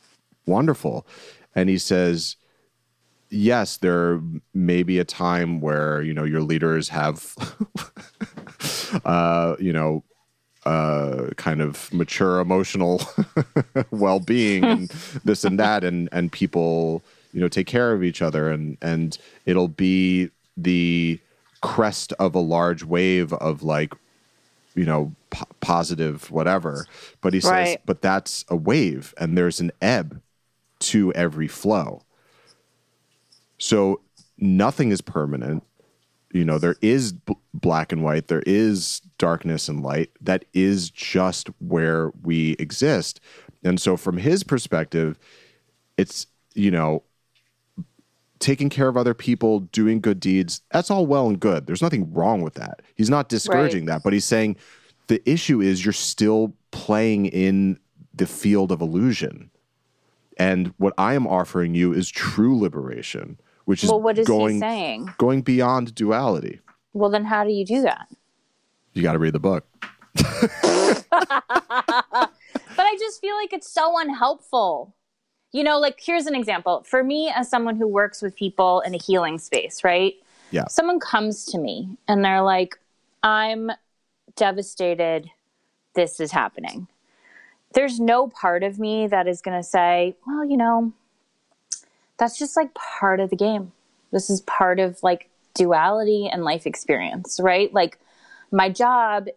wonderful? 0.46 1.08
And 1.56 1.70
he 1.70 1.80
says, 1.80 2.36
yes, 3.30 3.78
there 3.78 4.22
may 4.54 4.84
be 4.84 5.00
a 5.00 5.06
time 5.06 5.62
where 5.62 6.02
you 6.04 6.14
know 6.14 6.24
your 6.24 6.42
leaders 6.42 6.90
have, 6.90 7.36
uh, 9.06 9.56
you 9.60 9.74
know, 9.74 10.04
uh, 10.68 11.30
kind 11.38 11.62
of 11.62 11.92
mature 11.94 12.40
emotional 12.40 13.02
well-being 13.92 14.64
and 14.64 14.90
this 15.26 15.44
and 15.44 15.58
that, 15.60 15.84
and 15.84 16.10
and 16.12 16.32
people 16.32 17.02
you 17.34 17.40
know 17.42 17.48
take 17.48 17.68
care 17.68 17.94
of 17.94 18.04
each 18.04 18.22
other, 18.22 18.50
and 18.52 18.78
and 18.82 19.18
it'll 19.46 19.68
be 19.70 20.30
the 20.58 21.20
crest 21.62 22.14
of 22.20 22.36
a 22.36 22.40
large 22.40 22.84
wave 22.84 23.34
of 23.34 23.64
like 23.64 23.94
you 24.76 24.86
know 24.86 25.12
p- 25.32 25.44
positive 25.60 26.30
whatever 26.30 26.86
but 27.22 27.34
he 27.34 27.40
says 27.40 27.52
Right. 27.52 27.82
but 27.86 28.02
that's 28.02 28.46
a 28.48 28.56
wave 28.56 29.14
and 29.18 29.36
there's 29.36 29.60
an 29.60 29.72
ebb 29.82 30.22
to 30.80 31.12
every 31.14 31.48
flow 31.48 32.04
so 33.58 34.02
nothing 34.38 34.92
is 34.92 35.02
permanent. 35.02 35.64
You 36.32 36.46
know, 36.46 36.58
there 36.58 36.76
is 36.82 37.14
b- 37.14 37.36
black 37.54 37.92
and 37.92 38.04
white, 38.04 38.28
there 38.28 38.44
is 38.46 39.02
darkness 39.18 39.70
and 39.70 39.82
light. 39.82 40.12
That 40.22 40.46
is 40.54 40.90
just 40.90 41.50
where 41.60 42.12
we 42.22 42.52
exist. 42.60 43.20
And 43.64 43.80
so, 43.80 43.98
from 43.98 44.18
his 44.18 44.44
perspective, 44.44 45.18
it's, 45.98 46.28
you 46.54 46.70
know, 46.72 47.04
taking 48.40 48.70
care 48.70 48.88
of 48.88 48.98
other 48.98 49.14
people, 49.14 49.62
doing 49.62 50.00
good 50.00 50.20
deeds, 50.20 50.62
that's 50.72 50.92
all 50.92 51.06
well 51.06 51.28
and 51.28 51.40
good. 51.40 51.66
There's 51.66 51.82
nothing 51.82 52.14
wrong 52.14 52.42
with 52.42 52.56
that. 52.56 52.82
He's 52.96 53.10
not 53.10 53.30
discouraging 53.30 53.86
that, 53.86 54.04
but 54.04 54.14
he's 54.14 54.26
saying 54.26 54.58
the 55.08 55.28
issue 55.30 55.62
is 55.62 55.84
you're 55.84 55.94
still 55.94 56.54
playing 56.72 57.28
in 57.28 57.80
the 58.14 58.28
field 58.28 58.72
of 58.72 58.82
illusion. 58.82 59.50
And 60.38 60.74
what 60.78 60.94
I 60.98 61.16
am 61.16 61.26
offering 61.26 61.74
you 61.74 61.94
is 61.94 62.10
true 62.10 62.58
liberation, 62.58 63.40
which 63.68 63.84
is 63.84 63.90
well 63.90 64.02
what 64.02 64.18
is 64.18 64.26
going 64.26 64.56
he 64.56 64.60
saying 64.60 65.14
going 65.18 65.42
beyond 65.42 65.94
duality. 65.94 66.60
well 66.94 67.10
then 67.10 67.26
how 67.26 67.44
do 67.44 67.52
you 67.52 67.66
do 67.66 67.82
that 67.82 68.08
You 68.94 69.04
got 69.04 69.14
to 69.14 69.20
read 69.20 69.34
the 69.34 69.40
book. 69.40 69.68
but 72.78 72.86
I 72.86 72.96
just 73.00 73.22
feel 73.22 73.36
like 73.36 73.54
it's 73.54 73.70
so 73.70 74.00
unhelpful. 74.00 74.96
You 75.52 75.64
know, 75.64 75.80
like 75.80 76.00
here's 76.04 76.26
an 76.26 76.36
example. 76.36 76.84
For 76.88 77.04
me, 77.04 77.32
as 77.36 77.50
someone 77.50 77.76
who 77.76 77.88
works 77.88 78.22
with 78.22 78.36
people 78.36 78.82
in 78.82 78.96
a 78.96 78.98
healing 78.98 79.38
space, 79.38 79.84
right? 79.84 80.16
Yeah. 80.52 80.66
Someone 80.68 81.00
comes 81.00 81.46
to 81.48 81.58
me 81.58 81.90
and 82.08 82.24
they're 82.24 82.42
like, 82.42 82.80
I'm 83.22 83.72
devastated. 84.36 85.30
This 85.94 86.20
is 86.20 86.32
happening. 86.32 86.88
There's 87.74 88.00
no 88.00 88.28
part 88.28 88.64
of 88.64 88.80
me 88.80 89.08
that 89.08 89.28
is 89.28 89.42
going 89.42 89.58
to 89.58 89.64
say, 89.64 90.16
well, 90.26 90.46
you 90.46 90.58
know, 90.58 90.94
that's 92.18 92.38
just 92.38 92.58
like 92.58 92.74
part 92.74 93.20
of 93.20 93.30
the 93.30 93.36
game. 93.36 93.72
This 94.12 94.30
is 94.30 94.42
part 94.42 94.80
of 94.80 95.02
like 95.04 95.30
duality 95.54 96.30
and 96.32 96.44
life 96.44 96.66
experience, 96.66 97.40
right? 97.42 97.74
Like 97.74 98.00
my 98.52 98.70
job 98.70 99.28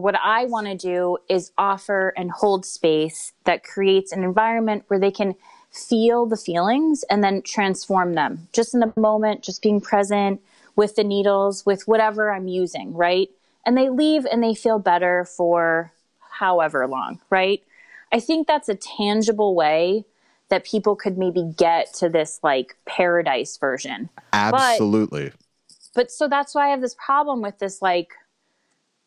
what 0.00 0.14
I 0.22 0.46
want 0.46 0.66
to 0.68 0.74
do 0.74 1.18
is 1.28 1.52
offer 1.58 2.14
and 2.16 2.30
hold 2.30 2.64
space 2.64 3.32
that 3.44 3.62
creates 3.62 4.12
an 4.12 4.24
environment 4.24 4.84
where 4.88 4.98
they 4.98 5.10
can 5.10 5.34
feel 5.70 6.26
the 6.26 6.36
feelings 6.36 7.04
and 7.10 7.22
then 7.22 7.42
transform 7.42 8.14
them 8.14 8.48
just 8.52 8.74
in 8.74 8.80
the 8.80 8.92
moment, 8.96 9.42
just 9.42 9.62
being 9.62 9.80
present 9.80 10.40
with 10.76 10.96
the 10.96 11.04
needles, 11.04 11.66
with 11.66 11.86
whatever 11.86 12.32
I'm 12.32 12.48
using, 12.48 12.94
right? 12.94 13.28
And 13.66 13.76
they 13.76 13.90
leave 13.90 14.24
and 14.26 14.42
they 14.42 14.54
feel 14.54 14.78
better 14.78 15.24
for 15.24 15.92
however 16.30 16.86
long, 16.86 17.20
right? 17.28 17.62
I 18.10 18.20
think 18.20 18.46
that's 18.46 18.68
a 18.68 18.74
tangible 18.74 19.54
way 19.54 20.04
that 20.52 20.66
people 20.66 20.94
could 20.94 21.16
maybe 21.16 21.50
get 21.56 21.94
to 21.94 22.10
this 22.10 22.38
like 22.42 22.76
paradise 22.84 23.56
version. 23.56 24.10
Absolutely. 24.34 25.30
But, 25.30 25.94
but 25.94 26.10
so 26.10 26.28
that's 26.28 26.54
why 26.54 26.66
I 26.66 26.68
have 26.68 26.82
this 26.82 26.94
problem 26.94 27.40
with 27.40 27.58
this 27.58 27.80
like 27.80 28.10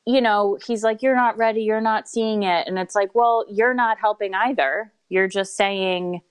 you 0.08 0.22
know, 0.22 0.58
he's 0.66 0.84
like 0.84 1.04
you're 1.04 1.16
not 1.16 1.38
ready, 1.38 1.62
you're 1.62 1.82
not 1.82 2.10
seeing 2.10 2.41
it 2.41 2.68
and 2.68 2.80
it's 2.80 2.96
like, 2.96 3.14
well, 3.14 3.46
you're 3.48 3.76
not 3.76 4.00
helping 4.00 4.34
either. 4.34 4.91
You're 5.08 5.28
just 5.28 5.56
saying 5.56 6.22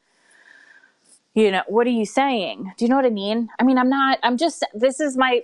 you 1.36 1.50
know 1.50 1.62
what 1.66 1.84
are 1.84 1.90
you 1.90 2.06
saying 2.06 2.72
do 2.78 2.84
you 2.84 2.88
know 2.88 2.94
what 2.94 3.04
i 3.04 3.10
mean 3.10 3.48
i 3.58 3.64
mean 3.64 3.76
i'm 3.76 3.88
not 3.88 4.20
i'm 4.22 4.36
just 4.36 4.64
this 4.72 5.00
is 5.00 5.16
my 5.16 5.42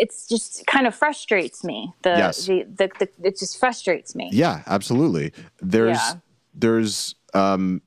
it's 0.00 0.26
just 0.26 0.66
kind 0.66 0.84
of 0.84 0.92
frustrates 0.92 1.62
me 1.62 1.92
the 2.02 2.10
yes. 2.10 2.46
the, 2.46 2.64
the, 2.64 2.90
the, 2.98 3.08
it 3.22 3.38
just 3.38 3.56
frustrates 3.56 4.16
me 4.16 4.28
yeah 4.32 4.62
absolutely 4.66 5.32
there's 5.60 5.96
yeah. 5.96 6.14
there's 6.54 7.14
um 7.34 7.80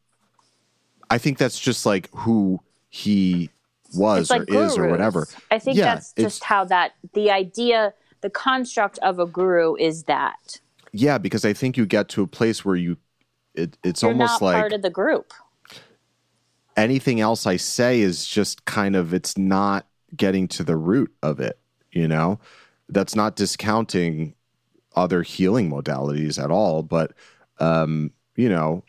I 1.11 1.17
think 1.17 1.37
that's 1.37 1.59
just 1.59 1.85
like 1.85 2.09
who 2.13 2.61
he 2.89 3.49
was 3.93 4.29
like 4.29 4.43
or 4.43 4.45
gurus. 4.45 4.71
is 4.71 4.77
or 4.77 4.87
whatever. 4.87 5.27
I 5.49 5.59
think 5.59 5.77
yeah, 5.77 5.95
that's 5.95 6.13
just 6.13 6.43
how 6.43 6.65
that 6.65 6.93
the 7.13 7.31
idea, 7.31 7.93
the 8.21 8.29
construct 8.29 8.97
of 8.99 9.19
a 9.19 9.25
guru 9.25 9.75
is 9.75 10.03
that. 10.03 10.59
Yeah, 10.93 11.17
because 11.17 11.45
I 11.45 11.53
think 11.53 11.77
you 11.77 11.85
get 11.85 12.09
to 12.09 12.21
a 12.21 12.27
place 12.27 12.65
where 12.65 12.75
you, 12.75 12.97
it, 13.53 13.77
it's 13.83 14.01
You're 14.01 14.11
almost 14.11 14.41
like 14.41 14.55
part 14.55 14.73
of 14.73 14.81
the 14.81 14.89
group. 14.89 15.33
Anything 16.77 17.19
else 17.19 17.45
I 17.45 17.57
say 17.57 17.99
is 17.99 18.25
just 18.25 18.65
kind 18.65 18.95
of 18.95 19.13
it's 19.13 19.37
not 19.37 19.87
getting 20.15 20.47
to 20.49 20.63
the 20.63 20.77
root 20.77 21.13
of 21.21 21.39
it. 21.39 21.59
You 21.91 22.07
know, 22.07 22.39
that's 22.89 23.15
not 23.15 23.35
discounting 23.35 24.33
other 24.95 25.23
healing 25.23 25.69
modalities 25.69 26.41
at 26.41 26.51
all, 26.51 26.83
but 26.83 27.13
um, 27.59 28.11
you 28.35 28.49
know, 28.49 28.83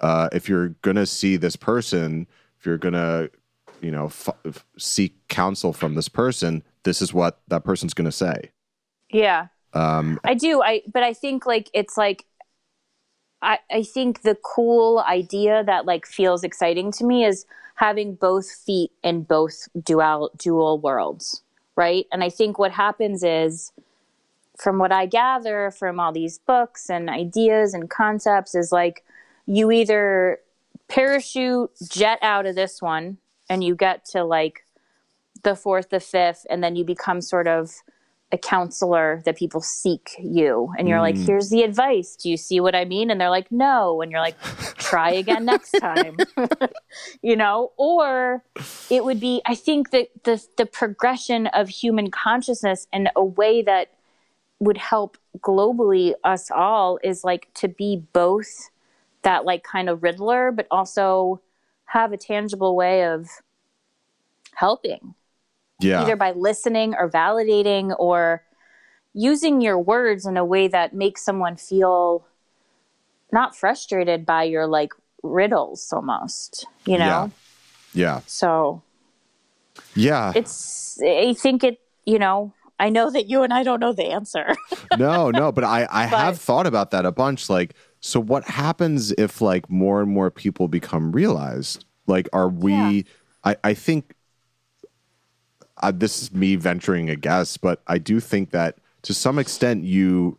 uh, 0.00 0.28
if 0.32 0.48
you're 0.48 0.70
to 0.96 1.06
see 1.06 1.36
this 1.36 1.56
person, 1.56 2.26
if 2.58 2.66
you're 2.66 2.78
to, 2.94 3.30
you 3.80 3.90
know, 3.90 4.06
f- 4.06 4.64
seek 4.78 5.14
counsel 5.28 5.72
from 5.72 5.94
this 5.94 6.08
person, 6.08 6.62
this 6.84 7.00
is 7.02 7.12
what 7.12 7.40
that 7.48 7.64
person's 7.64 7.94
to 8.06 8.12
say. 8.12 8.50
Yeah. 9.10 9.48
Um, 9.72 10.20
I 10.24 10.34
do. 10.34 10.62
I, 10.62 10.82
but 10.92 11.02
I 11.02 11.12
think 11.12 11.46
like, 11.46 11.70
it's 11.72 11.96
like, 11.96 12.24
I, 13.42 13.58
I 13.70 13.82
think 13.82 14.22
the 14.22 14.36
cool 14.36 15.00
idea 15.00 15.62
that 15.64 15.86
like 15.86 16.06
feels 16.06 16.42
exciting 16.44 16.92
to 16.92 17.04
me 17.04 17.24
is 17.24 17.44
having 17.74 18.14
both 18.14 18.50
feet 18.50 18.90
in 19.02 19.22
both 19.22 19.68
dual, 19.82 20.30
dual 20.36 20.78
worlds. 20.78 21.42
Right. 21.76 22.06
And 22.10 22.24
I 22.24 22.30
think 22.30 22.58
what 22.58 22.72
happens 22.72 23.22
is, 23.22 23.72
from 24.56 24.78
what 24.78 24.90
I 24.90 25.04
gather 25.04 25.70
from 25.70 26.00
all 26.00 26.12
these 26.12 26.38
books 26.38 26.88
and 26.88 27.10
ideas 27.10 27.74
and 27.74 27.90
concepts, 27.90 28.54
is 28.54 28.72
like 28.72 29.04
you 29.46 29.70
either 29.70 30.40
parachute 30.88 31.70
jet 31.90 32.18
out 32.22 32.46
of 32.46 32.54
this 32.54 32.80
one 32.80 33.18
and 33.48 33.62
you 33.62 33.74
get 33.74 34.04
to 34.04 34.24
like 34.24 34.64
the 35.42 35.54
fourth, 35.54 35.90
the 35.90 36.00
fifth, 36.00 36.46
and 36.50 36.62
then 36.62 36.76
you 36.76 36.84
become 36.84 37.20
sort 37.20 37.46
of 37.46 37.72
a 38.32 38.38
counselor 38.38 39.22
that 39.24 39.36
people 39.36 39.60
seek 39.60 40.16
you. 40.18 40.72
And 40.76 40.88
you're 40.88 40.98
mm. 40.98 41.02
like, 41.02 41.16
here's 41.16 41.48
the 41.48 41.62
advice. 41.62 42.16
Do 42.16 42.28
you 42.28 42.36
see 42.36 42.58
what 42.58 42.74
I 42.74 42.84
mean? 42.84 43.10
And 43.10 43.20
they're 43.20 43.30
like, 43.30 43.52
no. 43.52 44.02
And 44.02 44.10
you're 44.10 44.20
like, 44.20 44.40
try 44.78 45.10
again 45.12 45.44
next 45.44 45.70
time. 45.72 46.16
you 47.22 47.36
know? 47.36 47.72
Or 47.76 48.42
it 48.90 49.04
would 49.04 49.20
be, 49.20 49.42
I 49.46 49.54
think 49.54 49.90
that 49.90 50.08
the, 50.24 50.44
the 50.56 50.66
progression 50.66 51.46
of 51.48 51.68
human 51.68 52.10
consciousness 52.10 52.88
in 52.92 53.08
a 53.14 53.24
way 53.24 53.62
that 53.62 53.92
would 54.58 54.78
help 54.78 55.18
globally 55.38 56.14
us 56.24 56.50
all 56.50 56.98
is 57.04 57.22
like 57.22 57.48
to 57.54 57.68
be 57.68 58.02
both 58.12 58.70
that 59.26 59.44
like 59.44 59.64
kind 59.64 59.88
of 59.88 60.04
riddler, 60.04 60.52
but 60.52 60.68
also 60.70 61.40
have 61.86 62.12
a 62.12 62.16
tangible 62.16 62.76
way 62.76 63.04
of 63.04 63.28
helping. 64.54 65.14
Yeah. 65.80 66.00
Either 66.02 66.14
by 66.14 66.30
listening 66.30 66.94
or 66.94 67.10
validating 67.10 67.94
or 67.98 68.44
using 69.14 69.60
your 69.60 69.80
words 69.80 70.26
in 70.26 70.36
a 70.36 70.44
way 70.44 70.68
that 70.68 70.94
makes 70.94 71.22
someone 71.22 71.56
feel 71.56 72.24
not 73.32 73.56
frustrated 73.56 74.24
by 74.24 74.44
your 74.44 74.68
like 74.68 74.92
riddles 75.24 75.92
almost, 75.92 76.64
you 76.86 76.96
know? 76.96 77.32
Yeah. 77.94 78.14
yeah. 78.14 78.20
So 78.26 78.82
Yeah. 79.96 80.32
It's 80.36 81.00
I 81.02 81.34
think 81.34 81.64
it, 81.64 81.80
you 82.04 82.20
know, 82.20 82.52
I 82.78 82.90
know 82.90 83.10
that 83.10 83.28
you 83.28 83.42
and 83.42 83.52
I 83.52 83.64
don't 83.64 83.80
know 83.80 83.92
the 83.92 84.06
answer. 84.06 84.54
no, 84.96 85.32
no, 85.32 85.50
but 85.50 85.64
I 85.64 85.88
I 85.90 86.06
but, 86.10 86.18
have 86.20 86.38
thought 86.38 86.68
about 86.68 86.92
that 86.92 87.04
a 87.04 87.10
bunch 87.10 87.50
like 87.50 87.74
so 88.06 88.20
what 88.20 88.44
happens 88.44 89.10
if 89.12 89.40
like 89.40 89.68
more 89.68 90.00
and 90.00 90.08
more 90.10 90.30
people 90.30 90.68
become 90.68 91.10
realized? 91.10 91.84
Like, 92.06 92.28
are 92.32 92.48
we? 92.48 92.72
Yeah. 92.72 93.02
I 93.42 93.56
I 93.64 93.74
think 93.74 94.14
uh, 95.82 95.92
this 95.92 96.22
is 96.22 96.32
me 96.32 96.54
venturing 96.54 97.10
a 97.10 97.16
guess, 97.16 97.56
but 97.56 97.82
I 97.88 97.98
do 97.98 98.20
think 98.20 98.50
that 98.50 98.78
to 99.02 99.12
some 99.12 99.40
extent, 99.40 99.82
you, 99.82 100.38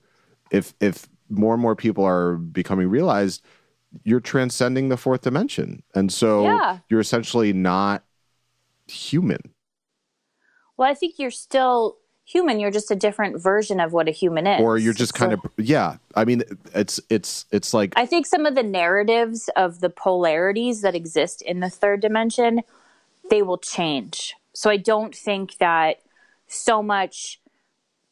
if 0.50 0.74
if 0.80 1.10
more 1.30 1.54
and 1.54 1.62
more 1.62 1.76
people 1.76 2.06
are 2.06 2.38
becoming 2.38 2.88
realized, 2.88 3.44
you're 4.06 4.22
transcending 4.22 4.88
the 4.88 4.98
fourth 4.98 5.22
dimension, 5.22 5.84
and 5.94 6.12
so 6.12 6.44
yeah. 6.44 6.80
you're 6.88 7.02
essentially 7.02 7.52
not 7.52 8.06
human. 8.88 9.54
Well, 10.78 10.90
I 10.90 10.94
think 10.94 11.20
you're 11.20 11.32
still 11.32 11.98
human 12.28 12.60
you're 12.60 12.72
just 12.72 12.92
a 12.92 12.96
different 12.96 13.42
version 13.42 13.80
of 13.80 13.94
what 13.94 14.08
a 14.08 14.12
human 14.12 14.46
is. 14.46 14.62
Or 14.62 14.78
you're 14.78 14.94
just 14.94 15.14
kind 15.14 15.32
so, 15.32 15.40
of 15.44 15.66
yeah. 15.66 15.98
I 16.14 16.26
mean 16.26 16.44
it's 16.76 17.00
it's 17.10 17.46
it's 17.52 17.74
like 17.74 17.94
i 17.96 18.06
think 18.06 18.26
some 18.26 18.46
of 18.46 18.54
the 18.54 18.64
narratives 18.64 19.50
of 19.56 19.80
the 19.80 19.90
polarities 19.90 20.82
that 20.82 20.94
exist 20.94 21.42
in 21.42 21.62
the 21.62 21.70
third 21.70 22.02
dimension 22.02 22.62
they 23.30 23.42
will 23.42 23.58
change. 23.58 24.36
So 24.54 24.70
i 24.70 24.78
don't 24.78 25.16
think 25.16 25.58
that 25.58 26.02
so 26.48 26.84
much 26.84 27.40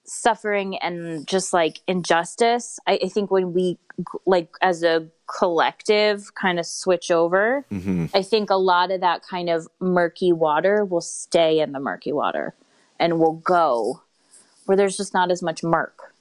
suffering 0.07 0.77
and 0.77 1.27
just 1.27 1.51
like 1.51 1.79
injustice 1.87 2.79
i, 2.85 2.99
I 3.03 3.09
think 3.09 3.31
when 3.31 3.53
we 3.53 3.79
like 4.27 4.49
as 4.61 4.83
a 4.83 5.07
collective 5.25 6.35
kind 6.35 6.59
of 6.59 6.67
switch 6.67 7.09
over 7.09 7.65
mm-hmm. 7.71 8.05
i 8.13 8.21
think 8.21 8.51
a 8.51 8.55
lot 8.55 8.91
of 8.91 9.01
that 9.01 9.23
kind 9.23 9.49
of 9.49 9.67
murky 9.79 10.31
water 10.31 10.85
will 10.85 11.01
stay 11.01 11.59
in 11.59 11.71
the 11.71 11.79
murky 11.79 12.11
water 12.11 12.53
and 12.99 13.17
will 13.19 13.33
go 13.33 14.03
where 14.65 14.75
there's 14.75 14.97
just 14.97 15.13
not 15.13 15.31
as 15.31 15.41
much 15.41 15.63
murk. 15.63 16.13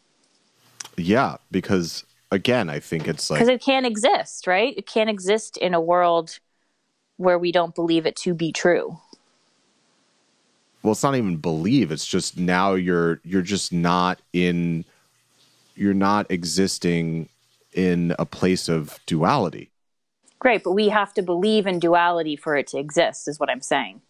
Yeah, 0.96 1.36
because 1.50 2.04
again, 2.30 2.68
I 2.68 2.80
think 2.80 3.08
it's 3.08 3.30
like 3.30 3.38
because 3.38 3.48
it 3.48 3.62
can't 3.62 3.86
exist, 3.86 4.46
right? 4.46 4.74
It 4.76 4.86
can't 4.86 5.10
exist 5.10 5.56
in 5.56 5.74
a 5.74 5.80
world 5.80 6.38
where 7.16 7.38
we 7.38 7.52
don't 7.52 7.74
believe 7.74 8.06
it 8.06 8.16
to 8.16 8.34
be 8.34 8.52
true. 8.52 8.98
Well, 10.82 10.92
it's 10.92 11.02
not 11.02 11.16
even 11.16 11.36
believe; 11.36 11.90
it's 11.90 12.06
just 12.06 12.38
now 12.38 12.74
you're 12.74 13.20
you're 13.24 13.42
just 13.42 13.72
not 13.72 14.20
in 14.32 14.84
you're 15.74 15.94
not 15.94 16.30
existing 16.30 17.28
in 17.72 18.14
a 18.18 18.26
place 18.26 18.68
of 18.68 19.00
duality. 19.06 19.70
Great, 20.38 20.62
but 20.62 20.72
we 20.72 20.90
have 20.90 21.14
to 21.14 21.22
believe 21.22 21.66
in 21.66 21.78
duality 21.78 22.36
for 22.36 22.54
it 22.54 22.66
to 22.68 22.78
exist, 22.78 23.26
is 23.26 23.40
what 23.40 23.50
I'm 23.50 23.62
saying. 23.62 24.02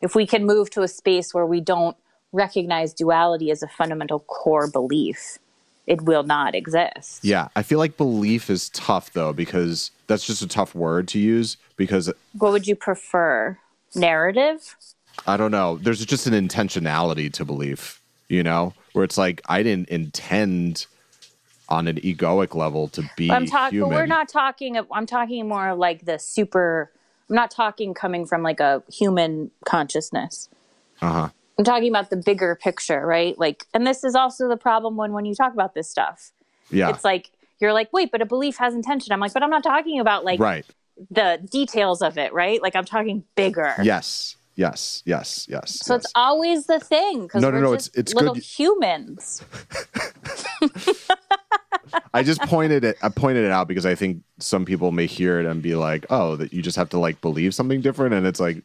If 0.00 0.14
we 0.14 0.26
can 0.26 0.44
move 0.44 0.70
to 0.70 0.82
a 0.82 0.88
space 0.88 1.32
where 1.32 1.46
we 1.46 1.60
don't 1.60 1.96
recognize 2.32 2.92
duality 2.92 3.50
as 3.50 3.62
a 3.62 3.68
fundamental 3.68 4.20
core 4.20 4.68
belief, 4.70 5.38
it 5.86 6.02
will 6.02 6.22
not 6.22 6.54
exist. 6.54 7.24
Yeah, 7.24 7.48
I 7.56 7.62
feel 7.62 7.78
like 7.78 7.96
belief 7.96 8.50
is 8.50 8.68
tough 8.70 9.12
though 9.12 9.32
because 9.32 9.90
that's 10.06 10.26
just 10.26 10.42
a 10.42 10.48
tough 10.48 10.74
word 10.74 11.08
to 11.08 11.18
use 11.18 11.56
because 11.76 12.12
What 12.38 12.52
would 12.52 12.66
you 12.66 12.76
prefer? 12.76 13.58
Narrative? 13.94 14.76
I 15.26 15.36
don't 15.36 15.50
know. 15.50 15.78
There's 15.78 16.04
just 16.04 16.26
an 16.26 16.34
intentionality 16.34 17.32
to 17.32 17.44
belief, 17.44 18.00
you 18.28 18.42
know, 18.42 18.74
where 18.92 19.04
it's 19.04 19.18
like 19.18 19.40
I 19.48 19.62
didn't 19.62 19.88
intend 19.88 20.86
on 21.70 21.88
an 21.88 21.96
egoic 21.96 22.54
level 22.54 22.88
to 22.88 23.08
be 23.16 23.30
I'm 23.30 23.46
talking 23.46 23.80
but 23.80 23.88
we're 23.88 24.06
not 24.06 24.28
talking 24.28 24.80
I'm 24.90 25.06
talking 25.06 25.46
more 25.48 25.68
of 25.68 25.78
like 25.78 26.04
the 26.04 26.18
super 26.18 26.90
I'm 27.28 27.36
not 27.36 27.50
talking 27.50 27.94
coming 27.94 28.26
from 28.26 28.42
like 28.42 28.60
a 28.60 28.82
human 28.90 29.50
consciousness. 29.64 30.48
Uh-huh. 31.00 31.28
I'm 31.58 31.64
talking 31.64 31.88
about 31.88 32.10
the 32.10 32.16
bigger 32.16 32.54
picture, 32.54 33.04
right? 33.04 33.36
Like, 33.38 33.66
and 33.74 33.86
this 33.86 34.04
is 34.04 34.14
also 34.14 34.48
the 34.48 34.56
problem 34.56 34.96
when 34.96 35.12
when 35.12 35.24
you 35.24 35.34
talk 35.34 35.52
about 35.52 35.74
this 35.74 35.90
stuff. 35.90 36.30
Yeah, 36.70 36.90
it's 36.90 37.04
like 37.04 37.30
you're 37.60 37.72
like, 37.72 37.92
wait, 37.92 38.12
but 38.12 38.22
a 38.22 38.26
belief 38.26 38.56
has 38.58 38.74
intention. 38.74 39.12
I'm 39.12 39.20
like, 39.20 39.32
but 39.32 39.42
I'm 39.42 39.50
not 39.50 39.64
talking 39.64 39.98
about 40.00 40.24
like 40.24 40.38
right. 40.38 40.64
the 41.10 41.40
details 41.50 42.02
of 42.02 42.16
it, 42.16 42.32
right? 42.32 42.62
Like 42.62 42.76
I'm 42.76 42.84
talking 42.84 43.24
bigger. 43.34 43.74
Yes, 43.82 44.36
yes, 44.54 45.02
yes, 45.04 45.46
yes. 45.48 45.80
So 45.84 45.94
yes. 45.94 46.04
it's 46.04 46.12
always 46.14 46.66
the 46.66 46.78
thing. 46.78 47.28
No, 47.34 47.50
no, 47.50 47.60
no. 47.60 47.72
It's 47.72 47.90
it's 47.94 48.14
little 48.14 48.34
good. 48.34 48.42
humans. 48.44 49.42
I 52.14 52.22
just 52.22 52.40
pointed 52.42 52.84
it. 52.84 52.98
I 53.02 53.08
pointed 53.08 53.44
it 53.44 53.50
out 53.50 53.66
because 53.66 53.86
I 53.86 53.94
think 53.94 54.22
some 54.38 54.64
people 54.64 54.92
may 54.92 55.06
hear 55.06 55.40
it 55.40 55.46
and 55.46 55.62
be 55.62 55.74
like, 55.74 56.06
"Oh, 56.10 56.36
that 56.36 56.52
you 56.52 56.62
just 56.62 56.76
have 56.76 56.90
to 56.90 56.98
like 56.98 57.20
believe 57.20 57.54
something 57.54 57.80
different," 57.80 58.14
and 58.14 58.26
it's 58.26 58.40
like, 58.40 58.62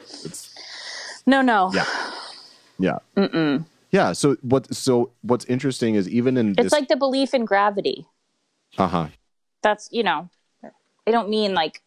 it's 0.00 0.54
No, 1.26 1.42
no. 1.42 1.70
yeah, 1.74 1.84
yeah, 2.78 2.98
Mm-mm. 3.16 3.64
yeah. 3.90 4.12
So 4.12 4.36
what? 4.42 4.72
So 4.74 5.10
what's 5.22 5.44
interesting 5.46 5.94
is 5.94 6.08
even 6.08 6.36
in 6.36 6.50
It's 6.50 6.62
this, 6.64 6.72
like 6.72 6.88
the 6.88 6.96
belief 6.96 7.34
in 7.34 7.44
gravity. 7.44 8.06
uh 8.78 8.86
huh, 8.88 9.06
That's, 9.62 9.88
you 9.92 10.02
know, 10.02 10.28
I 11.06 11.10
don't 11.10 11.28
mean 11.28 11.54
like, 11.54 11.82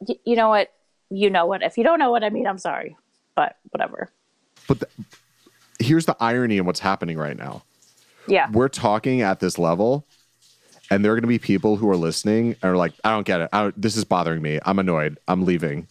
y- 0.00 0.16
you 0.24 0.36
know 0.36 0.48
what? 0.48 0.72
You 1.10 1.30
know 1.30 1.46
what? 1.46 1.62
If 1.62 1.76
you 1.78 1.84
don't 1.84 1.98
know 1.98 2.10
what 2.10 2.24
I 2.24 2.30
mean, 2.30 2.46
I'm 2.46 2.58
sorry. 2.58 2.96
But 3.36 3.56
whatever. 3.70 4.10
but 4.68 4.80
the, 4.80 4.88
here's 5.80 6.06
the 6.06 6.16
irony 6.20 6.56
in 6.58 6.66
what's 6.66 6.80
happening 6.80 7.18
right 7.18 7.36
now. 7.36 7.62
Yeah. 8.28 8.48
We're 8.50 8.68
talking 8.68 9.20
at 9.22 9.40
this 9.40 9.58
level, 9.58 10.06
and 10.90 11.04
there 11.04 11.12
are 11.12 11.16
going 11.16 11.22
to 11.22 11.28
be 11.28 11.38
people 11.40 11.76
who 11.76 11.90
are 11.90 11.96
listening 11.96 12.56
and 12.62 12.64
are 12.72 12.76
like, 12.76 12.92
"I 13.04 13.10
don't 13.10 13.26
get 13.26 13.40
it. 13.42 13.48
I 13.52 13.62
don't, 13.64 13.82
this 13.82 13.96
is 13.96 14.04
bothering 14.04 14.40
me. 14.40 14.60
I'm 14.64 14.78
annoyed. 14.78 15.18
I'm 15.28 15.44
leaving." 15.44 15.88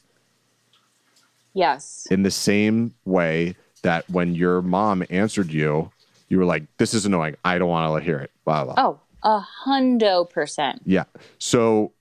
Yes. 1.55 2.07
in 2.09 2.23
the 2.23 2.31
same 2.31 2.95
way 3.05 3.55
that 3.83 4.09
when 4.09 4.35
your 4.35 4.61
mom 4.61 5.05
answered 5.09 5.51
you, 5.51 5.91
you 6.27 6.37
were 6.39 6.45
like, 6.45 6.63
"This 6.77 6.93
is 6.93 7.05
annoying. 7.05 7.35
I 7.45 7.57
don't 7.57 7.69
want 7.69 7.97
to 7.97 8.03
hear 8.03 8.19
it." 8.19 8.31
Blah 8.43 8.65
blah. 8.65 8.73
Oh, 8.77 8.99
a 9.23 9.45
hundo 9.65 10.29
percent. 10.29 10.81
Yeah. 10.85 11.05
So 11.37 11.93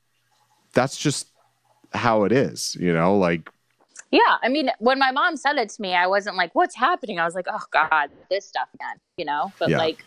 that's 0.72 0.96
just 0.96 1.28
how 1.92 2.24
it 2.24 2.32
is, 2.32 2.76
you 2.80 2.92
know. 2.92 3.16
Like, 3.16 3.50
Yeah. 4.10 4.36
I 4.42 4.48
mean, 4.48 4.70
when 4.78 4.98
my 4.98 5.10
mom 5.10 5.36
said 5.36 5.56
it 5.56 5.68
to 5.70 5.82
me, 5.82 5.94
I 5.94 6.06
wasn't 6.06 6.36
like, 6.36 6.54
what's 6.54 6.74
happening? 6.74 7.18
I 7.18 7.24
was 7.24 7.34
like, 7.34 7.46
oh 7.50 7.62
God, 7.70 8.10
this 8.30 8.46
stuff 8.46 8.68
again, 8.74 8.96
you 9.16 9.24
know? 9.24 9.52
But 9.58 9.70
Yeah. 9.70 9.78
like, 9.78 10.04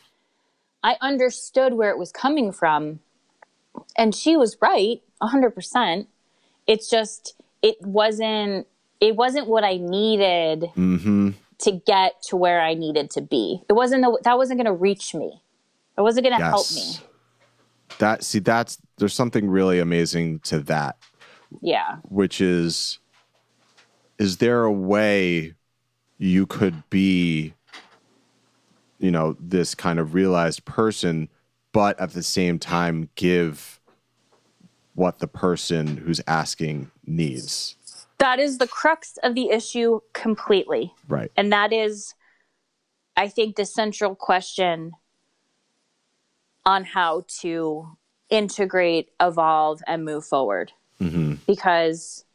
I 0.84 0.98
understood 1.02 1.74
where 1.74 1.90
it 1.90 1.98
was 1.98 2.12
coming 2.12 2.52
from. 2.52 3.00
And 3.98 4.14
she 4.16 4.38
was 4.38 4.58
right, 4.62 5.02
100%. 5.22 6.08
It's 6.68 6.90
just, 6.90 7.36
it 7.62 7.78
wasn't, 7.82 8.68
it 9.00 9.16
wasn't 9.16 9.48
what 9.48 9.64
I 9.64 9.78
needed 9.78 10.72
mm-hmm. 10.76 11.32
To 11.60 11.72
get 11.72 12.22
to 12.30 12.36
where 12.36 12.62
I 12.62 12.74
needed 12.74 13.10
to 13.12 13.22
be. 13.22 13.62
It 13.70 13.74
wasn't, 13.74 14.03
the, 14.03 14.20
that 14.24 14.38
wasn't 14.38 14.58
going 14.60 14.66
to 14.66 14.74
reach 14.74 15.14
me. 15.14 15.41
It 15.97 16.01
wasn't 16.01 16.26
going 16.26 16.38
to 16.38 16.43
help 16.45 16.70
me. 16.74 16.97
That 17.99 18.24
see, 18.24 18.39
that's 18.39 18.78
there's 18.97 19.14
something 19.14 19.49
really 19.49 19.80
amazing 19.80 20.39
to 20.39 20.60
that, 20.62 20.97
Yeah. 21.62 21.97
which 22.03 22.41
is, 22.41 22.99
is 24.18 24.38
there 24.38 24.64
a 24.64 24.72
way 24.72 25.53
you 26.18 26.45
could 26.45 26.89
be, 26.89 27.53
you 28.99 29.12
know, 29.12 29.36
this 29.39 29.76
kind 29.76 29.99
of 29.99 30.14
realized 30.14 30.66
person, 30.66 31.30
but 31.72 31.99
at 31.99 32.12
the 32.12 32.24
same 32.24 32.60
time 32.60 33.10
give 33.16 33.80
what 34.93 35.20
the 35.20 35.28
person 35.28 35.97
who's 35.97 36.22
asking 36.28 36.89
needs. 37.06 37.76
That 38.18 38.39
is 38.39 38.57
the 38.57 38.68
crux 38.68 39.18
of 39.24 39.36
the 39.36 39.49
issue 39.49 39.99
completely. 40.13 40.93
Right. 41.07 41.32
And 41.36 41.51
that 41.51 41.74
is, 41.74 42.16
I 43.18 43.28
think, 43.28 43.55
the 43.55 43.66
central 43.66 44.16
question 44.16 44.93
on 46.66 46.86
how 46.86 47.26
to 47.41 47.97
integrate, 48.30 49.09
evolve, 49.20 49.82
and 49.86 50.05
move 50.05 50.26
forward. 50.26 50.72
Mm-hmm. 51.01 51.36
Because 51.45 52.26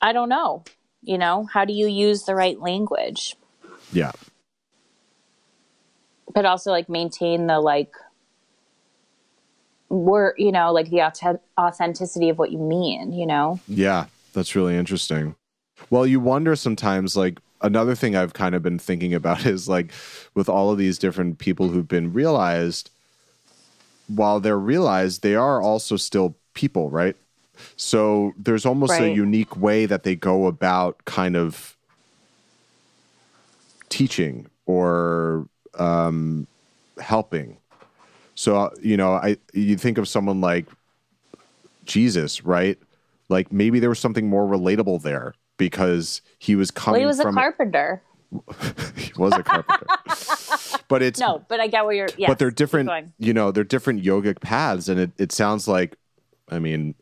I 0.00 0.12
don't 0.12 0.28
know, 0.28 0.64
you 1.02 1.18
know, 1.18 1.48
how 1.52 1.64
do 1.64 1.72
you 1.72 1.88
use 1.88 2.22
the 2.22 2.34
right 2.34 2.58
language, 2.58 3.36
Yeah. 3.92 4.12
but 6.32 6.46
also 6.46 6.70
like 6.70 6.88
maintain 6.88 7.46
the 7.46 7.60
like, 7.60 7.92
word, 9.88 10.34
you 10.38 10.52
know, 10.52 10.72
like 10.72 10.88
the 10.88 11.02
authenticity 11.58 12.30
of 12.30 12.38
what 12.38 12.50
you 12.50 12.58
mean, 12.58 13.12
you 13.12 13.26
know? 13.26 13.60
Yeah. 13.68 14.06
That's 14.32 14.54
really 14.54 14.76
interesting. 14.76 15.36
Well, 15.90 16.06
you 16.06 16.20
wonder 16.20 16.56
sometimes, 16.56 17.16
like, 17.16 17.38
another 17.62 17.94
thing 17.94 18.16
I've 18.16 18.32
kind 18.32 18.54
of 18.54 18.62
been 18.62 18.78
thinking 18.78 19.14
about 19.14 19.46
is 19.46 19.68
like 19.68 19.92
with 20.34 20.48
all 20.48 20.70
of 20.70 20.78
these 20.78 20.98
different 20.98 21.38
people 21.38 21.68
who've 21.68 21.88
been 21.88 22.12
realized, 22.12 22.90
while 24.08 24.40
they're 24.40 24.58
realized, 24.58 25.22
they 25.22 25.34
are 25.34 25.62
also 25.62 25.96
still 25.96 26.36
people, 26.54 26.90
right? 26.90 27.16
So 27.76 28.34
there's 28.38 28.66
almost 28.66 28.92
a 29.00 29.14
unique 29.14 29.56
way 29.56 29.86
that 29.86 30.02
they 30.02 30.16
go 30.16 30.46
about 30.46 31.04
kind 31.04 31.36
of 31.36 31.76
teaching 33.88 34.46
or 34.66 35.46
um, 35.78 36.46
helping. 36.98 37.58
So 38.34 38.56
uh, 38.56 38.70
you 38.80 38.96
know, 38.96 39.12
I 39.12 39.36
you 39.52 39.76
think 39.76 39.98
of 39.98 40.08
someone 40.08 40.40
like 40.40 40.66
Jesus, 41.84 42.44
right? 42.44 42.78
Like 43.32 43.50
maybe 43.52 43.80
there 43.80 43.88
was 43.88 43.98
something 43.98 44.28
more 44.28 44.46
relatable 44.46 45.02
there 45.02 45.34
because 45.56 46.22
he 46.38 46.54
was 46.54 46.70
Well, 46.74 46.84
coming 46.84 47.00
he 47.02 47.06
was 47.06 47.20
a 47.20 47.24
carpenter. 47.32 48.02
he 48.96 49.12
was 49.16 49.32
a 49.34 49.42
carpenter. 49.42 49.86
but 50.88 51.02
it's 51.02 51.18
No, 51.20 51.44
but 51.48 51.60
I 51.60 51.66
get 51.66 51.84
where 51.84 51.94
you're, 51.94 52.08
yes, 52.16 52.28
but 52.28 52.38
they're 52.38 52.50
different 52.50 52.90
you 53.18 53.32
know 53.34 53.50
they're 53.52 53.64
different 53.64 54.02
yogic 54.02 54.40
paths 54.40 54.88
and 54.88 54.98
it, 55.00 55.10
it 55.18 55.32
sounds 55.32 55.66
like 55.68 55.96
i 56.50 56.58
mean 56.58 56.94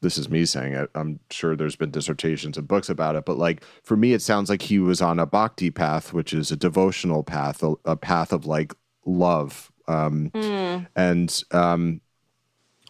this 0.00 0.16
is 0.18 0.28
me 0.28 0.44
saying 0.44 0.72
it 0.72 0.90
i'm 0.94 1.20
sure 1.30 1.54
there's 1.54 1.76
been 1.76 1.90
dissertations 1.90 2.56
and 2.58 2.66
books 2.66 2.88
about 2.88 3.14
it 3.16 3.24
but 3.24 3.36
like 3.38 3.62
for 3.84 3.96
me 3.96 4.12
it 4.14 4.22
sounds 4.22 4.48
like 4.50 4.62
he 4.62 4.78
was 4.78 5.00
on 5.02 5.18
a 5.20 5.26
bhakti 5.26 5.70
path 5.70 6.12
which 6.12 6.32
is 6.32 6.50
a 6.50 6.56
devotional 6.56 7.22
path 7.22 7.62
a, 7.62 7.74
a 7.84 7.94
path 7.96 8.32
of 8.32 8.44
like 8.46 8.72
love 9.06 9.70
um 9.88 10.30
Hmm. 10.34 10.84
and 10.96 11.44
um 11.52 12.00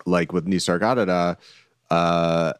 like 0.06 0.32
with 0.32 0.46
nisargadatta 0.46 1.36
uh 1.90 2.52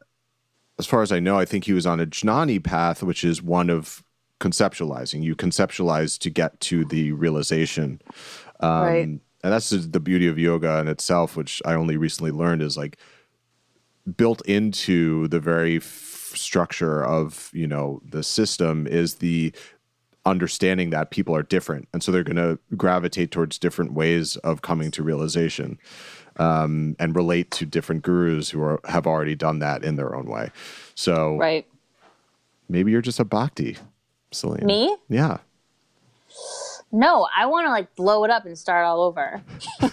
as 0.79 0.87
far 0.87 1.03
as 1.03 1.13
i 1.13 1.19
know 1.21 1.39
i 1.39 1.45
think 1.45 1.65
he 1.65 1.73
was 1.73 1.87
on 1.87 2.01
a 2.01 2.07
jnani 2.07 2.63
path 2.63 3.03
which 3.03 3.25
is 3.25 3.43
one 3.43 3.71
of 3.71 4.03
conceptualizing. 4.41 5.23
You 5.23 5.37
conceptualize 5.37 6.19
to 6.19 6.29
get 6.29 6.59
to 6.63 6.85
the 6.85 7.13
realization. 7.13 8.03
Um, 8.59 8.71
Right. 8.83 8.99
and 9.09 9.21
that's 9.41 9.71
the- 9.71 9.77
the 9.77 10.01
beauty 10.01 10.27
of 10.27 10.37
yoga 10.37 10.79
in 10.81 10.89
itself 10.89 11.37
which 11.37 11.63
i 11.65 11.75
only 11.75 11.97
recently 11.97 12.33
learned 12.33 12.61
is 12.61 12.77
like 12.77 12.97
built 14.17 14.45
into 14.47 15.29
the 15.29 15.39
very 15.39 15.77
f- 15.77 16.33
structure 16.35 17.05
of 17.05 17.51
you 17.53 17.69
know 17.69 18.03
the 18.05 18.25
system 18.25 18.87
is 18.89 19.17
the 19.17 19.53
understanding 20.25 20.91
that 20.91 21.11
people 21.11 21.35
are 21.35 21.43
different. 21.43 21.89
And 21.93 22.01
so 22.01 22.13
they're 22.13 22.23
going 22.23 22.37
to 22.37 22.57
gravitate 22.77 23.33
towards 23.33 23.59
different 23.59 23.93
ways 23.93 24.37
of 24.39 24.63
coming 24.63 24.93
to 24.93 25.03
realization 25.03 25.79
um, 26.39 26.97
and 26.99 27.15
relate 27.17 27.51
to 27.51 27.67
different 27.67 28.03
gurus 28.03 28.51
who 28.51 28.63
are, 28.63 28.81
have 28.87 29.07
already 29.07 29.35
done 29.35 29.59
that 29.61 29.85
in 29.85 29.97
their 29.97 30.15
own 30.15 30.27
way 30.27 30.51
so 30.95 31.37
Right. 31.37 31.67
maybe 32.69 32.91
you're 32.91 33.03
just 33.03 33.21
a 33.21 33.25
bhakti 33.25 33.77
Celine. 34.31 34.67
Me? 34.67 34.97
yeah 35.09 35.39
No, 36.91 37.27
I 37.37 37.47
want 37.47 37.67
to 37.67 37.71
like 37.71 37.95
blow 37.95 38.25
it 38.25 38.31
up 38.31 38.47
and 38.47 38.59
start 38.59 38.85
all 38.87 39.03
over. 39.03 39.43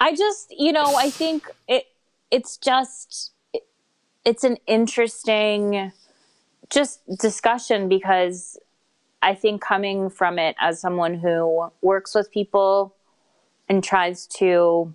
I 0.00 0.14
just, 0.16 0.52
you 0.56 0.72
know, 0.72 0.96
I 0.96 1.10
think 1.10 1.44
it 1.68 1.84
it's 2.30 2.56
just 2.56 3.32
it, 3.52 3.62
it's 4.24 4.42
an 4.42 4.56
interesting 4.66 5.92
just 6.70 7.00
discussion 7.18 7.88
because 7.88 8.58
I 9.22 9.34
think 9.34 9.60
coming 9.62 10.10
from 10.10 10.38
it 10.38 10.56
as 10.60 10.80
someone 10.80 11.14
who 11.14 11.68
works 11.82 12.14
with 12.14 12.30
people 12.32 12.96
and 13.68 13.82
tries 13.82 14.26
to 14.26 14.92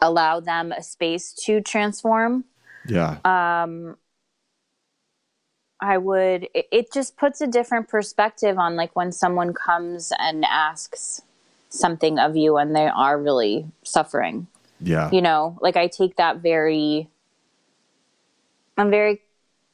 allow 0.00 0.40
them 0.40 0.72
a 0.72 0.82
space 0.82 1.32
to 1.32 1.60
transform. 1.60 2.44
Yeah. 2.86 3.18
Um, 3.24 3.96
I 5.80 5.98
would 5.98 6.48
it, 6.54 6.66
it 6.70 6.92
just 6.92 7.16
puts 7.16 7.40
a 7.40 7.46
different 7.46 7.88
perspective 7.88 8.58
on 8.58 8.76
like 8.76 8.94
when 8.96 9.12
someone 9.12 9.52
comes 9.52 10.12
and 10.18 10.44
asks 10.44 11.22
something 11.68 12.18
of 12.18 12.36
you 12.36 12.56
and 12.56 12.74
they 12.74 12.86
are 12.86 13.20
really 13.20 13.66
suffering. 13.82 14.46
yeah. 14.80 15.10
You 15.10 15.20
know, 15.20 15.58
like 15.60 15.76
I 15.76 15.88
take 15.88 16.16
that 16.16 16.38
very 16.38 17.08
I'm 18.76 18.90
very 18.90 19.20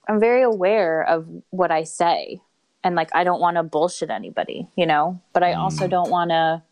I'm 0.08 0.18
very 0.18 0.42
aware 0.42 1.02
of 1.02 1.28
what 1.50 1.70
I 1.70 1.84
say. 1.84 2.40
And 2.82 2.96
like 2.96 3.10
I 3.14 3.24
don't 3.24 3.40
want 3.40 3.56
to 3.56 3.62
bullshit 3.62 4.10
anybody, 4.10 4.66
you 4.74 4.86
know, 4.86 5.20
but 5.32 5.42
I 5.42 5.52
also 5.52 5.86
don't 5.86 6.10
want 6.10 6.30
to 6.30 6.62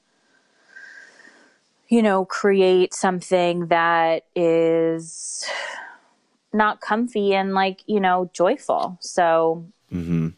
you 1.89 2.03
know, 2.03 2.24
create 2.24 2.93
something 2.93 3.66
that 3.68 4.24
is 4.34 5.47
not 6.53 6.80
comfy 6.80 7.34
and 7.34 7.55
like, 7.55 7.80
you 7.86 8.01
know, 8.01 8.30
joyful. 8.32 8.99
So 9.01 9.66
hmm 9.91 10.28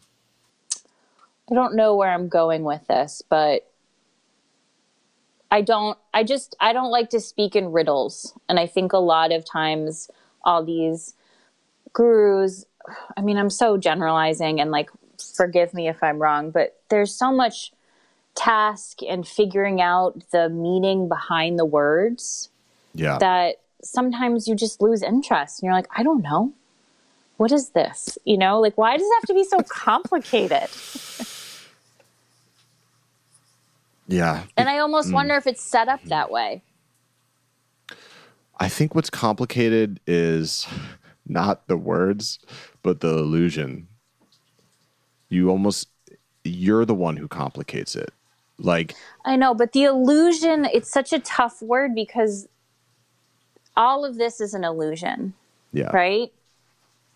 I 1.49 1.53
don't 1.53 1.75
know 1.75 1.97
where 1.97 2.11
I'm 2.11 2.29
going 2.29 2.63
with 2.63 2.87
this, 2.87 3.21
but 3.27 3.69
I 5.49 5.61
don't 5.61 5.97
I 6.13 6.23
just 6.23 6.55
I 6.61 6.71
don't 6.71 6.91
like 6.91 7.09
to 7.09 7.19
speak 7.19 7.55
in 7.55 7.73
riddles. 7.73 8.33
And 8.47 8.57
I 8.57 8.67
think 8.67 8.93
a 8.93 8.97
lot 8.97 9.33
of 9.33 9.45
times 9.45 10.09
all 10.43 10.63
these 10.63 11.13
gurus 11.93 12.65
I 13.17 13.21
mean, 13.21 13.37
I'm 13.37 13.49
so 13.49 13.77
generalizing 13.77 14.61
and 14.61 14.71
like 14.71 14.89
forgive 15.35 15.73
me 15.73 15.87
if 15.87 16.01
I'm 16.01 16.19
wrong, 16.19 16.51
but 16.51 16.81
there's 16.89 17.13
so 17.13 17.31
much 17.31 17.73
task 18.35 19.01
and 19.03 19.27
figuring 19.27 19.81
out 19.81 20.21
the 20.31 20.49
meaning 20.49 21.07
behind 21.07 21.59
the 21.59 21.65
words 21.65 22.49
Yeah. 22.93 23.17
that 23.19 23.57
sometimes 23.83 24.47
you 24.47 24.55
just 24.55 24.81
lose 24.81 25.01
interest 25.01 25.61
and 25.61 25.67
you're 25.67 25.75
like, 25.75 25.87
I 25.95 26.03
don't 26.03 26.21
know. 26.21 26.53
What 27.37 27.51
is 27.51 27.69
this? 27.69 28.17
You 28.23 28.37
know, 28.37 28.59
like 28.59 28.77
why 28.77 28.97
does 28.97 29.07
it 29.07 29.13
have 29.15 29.27
to 29.27 29.33
be 29.33 29.43
so 29.43 29.59
complicated? 29.67 30.69
yeah. 34.07 34.43
And 34.55 34.69
I 34.69 34.79
almost 34.79 35.09
mm. 35.09 35.13
wonder 35.13 35.35
if 35.35 35.47
it's 35.47 35.63
set 35.63 35.87
up 35.87 36.03
that 36.03 36.25
mm-hmm. 36.25 36.33
way. 36.33 36.61
I 38.59 38.69
think 38.69 38.93
what's 38.93 39.09
complicated 39.09 39.99
is 40.05 40.67
not 41.27 41.67
the 41.67 41.77
words, 41.77 42.37
but 42.83 42.99
the 42.99 43.09
illusion. 43.09 43.87
You 45.29 45.49
almost 45.49 45.87
you're 46.43 46.85
the 46.85 46.93
one 46.93 47.17
who 47.17 47.27
complicates 47.27 47.95
it. 47.95 48.13
Like 48.63 48.95
I 49.25 49.35
know, 49.35 49.53
but 49.53 49.73
the 49.73 49.83
illusion, 49.83 50.65
it's 50.65 50.91
such 50.91 51.13
a 51.13 51.19
tough 51.19 51.61
word 51.61 51.93
because 51.95 52.47
all 53.75 54.05
of 54.05 54.17
this 54.17 54.41
is 54.41 54.53
an 54.53 54.63
illusion, 54.63 55.33
yeah. 55.71 55.89
right? 55.93 56.31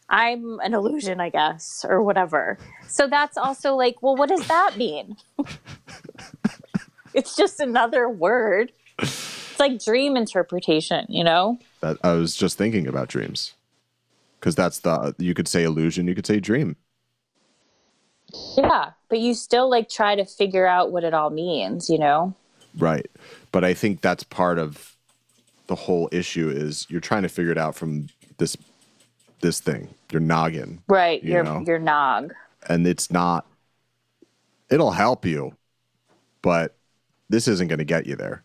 I'm 0.09 0.59
an 0.59 0.73
illusion, 0.73 1.19
I 1.19 1.29
guess, 1.29 1.85
or 1.87 2.01
whatever. 2.01 2.57
So 2.87 3.07
that's 3.07 3.37
also 3.37 3.75
like, 3.75 4.01
well, 4.01 4.15
what 4.15 4.29
does 4.29 4.47
that 4.47 4.77
mean? 4.77 5.17
it's 7.13 7.35
just 7.35 7.59
another 7.59 8.07
word. 8.07 8.71
It's 8.99 9.59
like 9.59 9.83
dream 9.83 10.15
interpretation, 10.15 11.05
you 11.09 11.23
know? 11.23 11.59
That 11.81 11.97
I 12.03 12.13
was 12.13 12.35
just 12.35 12.57
thinking 12.57 12.87
about 12.87 13.07
dreams. 13.07 13.53
Cuz 14.41 14.53
that's 14.53 14.79
the 14.79 15.15
you 15.17 15.33
could 15.33 15.47
say 15.47 15.63
illusion, 15.63 16.07
you 16.07 16.13
could 16.13 16.27
say 16.27 16.39
dream. 16.39 16.75
Yeah, 18.57 18.91
but 19.09 19.19
you 19.19 19.33
still 19.33 19.69
like 19.69 19.89
try 19.89 20.15
to 20.15 20.25
figure 20.25 20.65
out 20.65 20.91
what 20.91 21.03
it 21.03 21.13
all 21.13 21.29
means, 21.29 21.89
you 21.89 21.99
know? 21.99 22.33
Right. 22.77 23.09
But 23.51 23.63
I 23.63 23.73
think 23.73 24.01
that's 24.01 24.23
part 24.23 24.59
of 24.59 24.95
the 25.67 25.75
whole 25.75 26.09
issue 26.11 26.49
is 26.49 26.85
you're 26.89 27.01
trying 27.01 27.23
to 27.23 27.29
figure 27.29 27.51
it 27.51 27.57
out 27.57 27.75
from 27.75 28.07
this 28.37 28.55
this 29.41 29.59
thing, 29.59 29.93
your 30.11 30.21
noggin. 30.21 30.81
Right, 30.87 31.21
You 31.23 31.33
your 31.33 31.43
know? 31.43 31.63
your 31.65 31.79
nog. 31.79 32.33
And 32.67 32.87
it's 32.87 33.11
not 33.11 33.45
it'll 34.69 34.91
help 34.91 35.25
you, 35.25 35.55
but 36.41 36.75
this 37.29 37.47
isn't 37.47 37.67
going 37.67 37.79
to 37.79 37.85
get 37.85 38.05
you 38.05 38.15
there. 38.15 38.43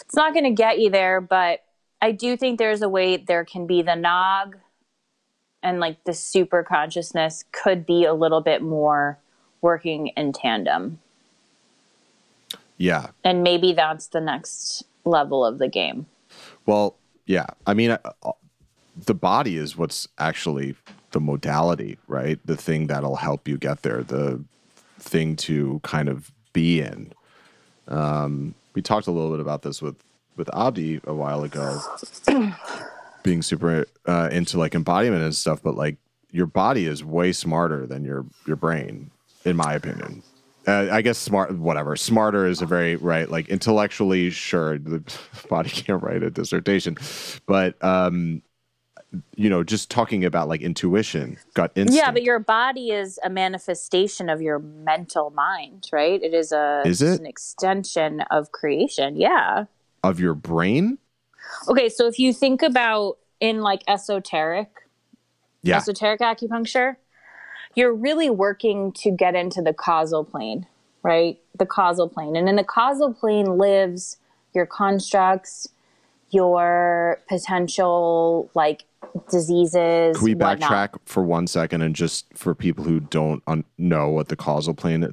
It's 0.00 0.16
not 0.16 0.32
going 0.32 0.44
to 0.44 0.50
get 0.52 0.78
you 0.78 0.90
there, 0.90 1.20
but 1.20 1.64
I 2.00 2.12
do 2.12 2.36
think 2.36 2.58
there's 2.58 2.82
a 2.82 2.88
way 2.88 3.16
there 3.16 3.44
can 3.44 3.66
be 3.66 3.82
the 3.82 3.96
nog 3.96 4.56
and 5.64 5.80
like 5.80 6.04
the 6.04 6.12
super 6.12 6.62
consciousness 6.62 7.44
could 7.50 7.84
be 7.86 8.04
a 8.04 8.14
little 8.14 8.42
bit 8.42 8.62
more 8.62 9.18
working 9.62 10.08
in 10.08 10.32
tandem. 10.32 11.00
Yeah. 12.76 13.08
And 13.24 13.42
maybe 13.42 13.72
that's 13.72 14.08
the 14.08 14.20
next 14.20 14.84
level 15.04 15.44
of 15.44 15.58
the 15.58 15.68
game. 15.68 16.06
Well, 16.66 16.96
yeah. 17.26 17.46
I 17.66 17.72
mean, 17.74 17.92
uh, 17.92 18.32
the 18.96 19.14
body 19.14 19.56
is 19.56 19.76
what's 19.76 20.06
actually 20.18 20.76
the 21.12 21.20
modality, 21.20 21.98
right? 22.08 22.38
The 22.44 22.56
thing 22.56 22.88
that'll 22.88 23.16
help 23.16 23.48
you 23.48 23.56
get 23.56 23.82
there, 23.82 24.02
the 24.02 24.44
thing 24.98 25.34
to 25.36 25.80
kind 25.82 26.08
of 26.08 26.30
be 26.52 26.80
in. 26.80 27.12
Um, 27.88 28.54
we 28.74 28.82
talked 28.82 29.06
a 29.06 29.10
little 29.10 29.30
bit 29.30 29.40
about 29.40 29.62
this 29.62 29.80
with 29.80 29.96
with 30.36 30.50
Abdi 30.52 31.00
a 31.04 31.14
while 31.14 31.44
ago, 31.44 31.80
being 33.24 33.42
super 33.42 33.86
uh, 34.06 34.28
into 34.30 34.56
like 34.58 34.76
embodiment 34.76 35.24
and 35.24 35.34
stuff. 35.34 35.60
But 35.60 35.74
like, 35.74 35.96
your 36.30 36.46
body 36.46 36.86
is 36.86 37.02
way 37.02 37.32
smarter 37.32 37.86
than 37.86 38.04
your 38.04 38.24
your 38.46 38.56
brain, 38.56 39.10
in 39.44 39.56
my 39.56 39.74
opinion. 39.74 40.22
Uh, 40.66 40.88
I 40.90 41.02
guess 41.02 41.18
smart, 41.18 41.52
whatever. 41.58 41.94
Smarter 41.94 42.46
is 42.46 42.62
a 42.62 42.66
very 42.66 42.96
right, 42.96 43.28
like 43.28 43.48
intellectually, 43.50 44.30
sure, 44.30 44.78
the 44.78 45.02
body 45.50 45.68
can't 45.68 46.02
write 46.02 46.22
a 46.22 46.30
dissertation, 46.30 46.96
but 47.46 47.82
um, 47.84 48.40
you 49.36 49.48
know, 49.50 49.62
just 49.62 49.90
talking 49.90 50.24
about 50.24 50.48
like 50.48 50.60
intuition, 50.62 51.36
gut 51.52 51.70
instinct. 51.76 52.02
Yeah, 52.02 52.10
but 52.10 52.22
your 52.22 52.38
body 52.38 52.90
is 52.90 53.18
a 53.22 53.28
manifestation 53.30 54.28
of 54.30 54.40
your 54.42 54.58
mental 54.58 55.30
mind, 55.30 55.88
right? 55.92 56.20
It 56.22 56.32
is 56.34 56.50
a 56.50 56.82
Is 56.86 57.02
it? 57.02 57.20
an 57.20 57.26
extension 57.26 58.22
of 58.30 58.50
creation. 58.52 59.16
Yeah. 59.16 59.66
of 60.02 60.18
your 60.18 60.34
brain. 60.34 60.98
Okay, 61.68 61.88
so 61.88 62.06
if 62.06 62.18
you 62.18 62.32
think 62.32 62.62
about 62.62 63.18
in 63.40 63.60
like 63.60 63.82
esoteric, 63.88 64.68
Yeah, 65.62 65.78
esoteric 65.78 66.20
acupuncture, 66.20 66.96
you're 67.74 67.94
really 67.94 68.30
working 68.30 68.92
to 68.92 69.10
get 69.10 69.34
into 69.34 69.60
the 69.62 69.72
causal 69.72 70.24
plane, 70.24 70.66
right? 71.02 71.38
The 71.58 71.66
causal 71.66 72.08
plane. 72.08 72.36
And 72.36 72.48
in 72.48 72.56
the 72.56 72.64
causal 72.64 73.12
plane 73.12 73.58
lives 73.58 74.18
your 74.54 74.66
constructs, 74.66 75.68
your 76.30 77.18
potential 77.28 78.50
like 78.54 78.84
diseases. 79.30 80.16
Can 80.16 80.24
we 80.24 80.34
backtrack 80.34 80.90
for 81.04 81.22
one 81.22 81.46
second 81.46 81.82
and 81.82 81.94
just 81.94 82.26
for 82.34 82.54
people 82.54 82.84
who 82.84 83.00
don't 83.00 83.42
un- 83.46 83.64
know 83.78 84.08
what 84.08 84.28
the 84.28 84.36
causal 84.36 84.74
plane 84.74 85.08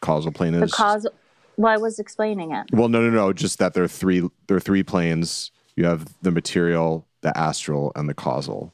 causal 0.00 0.32
plane 0.32 0.52
The 0.52 0.64
is? 0.64 0.72
causal. 0.72 1.12
Well, 1.60 1.70
I 1.70 1.76
was 1.76 1.98
explaining 1.98 2.52
it. 2.52 2.68
well, 2.72 2.88
no, 2.88 3.02
no, 3.02 3.10
no. 3.10 3.34
Just 3.34 3.58
that 3.58 3.74
there 3.74 3.84
are 3.84 3.88
three. 3.88 4.26
There 4.46 4.56
are 4.56 4.60
three 4.60 4.82
planes. 4.82 5.50
You 5.76 5.84
have 5.84 6.08
the 6.22 6.30
material, 6.30 7.06
the 7.20 7.36
astral, 7.36 7.92
and 7.94 8.08
the 8.08 8.14
causal. 8.14 8.72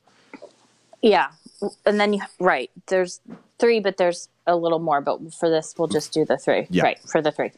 Yeah. 1.02 1.30
And 1.84 1.98
then 1.98 2.12
you, 2.12 2.20
right, 2.38 2.70
there's 2.86 3.20
three, 3.58 3.80
but 3.80 3.96
there's 3.96 4.28
a 4.46 4.54
little 4.54 4.78
more. 4.78 5.00
But 5.00 5.34
for 5.34 5.50
this, 5.50 5.74
we'll 5.76 5.88
just 5.88 6.12
do 6.12 6.24
the 6.24 6.38
three. 6.38 6.68
Yeah. 6.70 6.84
Right, 6.84 6.98
for 7.00 7.20
the 7.20 7.32
three. 7.32 7.50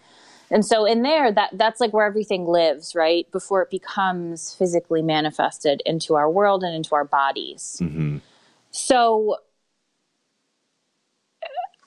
And 0.51 0.65
so 0.65 0.87
in 0.87 1.03
there, 1.03 1.31
that 1.31 1.51
that's 1.53 1.79
like 1.79 1.93
where 1.93 2.07
everything 2.07 2.47
lives, 2.47 2.95
right? 2.95 3.31
Before 3.31 3.61
it 3.61 3.69
becomes 3.69 4.55
physically 4.55 5.03
manifested 5.03 5.83
into 5.85 6.15
our 6.15 6.31
world 6.31 6.65
and 6.65 6.75
into 6.75 6.95
our 6.95 7.05
bodies. 7.05 7.77
Mm-hmm. 7.83 8.19
So 8.71 9.37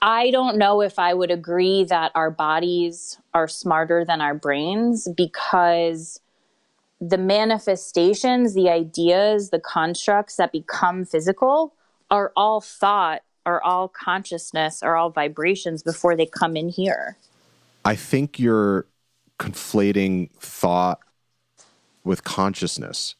I 0.01 0.31
don't 0.31 0.57
know 0.57 0.81
if 0.81 0.97
I 0.97 1.13
would 1.13 1.29
agree 1.29 1.83
that 1.83 2.11
our 2.15 2.31
bodies 2.31 3.19
are 3.33 3.47
smarter 3.47 4.03
than 4.03 4.19
our 4.19 4.33
brains 4.33 5.07
because 5.15 6.19
the 6.99 7.17
manifestations, 7.17 8.55
the 8.55 8.69
ideas, 8.69 9.51
the 9.51 9.59
constructs 9.59 10.37
that 10.37 10.51
become 10.51 11.05
physical 11.05 11.75
are 12.09 12.31
all 12.35 12.61
thought, 12.61 13.21
are 13.45 13.61
all 13.61 13.87
consciousness, 13.87 14.81
are 14.81 14.95
all 14.95 15.11
vibrations 15.11 15.83
before 15.83 16.15
they 16.15 16.25
come 16.25 16.55
in 16.55 16.69
here. 16.69 17.17
I 17.85 17.95
think 17.95 18.39
you're 18.39 18.85
conflating 19.39 20.31
thought 20.39 20.99
with 22.03 22.23
consciousness. 22.23 23.15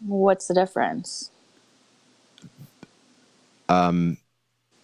What's 0.00 0.48
the 0.48 0.54
difference? 0.54 1.30
Um, 3.68 4.18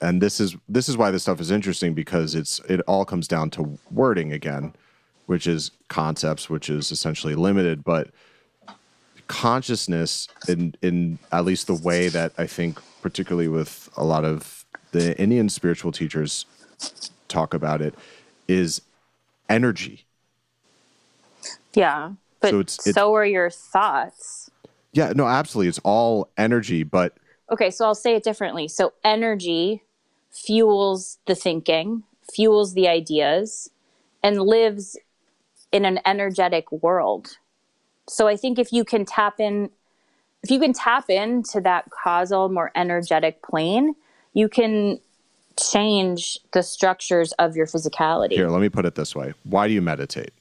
and 0.01 0.21
this 0.23 0.41
is 0.41 0.57
this 0.69 0.89
is 0.89 0.97
why 0.97 1.11
this 1.11 1.23
stuff 1.23 1.41
is 1.41 1.51
interesting 1.51 1.95
because 1.95 2.35
it's 2.35 2.61
it 2.69 2.81
all 2.83 3.05
comes 3.05 3.27
down 3.29 3.51
to 3.51 3.79
wording 3.91 4.33
again 4.33 4.73
which 5.27 5.47
is 5.47 5.71
concepts 5.89 6.49
which 6.49 6.71
is 6.71 6.91
essentially 6.93 7.35
limited 7.35 7.83
but 7.85 8.09
consciousness 9.27 10.29
in 10.49 10.75
in 10.83 11.19
at 11.33 11.45
least 11.45 11.67
the 11.67 11.75
way 11.75 12.09
that 12.09 12.33
i 12.39 12.47
think 12.47 12.79
particularly 13.03 13.49
with 13.49 13.89
a 13.97 14.05
lot 14.05 14.25
of 14.25 14.65
the 14.93 15.19
indian 15.21 15.49
spiritual 15.49 15.93
teachers 15.93 16.47
talk 17.29 17.53
about 17.53 17.83
it 17.83 17.95
is 18.47 18.81
energy 19.49 20.05
Yeah. 21.75 22.13
But 22.41 22.49
So 22.49 22.57
so, 22.57 22.61
it's- 22.61 22.87
it's- 22.87 23.03
are 23.05 23.27
your 23.27 23.51
thoughts. 23.51 24.51
yeah 24.93 25.13
no 25.15 25.27
absolutely 25.27 25.69
it's 25.69 25.81
all 25.85 26.31
energy 26.39 26.83
but 26.85 27.17
Okay, 27.51 27.71
so 27.71 27.87
I'll 27.87 27.95
say 27.95 28.15
it 28.15 28.23
differently. 28.23 28.69
So 28.69 28.93
energy 29.05 29.83
fuels 30.45 31.19
the 31.27 31.35
thinking, 31.35 32.05
fuels 32.33 32.75
the 32.75 32.89
ideas, 32.89 33.71
and 34.23 34.41
lives 34.41 34.97
in 35.73 35.85
an 35.85 36.01
energetic 36.07 36.71
world. 36.71 37.37
So 38.09 38.27
I 38.27 38.37
think 38.37 38.59
if 38.59 38.73
you 38.73 38.85
can 38.85 39.05
tap 39.05 39.41
in 39.41 39.71
if 40.43 40.53
you 40.53 40.61
can 40.61 40.73
tap 40.73 41.11
into 41.11 41.61
that 41.63 41.91
causal, 41.91 42.49
more 42.49 42.71
energetic 42.77 43.43
plane, 43.43 43.97
you 44.35 44.49
can 44.49 45.01
change 45.59 46.39
the 46.53 46.63
structures 46.63 47.33
of 47.33 47.57
your 47.57 47.67
physicality. 47.67 48.33
here 48.33 48.49
let 48.49 48.61
me 48.61 48.69
put 48.69 48.87
it 48.87 48.95
this 48.95 49.17
way 49.17 49.35
why 49.43 49.67
do 49.67 49.75
you 49.75 49.83
meditate 49.83 50.33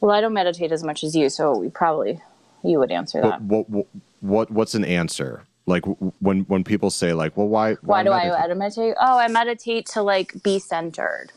Well, 0.00 0.14
I 0.14 0.20
don't 0.20 0.34
meditate 0.34 0.70
as 0.70 0.84
much 0.84 1.02
as 1.02 1.16
you, 1.16 1.30
so 1.30 1.56
we 1.56 1.70
probably 1.70 2.20
you 2.62 2.78
would 2.78 2.92
answer 2.92 3.22
that. 3.22 3.40
what, 3.40 3.70
what 3.70 3.86
what 4.20 4.50
what's 4.50 4.74
an 4.74 4.84
answer 4.84 5.44
like 5.66 5.84
when 6.20 6.40
when 6.42 6.62
people 6.64 6.90
say 6.90 7.12
like 7.12 7.36
well 7.36 7.48
why 7.48 7.74
Why 7.82 8.02
do 8.02 8.10
meditate? 8.10 8.32
I 8.50 8.54
meditate? 8.54 8.94
Oh, 9.00 9.18
I 9.18 9.28
meditate 9.28 9.86
to 9.94 10.02
like 10.02 10.42
be 10.42 10.58
centered. 10.58 11.28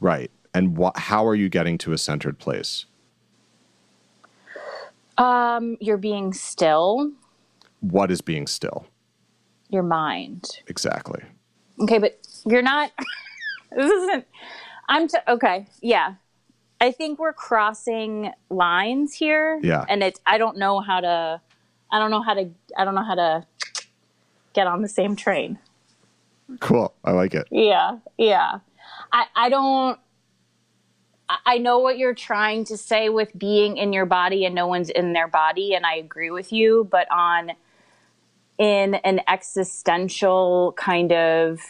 Right. 0.00 0.30
And 0.54 0.76
wh- 0.78 0.96
how 0.98 1.26
are 1.26 1.34
you 1.34 1.48
getting 1.48 1.78
to 1.78 1.92
a 1.92 1.98
centered 1.98 2.38
place? 2.38 2.86
Um, 5.18 5.76
you're 5.80 5.98
being 5.98 6.32
still, 6.32 7.12
What 7.80 8.10
is 8.10 8.20
being 8.20 8.46
still? 8.46 8.86
your 9.68 9.82
mind. 9.82 10.44
Exactly. 10.66 11.22
Okay, 11.80 11.98
but 11.98 12.18
you're 12.46 12.62
not. 12.62 12.90
this 13.76 13.90
isn't. 13.90 14.26
I'm 14.88 15.08
t- 15.08 15.16
okay. 15.28 15.66
Yeah, 15.80 16.14
I 16.80 16.90
think 16.92 17.18
we're 17.18 17.32
crossing 17.32 18.32
lines 18.50 19.14
here. 19.14 19.58
Yeah. 19.62 19.84
and 19.88 20.02
it's. 20.02 20.20
I 20.26 20.38
don't 20.38 20.56
know 20.58 20.80
how 20.80 21.00
to. 21.00 21.40
I 21.92 21.98
don't 21.98 22.10
know 22.10 22.22
how 22.22 22.34
to. 22.34 22.50
I 22.76 22.84
don't 22.84 22.94
know 22.94 23.04
how 23.04 23.14
to 23.14 23.46
get 24.54 24.66
on 24.66 24.82
the 24.82 24.88
same 24.88 25.14
train. 25.14 25.58
Cool. 26.60 26.92
I 27.04 27.12
like 27.12 27.34
it. 27.34 27.46
Yeah, 27.50 27.98
yeah. 28.16 28.58
I 29.12 29.26
I 29.36 29.48
don't. 29.48 29.98
I- 31.28 31.38
I 31.46 31.58
know 31.58 31.78
what 31.78 31.98
you're 31.98 32.14
trying 32.14 32.64
to 32.66 32.76
say 32.76 33.08
with 33.08 33.30
being 33.38 33.76
in 33.78 33.92
your 33.92 34.04
body 34.06 34.44
and 34.44 34.54
no 34.54 34.66
one's 34.66 34.90
in 34.90 35.12
their 35.12 35.28
body, 35.28 35.74
and 35.74 35.86
I 35.86 35.94
agree 35.94 36.30
with 36.30 36.52
you. 36.52 36.88
But 36.90 37.10
on 37.10 37.52
in 38.58 38.94
an 38.96 39.20
existential 39.28 40.74
kind 40.76 41.12
of 41.12 41.60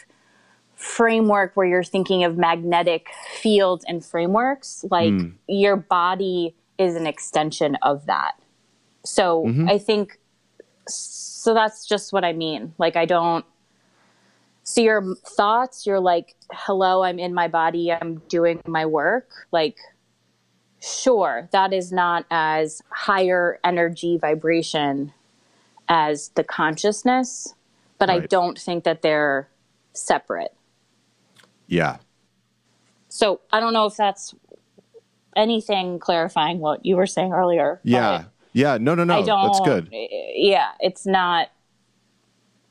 framework 0.75 1.57
where 1.57 1.67
you're 1.67 1.85
thinking 1.85 2.25
of 2.25 2.37
magnetic 2.37 3.09
fields 3.35 3.85
and 3.87 4.05
frameworks, 4.05 4.85
like 4.91 5.13
hmm. 5.13 5.29
your 5.47 5.77
body 5.77 6.55
is 6.79 6.97
an 6.97 7.07
extension 7.07 7.77
of 7.83 8.07
that. 8.07 8.33
So 9.05 9.45
mm-hmm. 9.45 9.69
I 9.69 9.79
think, 9.79 10.19
so 10.87 11.55
that's 11.55 11.87
just 11.87 12.13
what 12.13 12.25
I 12.25 12.33
mean. 12.33 12.75
Like, 12.79 12.97
I 12.97 13.05
don't, 13.05 13.45
so 14.65 14.81
your 14.81 15.17
thoughts, 15.17 15.87
you're 15.87 16.01
like, 16.01 16.37
hello, 16.53 17.03
I'm 17.03 17.19
in 17.19 17.35
my 17.35 17.49
body, 17.49 17.93
I'm 17.93 18.23
doing 18.29 18.61
my 18.67 18.87
work. 18.87 19.29
Like, 19.51 19.79
sure, 20.81 21.49
that 21.53 21.73
is 21.73 21.91
not 21.93 22.27
as 22.31 22.81
higher 22.91 23.59
energy 23.65 24.19
vibration 24.19 25.13
as 25.89 26.29
the 26.37 26.45
consciousness, 26.45 27.55
but 27.99 28.09
I 28.09 28.21
don't 28.21 28.59
think 28.59 28.85
that 28.85 29.03
they're 29.03 29.49
separate. 29.95 30.55
Yeah. 31.67 31.99
So 33.09 33.41
I 33.53 33.61
don't 33.61 33.73
know 33.73 33.87
if 33.87 33.97
that's 33.97 34.35
anything 35.37 35.99
clarifying 35.99 36.61
what 36.61 36.87
you 36.87 36.97
were 36.97 37.07
saying 37.07 37.33
earlier. 37.33 37.81
Yeah. 37.83 38.25
Yeah. 38.53 38.79
No, 38.79 38.95
no, 38.95 39.05
no. 39.05 39.19
I 39.19 39.23
don't. 39.23 39.45
That's 39.53 39.61
good. 39.61 39.89
Yeah, 39.93 40.73
it's 40.81 41.07
not. 41.07 41.49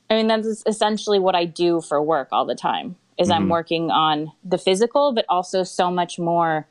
I 0.10 0.16
mean, 0.16 0.28
that's 0.28 0.64
essentially 0.66 1.20
what 1.20 1.36
I 1.36 1.46
do 1.46 1.82
for 1.82 2.02
work 2.02 2.28
all 2.32 2.46
the 2.46 2.56
time. 2.56 2.96
Is 3.18 3.30
I'm 3.30 3.44
Mm-hmm. 3.44 3.52
working 3.52 3.92
on 3.92 4.32
the 4.44 4.58
physical, 4.58 5.12
but 5.14 5.26
also 5.30 5.64
so 5.64 5.92
much 5.92 6.18
more 6.18 6.66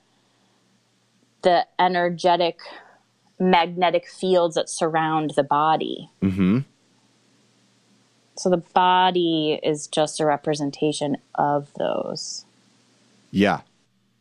the 1.43 1.67
energetic, 1.79 2.59
magnetic 3.39 4.09
fields 4.09 4.57
that 4.57 4.69
surround 4.69 5.33
the 5.37 5.43
body. 5.43 6.11
Mm-hmm. 6.23 6.59
So 8.37 8.51
the 8.51 8.57
body 8.59 9.61
is 9.63 9.87
just 9.87 10.19
a 10.21 10.27
representation 10.27 11.19
of 11.35 11.73
those. 11.79 12.45
Yeah. 13.31 13.61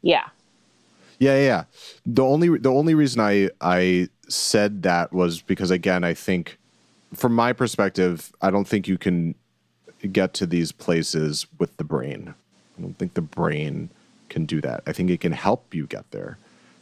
Yeah. 0.02 0.28
Yeah, 1.20 1.36
yeah, 1.36 1.42
yeah. 1.42 1.64
The 2.06 2.24
only 2.24 2.58
the 2.58 2.72
only 2.72 2.96
reason 2.96 3.22
I 3.22 3.50
I 3.60 4.08
said 4.30 4.84
that 4.84 5.12
was 5.12 5.42
because 5.42 5.72
again, 5.72 6.04
I 6.04 6.14
think 6.14 6.58
from 7.14 7.34
my 7.34 7.54
perspective, 7.54 8.32
I 8.42 8.52
don't 8.52 8.68
think 8.68 8.88
you 8.88 8.98
can 8.98 9.36
get 10.12 10.34
to 10.36 10.46
these 10.46 10.72
places 10.72 11.46
with 11.58 11.76
the 11.78 11.84
brain. 11.84 12.34
I 12.78 12.82
don't 12.82 12.98
think 12.98 13.16
the 13.16 13.22
brain 13.22 13.90
can 14.30 14.46
do 14.46 14.62
that. 14.62 14.84
I 14.88 14.94
think 14.94 15.10
it 15.10 15.20
can 15.20 15.32
help 15.32 15.74
you 15.74 15.88
get 15.88 16.10
there. 16.12 16.38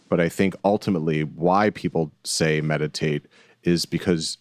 But 0.10 0.20
I 0.20 0.30
think 0.30 0.56
ultimately 0.64 1.24
why 1.24 1.70
people 1.70 2.12
say 2.24 2.62
meditate 2.62 3.26
is 3.64 3.86
because 3.86 4.38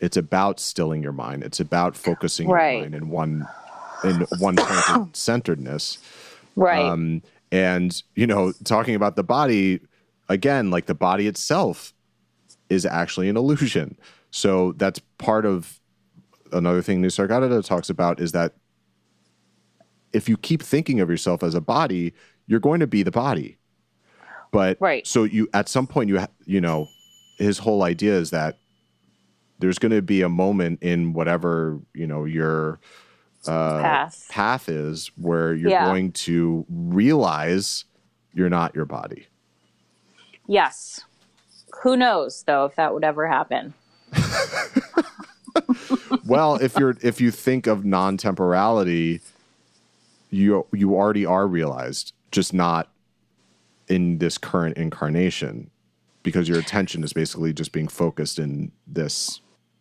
it's 0.00 0.16
about 0.16 0.60
stilling 0.60 1.02
your 1.02 1.12
mind. 1.12 1.42
It's 1.42 1.60
about 1.60 1.96
focusing 1.96 2.48
Right. 2.48 2.72
your 2.72 2.80
mind 2.82 2.94
in 2.94 3.08
one 3.08 3.48
in 4.04 4.26
one 4.38 4.56
point 4.56 4.90
of 4.90 5.08
centeredness. 5.14 5.98
Right. 6.54 6.84
Um, 6.84 7.22
and 7.50 8.02
you 8.14 8.26
know, 8.26 8.52
talking 8.64 8.94
about 8.94 9.16
the 9.16 9.22
body 9.22 9.80
again, 10.28 10.70
like 10.70 10.86
the 10.86 10.94
body 10.94 11.26
itself 11.26 11.92
is 12.68 12.84
actually 12.86 13.28
an 13.28 13.36
illusion. 13.36 13.96
So 14.30 14.72
that's 14.72 14.98
part 15.18 15.44
of 15.46 15.80
another 16.52 16.82
thing 16.82 17.02
Nisargadatta 17.02 17.64
talks 17.64 17.90
about 17.90 18.20
is 18.20 18.32
that 18.32 18.54
if 20.12 20.28
you 20.28 20.36
keep 20.36 20.62
thinking 20.62 21.00
of 21.00 21.10
yourself 21.10 21.42
as 21.42 21.54
a 21.54 21.60
body, 21.60 22.12
you're 22.46 22.60
going 22.60 22.80
to 22.80 22.86
be 22.86 23.02
the 23.02 23.10
body. 23.10 23.58
But 24.52 24.78
Right. 24.80 25.06
so 25.06 25.24
you 25.24 25.48
at 25.52 25.68
some 25.68 25.86
point 25.86 26.08
you 26.08 26.20
ha- 26.20 26.28
you 26.44 26.60
know 26.60 26.86
his 27.38 27.58
whole 27.58 27.82
idea 27.82 28.14
is 28.16 28.30
that 28.30 28.56
there's 29.58 29.78
going 29.78 29.92
to 29.92 30.02
be 30.02 30.22
a 30.22 30.28
moment 30.28 30.82
in 30.82 31.12
whatever 31.12 31.80
you 31.94 32.06
know 32.06 32.24
your 32.24 32.78
uh, 33.46 33.80
Path. 33.80 34.26
path 34.30 34.68
is 34.68 35.10
where 35.16 35.54
you're 35.54 35.70
Yeah. 35.70 35.84
going 35.86 36.12
to 36.12 36.64
realize 36.68 37.84
you're 38.32 38.50
not 38.50 38.74
your 38.74 38.86
body. 38.86 39.26
Yes. 40.48 41.04
Who 41.82 41.96
knows 41.96 42.42
though 42.46 42.64
if 42.64 42.76
that 42.76 42.94
would 42.94 43.04
ever 43.04 43.26
happen? 43.26 43.74
well, 46.26 46.56
if 46.56 46.76
you're 46.76 46.96
if 47.02 47.20
you 47.20 47.30
think 47.30 47.66
of 47.66 47.84
non-temporality, 47.84 49.20
you 50.30 50.66
you 50.72 50.94
already 50.94 51.24
are 51.26 51.46
realized, 51.46 52.12
just 52.30 52.52
not 52.52 52.90
in 53.88 54.18
this 54.18 54.36
current 54.38 54.76
incarnation, 54.76 55.70
because 56.22 56.48
your 56.48 56.58
attention 56.58 57.04
is 57.04 57.12
basically 57.12 57.52
just 57.52 57.72
being 57.72 57.88
focused 57.88 58.38
in 58.38 58.72
this. 58.86 59.40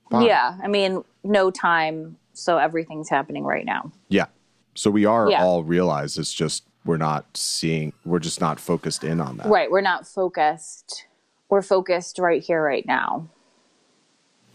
body. 0.09 0.27
Yeah. 0.27 0.57
I 0.63 0.67
mean, 0.67 1.03
no 1.23 1.49
time, 1.49 2.17
so 2.33 2.57
everything's 2.59 3.09
happening 3.09 3.43
right 3.43 3.65
now. 3.65 3.91
Yeah. 4.09 4.27
So 4.75 4.91
we 4.91 5.05
are 5.05 5.29
Yeah. 5.31 5.43
all 5.43 5.63
realized. 5.63 6.19
It's 6.19 6.33
just 6.33 6.63
we're 6.85 6.97
not 6.97 7.25
seeing. 7.35 7.93
We're 8.05 8.19
just 8.19 8.39
not 8.39 8.59
focused 8.59 9.03
in 9.03 9.19
on 9.19 9.37
that. 9.37 9.47
Right. 9.47 9.71
We're 9.71 9.81
not 9.81 10.07
focused. 10.07 11.07
We're 11.55 11.61
focused 11.61 12.19
right 12.19 12.43
here, 12.43 12.61
right 12.61 12.85
now, 12.85 13.29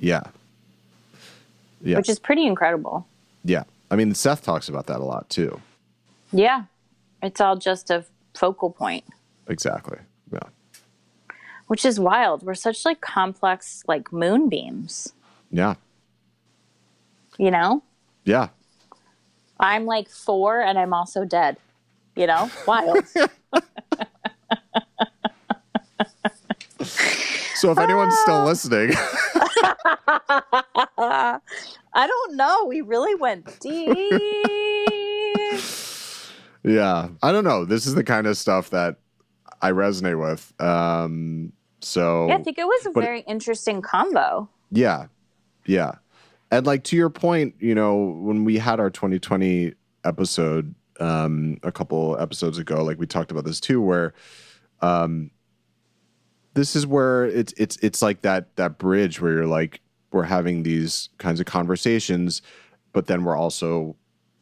Yeah. 0.00 0.20
Yeah. 1.80 1.96
which 1.96 2.10
is 2.10 2.18
pretty 2.18 2.46
incredible. 2.46 3.06
yeah. 3.42 3.62
I 3.90 3.96
mean, 3.96 4.14
Seth 4.14 4.42
talks 4.44 4.68
about 4.68 4.86
that 4.88 5.00
a 5.00 5.04
lot 5.04 5.30
too. 5.30 5.62
Yeah. 6.30 6.64
It's 7.22 7.40
all 7.40 7.56
just 7.56 7.88
a 7.90 8.04
focal 8.34 8.68
point, 8.70 9.04
Exactly. 9.48 9.96
Yeah. 10.30 10.50
which 11.68 11.86
is 11.86 11.98
wild. 11.98 12.42
We're 12.42 12.52
such 12.54 12.84
like 12.84 13.00
complex, 13.00 13.82
like 13.88 14.12
moonbeams, 14.12 15.14
Yeah. 15.50 15.76
you 17.38 17.50
know? 17.50 17.82
Yeah. 18.26 18.48
I'm 19.58 19.86
like 19.86 20.10
four 20.10 20.60
and 20.60 20.78
I'm 20.78 20.92
also 20.92 21.24
dead, 21.24 21.56
you 22.14 22.26
know? 22.26 22.50
Wild. 22.66 23.06
So 27.60 27.70
if 27.70 27.78
anyone's 27.78 28.16
still 28.20 28.42
listening, 28.44 28.92
I 30.96 31.40
don't 31.94 32.36
know. 32.36 32.64
We 32.64 32.80
really 32.80 33.14
went 33.16 33.60
deep. 33.60 33.90
yeah, 36.64 37.08
I 37.22 37.32
don't 37.32 37.44
know. 37.44 37.66
This 37.66 37.84
is 37.84 37.94
the 37.94 38.02
kind 38.02 38.26
of 38.26 38.38
stuff 38.38 38.70
that 38.70 38.96
I 39.60 39.72
resonate 39.72 40.18
with. 40.18 40.54
Um, 40.58 41.52
so 41.82 42.28
yeah, 42.28 42.36
I 42.36 42.42
think 42.42 42.56
it 42.56 42.64
was 42.64 42.86
a 42.86 42.98
very 42.98 43.20
interesting 43.28 43.82
combo. 43.82 44.48
yeah, 44.70 45.08
yeah, 45.66 45.96
and 46.50 46.66
like 46.66 46.82
to 46.84 46.96
your 46.96 47.10
point, 47.10 47.56
you 47.58 47.74
know, 47.74 47.94
when 48.22 48.46
we 48.46 48.56
had 48.56 48.80
our 48.80 48.88
2020 48.88 49.74
episode 50.04 50.74
um, 50.98 51.58
a 51.62 51.70
couple 51.70 52.16
episodes 52.18 52.56
ago, 52.56 52.82
like 52.82 52.98
we 52.98 53.06
talked 53.06 53.30
about 53.30 53.44
this 53.44 53.60
too, 53.60 53.82
where 53.82 54.14
um, 54.80 55.30
this 56.54 56.74
is 56.74 56.86
where 56.86 57.24
it's 57.26 57.52
it's 57.56 57.76
it's 57.78 58.02
like 58.02 58.22
that 58.22 58.54
that 58.56 58.78
bridge 58.78 59.20
where 59.20 59.32
you're 59.32 59.46
like 59.46 59.80
we're 60.12 60.24
having 60.24 60.62
these 60.64 61.08
kinds 61.18 61.38
of 61.38 61.46
conversations, 61.46 62.42
but 62.92 63.06
then 63.06 63.22
we're 63.22 63.36
also 63.36 63.94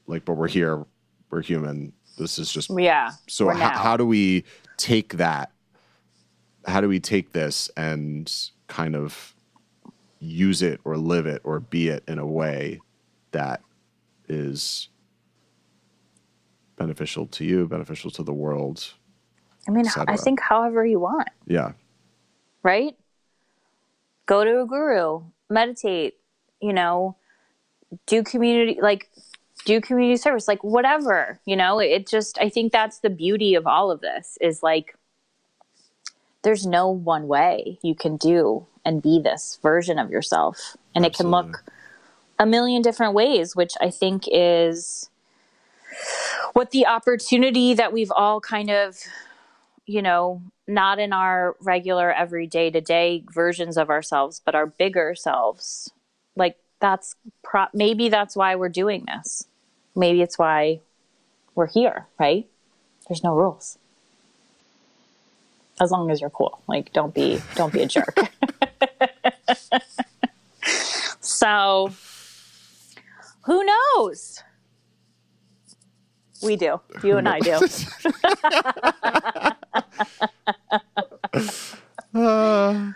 like, 0.07 0.25
but 0.25 0.35
we're 0.35 0.49
here, 0.49 0.87
we're 1.31 1.43
human. 1.43 1.93
This 2.17 2.39
is 2.39 2.51
just 2.51 2.71
Yeah. 2.75 3.11
so 3.29 3.45
for 3.47 3.55
how, 3.55 3.97
do 3.97 4.07
we 4.07 4.45
take 4.79 5.19
that 5.19 5.53
how 6.67 6.81
do 6.81 6.89
we 6.89 7.01
take 7.01 7.33
this 7.33 7.71
and 7.77 8.33
kind 8.67 8.95
of 8.95 9.35
use 10.21 10.63
it 10.63 10.81
or 10.85 10.97
live 10.97 11.27
it 11.27 11.41
or 11.45 11.61
be 11.61 11.89
it 11.89 12.05
in 12.09 12.19
a 12.19 12.27
way 12.27 12.81
that 13.31 13.63
is 14.29 14.89
beneficial 16.77 17.27
to 17.27 17.45
you 17.45 17.67
beneficial 17.67 18.11
to 18.11 18.23
the 18.23 18.33
world 18.33 18.93
I 19.67 19.71
mean. 19.71 19.85
I 19.97 20.17
think 20.17 20.41
however 20.41 20.85
you 20.87 20.99
want, 20.99 21.29
yeah 21.47 21.73
right? 22.63 22.97
Go 24.27 24.45
to 24.45 24.61
a 24.61 24.67
guru, 24.67 25.23
meditate, 25.49 26.17
you 26.61 26.73
know, 26.73 27.17
do 28.07 28.23
community, 28.23 28.79
like, 28.81 29.09
do 29.65 29.81
community 29.81 30.17
service, 30.17 30.47
like, 30.47 30.63
whatever, 30.63 31.41
you 31.45 31.57
know, 31.57 31.79
it 31.79 32.07
just, 32.07 32.39
I 32.39 32.49
think 32.49 32.73
that's 32.73 32.99
the 32.99 33.11
beauty 33.11 33.55
of 33.55 33.67
all 33.67 33.91
of 33.91 34.01
this 34.01 34.39
is 34.41 34.63
like, 34.63 34.97
there's 36.43 36.67
no 36.67 36.89
one 36.89 37.27
way 37.27 37.79
you 37.83 37.95
can 37.95 38.17
do 38.17 38.67
and 38.85 39.03
be 39.03 39.21
this 39.21 39.59
version 39.63 39.99
of 39.99 40.11
yourself. 40.11 40.77
And 40.95 41.05
it 41.05 41.15
can 41.15 41.31
look 41.31 41.65
a 42.39 42.47
million 42.47 42.81
different 42.83 43.15
ways, 43.15 43.57
which 43.57 43.75
I 43.81 43.91
think 43.91 44.25
is 44.31 45.11
what 46.53 46.71
the 46.71 46.87
opportunity 46.87 47.75
that 47.75 47.93
we've 47.93 48.13
all 48.15 48.41
kind 48.41 48.71
of, 48.71 48.97
you 49.89 50.03
know, 50.03 50.43
not 50.67 50.99
in 50.99 51.15
our 51.15 51.57
regular 51.63 52.13
everyday 52.13 52.71
to 52.71 52.81
day 52.81 53.25
versions 53.33 53.79
of 53.79 53.89
ourselves, 53.89 54.43
but 54.45 54.55
our 54.55 54.67
bigger 54.67 55.15
selves. 55.15 55.91
Like 56.37 56.57
that's 56.79 57.17
pro- 57.43 57.73
maybe 57.73 58.11
that's 58.11 58.37
why 58.37 58.55
we're 58.55 58.69
doing 58.69 59.07
this. 59.07 59.47
Maybe 59.97 60.21
it's 60.21 60.39
why 60.39 60.81
we're 61.55 61.69
here, 61.69 62.07
right? 62.21 62.47
There's 63.09 63.25
no 63.25 63.35
rules. 63.35 63.79
As 65.81 65.91
long 65.91 66.11
as 66.11 66.21
you're 66.21 66.29
cool. 66.29 66.61
Like 66.69 66.93
don't 66.93 67.15
be 67.15 67.41
don't 67.55 67.73
be 67.73 67.81
a 67.81 67.87
jerk. 67.87 68.19
so 71.21 71.91
who 73.47 73.65
knows? 73.65 74.43
We 76.43 76.57
do. 76.57 76.81
You 77.03 77.17
and 77.19 77.29
I 77.29 77.41
do. 77.41 77.59
Uh, 82.15 82.15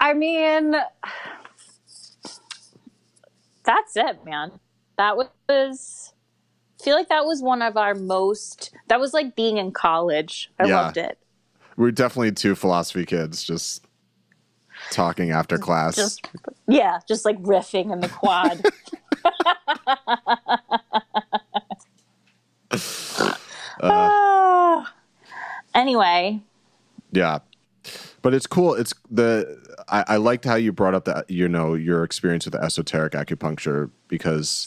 I 0.00 0.14
mean, 0.14 0.74
that's 3.64 3.96
it, 3.96 4.24
man. 4.24 4.52
That 4.96 5.16
was. 5.16 6.12
I 6.80 6.84
feel 6.84 6.94
like 6.94 7.08
that 7.08 7.24
was 7.26 7.42
one 7.42 7.60
of 7.62 7.76
our 7.76 7.94
most. 7.94 8.72
That 8.88 9.00
was 9.00 9.12
like 9.12 9.34
being 9.36 9.58
in 9.58 9.72
college. 9.72 10.50
I 10.58 10.66
Yeah. 10.66 10.82
loved 10.82 10.96
it. 10.96 11.18
we're 11.76 11.90
definitely 11.92 12.32
two 12.32 12.54
philosophy 12.54 13.04
kids 13.04 13.42
just 13.44 13.84
talking 14.90 15.30
after 15.32 15.58
class. 15.58 15.96
Just 15.96 16.26
yeah, 16.68 17.00
just 17.08 17.24
like 17.24 17.40
riffing 17.42 17.92
in 17.92 18.00
the 18.00 18.08
quad. 18.08 18.64
Ah. 23.82 24.92
anyway, 25.74 26.40
Yeah. 27.12 27.38
But 28.20 28.34
it's 28.34 28.46
cool. 28.46 28.74
It's 28.74 28.92
the 29.10 29.56
I, 29.88 30.04
I 30.08 30.16
liked 30.16 30.44
how 30.44 30.56
you 30.56 30.72
brought 30.72 30.94
up 30.94 31.04
that 31.06 31.30
you 31.30 31.48
know 31.48 31.74
your 31.74 32.02
experience 32.04 32.44
with 32.44 32.52
the 32.52 32.62
esoteric 32.62 33.12
acupuncture 33.14 33.90
because 34.08 34.66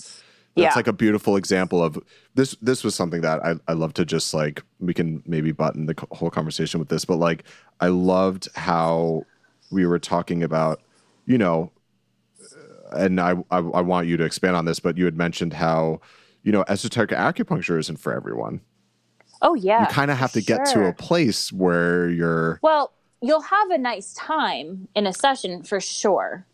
that's 0.55 0.73
Yeah. 0.73 0.75
like 0.75 0.87
a 0.87 0.93
beautiful 0.93 1.35
example 1.35 1.83
of 1.83 1.99
this. 2.33 2.55
This 2.61 2.83
was 2.83 2.95
something 2.95 3.21
that 3.21 3.43
I 3.45 3.55
I 3.67 3.73
love 3.73 3.93
to 3.95 4.05
just 4.05 4.33
like 4.33 4.63
we 4.79 4.93
can 4.93 5.21
maybe 5.27 5.51
button 5.51 5.85
the 5.85 5.95
whole 6.11 6.29
conversation 6.31 6.79
with 6.79 6.89
this, 6.89 7.05
but 7.05 7.17
like 7.17 7.43
I 7.81 7.87
loved 7.87 8.47
how 8.55 9.23
we 9.69 9.85
were 9.85 9.99
talking 9.99 10.41
about 10.43 10.81
you 11.27 11.37
know, 11.37 11.71
and 12.93 13.19
I 13.19 13.31
I, 13.51 13.57
I 13.57 13.81
want 13.81 14.07
you 14.07 14.17
to 14.17 14.23
expand 14.23 14.55
on 14.55 14.65
this, 14.65 14.79
but 14.79 14.97
you 14.97 15.05
had 15.05 15.15
mentioned 15.17 15.53
how 15.53 15.99
you 16.43 16.51
know 16.51 16.63
esoteric 16.69 17.11
acupuncture 17.11 17.77
isn't 17.77 17.97
for 17.99 18.13
everyone. 18.13 18.61
Oh 19.41 19.55
yeah, 19.55 19.81
You 19.81 19.87
kind 19.87 20.11
of 20.11 20.17
have 20.17 20.31
to 20.33 20.41
get 20.41 20.65
to 20.67 20.87
a 20.87 20.93
place 20.93 21.51
where 21.51 22.09
you're 22.09 22.59
Well, 22.61 22.93
you'll 23.21 23.41
have 23.41 23.71
a 23.71 23.77
nice 23.77 24.13
time 24.13 24.87
in 24.95 25.07
a 25.07 25.13
session 25.13 25.63
for 25.63 25.79
sure. 25.79 26.45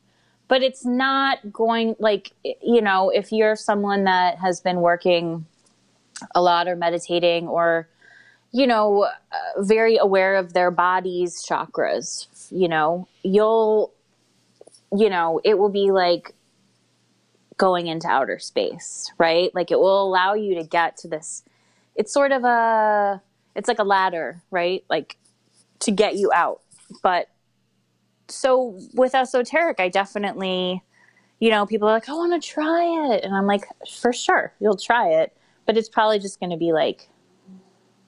But 0.47 0.63
it's 0.63 0.85
not 0.85 1.51
going 1.51 1.95
like 1.99 2.31
you 2.43 2.81
know, 2.81 3.09
if 3.09 3.31
you're 3.31 3.55
someone 3.55 4.05
that 4.05 4.39
has 4.39 4.61
been 4.61 4.81
working 4.81 5.45
a 6.33 6.41
lot 6.41 6.67
or 6.67 6.75
meditating 6.75 7.47
or 7.47 7.88
you 8.53 8.65
know, 8.65 9.03
uh, 9.03 9.61
very 9.61 9.97
aware 9.97 10.38
of 10.38 10.53
their 10.53 10.71
body's 10.71 11.45
chakras, 11.45 12.27
you 12.49 12.67
know, 12.69 13.07
you'll 13.23 13.93
you 14.95 15.09
know, 15.09 15.41
it 15.43 15.57
will 15.57 15.69
be 15.69 15.91
like 15.91 16.33
going 17.57 17.88
into 17.88 18.07
outer 18.07 18.39
space, 18.39 19.11
right? 19.17 19.53
Like 19.53 19.71
it 19.71 19.79
will 19.79 20.03
allow 20.07 20.33
you 20.33 20.55
to 20.55 20.63
get 20.63 20.95
to 20.97 21.07
this 21.07 21.43
it's 21.97 22.13
sort 22.13 22.31
of 22.31 22.43
a 22.43 23.21
it's 23.55 23.67
like 23.67 23.79
a 23.79 23.83
ladder, 23.83 24.41
right? 24.51 24.85
Like 24.89 25.17
to 25.79 25.91
get 25.91 26.15
you 26.15 26.31
out. 26.33 26.61
But 27.03 27.27
so 28.29 28.79
with 28.93 29.15
esoteric, 29.15 29.79
I 29.79 29.89
definitely, 29.89 30.83
you 31.39 31.49
know, 31.49 31.65
people 31.65 31.87
are 31.87 31.93
like, 31.93 32.07
I 32.07 32.13
want 32.13 32.41
to 32.41 32.47
try 32.47 33.13
it. 33.13 33.23
And 33.23 33.35
I'm 33.35 33.47
like, 33.47 33.65
for 33.99 34.13
sure, 34.13 34.53
you'll 34.59 34.77
try 34.77 35.09
it. 35.09 35.35
But 35.65 35.75
it's 35.75 35.89
probably 35.89 36.19
just 36.19 36.39
going 36.39 36.51
to 36.51 36.57
be 36.57 36.71
like 36.71 37.09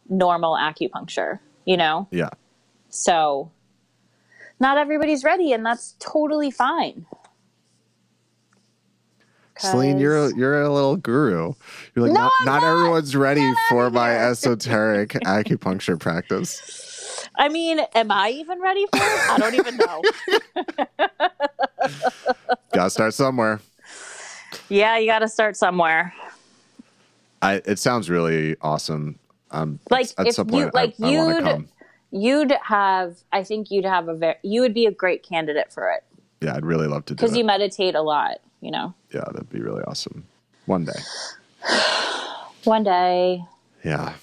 normal 0.07 0.55
acupuncture, 0.55 1.39
you 1.65 1.77
know? 1.77 2.07
yeah. 2.11 2.29
So 2.89 3.51
not 4.59 4.77
everybody's 4.77 5.23
ready, 5.23 5.51
and 5.53 5.65
that's 5.65 5.95
totally 5.99 6.51
fine. 6.51 7.05
Celine, 9.60 9.99
you're 9.99 10.18
a, 10.26 10.36
you're 10.36 10.62
a 10.62 10.70
little 10.74 10.95
guru. 10.95 11.53
You're 11.95 12.05
like 12.07 12.14
No, 12.14 12.22
not, 12.22 12.32
not 12.45 12.62
not. 12.62 12.72
everyone's 12.72 13.16
ready 13.16 13.41
Get 13.41 13.57
for 13.70 13.89
my 13.89 14.16
esoteric 14.16 15.10
acupuncture 15.26 15.99
practice. 15.99 17.28
I 17.38 17.49
mean, 17.49 17.80
am 17.95 18.12
I 18.12 18.30
even 18.30 18.62
ready 18.62 18.86
for 18.88 18.97
it? 18.97 19.30
I 19.30 19.38
don't 19.38 19.55
even 19.55 19.78
know. 19.78 20.01
Gotta 22.74 22.89
start 22.89 23.14
somewhere. 23.14 23.60
yeah, 24.70 24.97
you 24.97 25.07
got 25.07 25.20
to 25.20 25.28
start 25.28 25.55
somewhere. 25.57 26.14
I 27.41 27.62
it 27.66 27.80
sounds 27.80 28.10
really 28.10 28.55
awesome. 28.62 29.18
Um, 29.51 29.80
Like, 29.89 30.07
at, 30.18 30.28
if 30.28 30.36
some 30.36 30.47
you- 30.49 30.64
point, 30.64 30.74
like, 30.74 30.95
I, 31.01 31.05
I 31.07 31.10
you'd- 31.10 31.41
come. 31.43 31.68
You'd 32.12 32.53
have, 32.64 33.18
I 33.32 33.43
think 33.43 33.70
you'd 33.70 33.86
have 33.86 34.07
a 34.07 34.16
very, 34.16 34.34
you 34.41 34.62
would 34.62 34.74
be 34.74 34.88
a 34.88 34.91
great 34.91 35.22
candidate 35.22 35.72
for 35.72 35.91
it 35.91 36.03
Yeah, 36.41 36.55
I'd 36.55 36.66
really 36.66 36.88
love 36.88 37.05
to 37.05 37.14
do 37.14 37.16
because 37.16 37.38
you 37.38 37.43
meditate 37.43 37.93
a 37.93 38.01
lot, 38.01 38.39
you 38.62 38.72
know? 38.72 38.93
yeah, 39.14 39.24
that'd 39.32 39.49
be 39.49 39.62
really 39.62 39.84
awesome. 39.84 40.26
One 40.66 40.86
day. 40.86 40.99
One 42.64 42.84
day. 42.84 43.43
Yeah. 43.84 44.14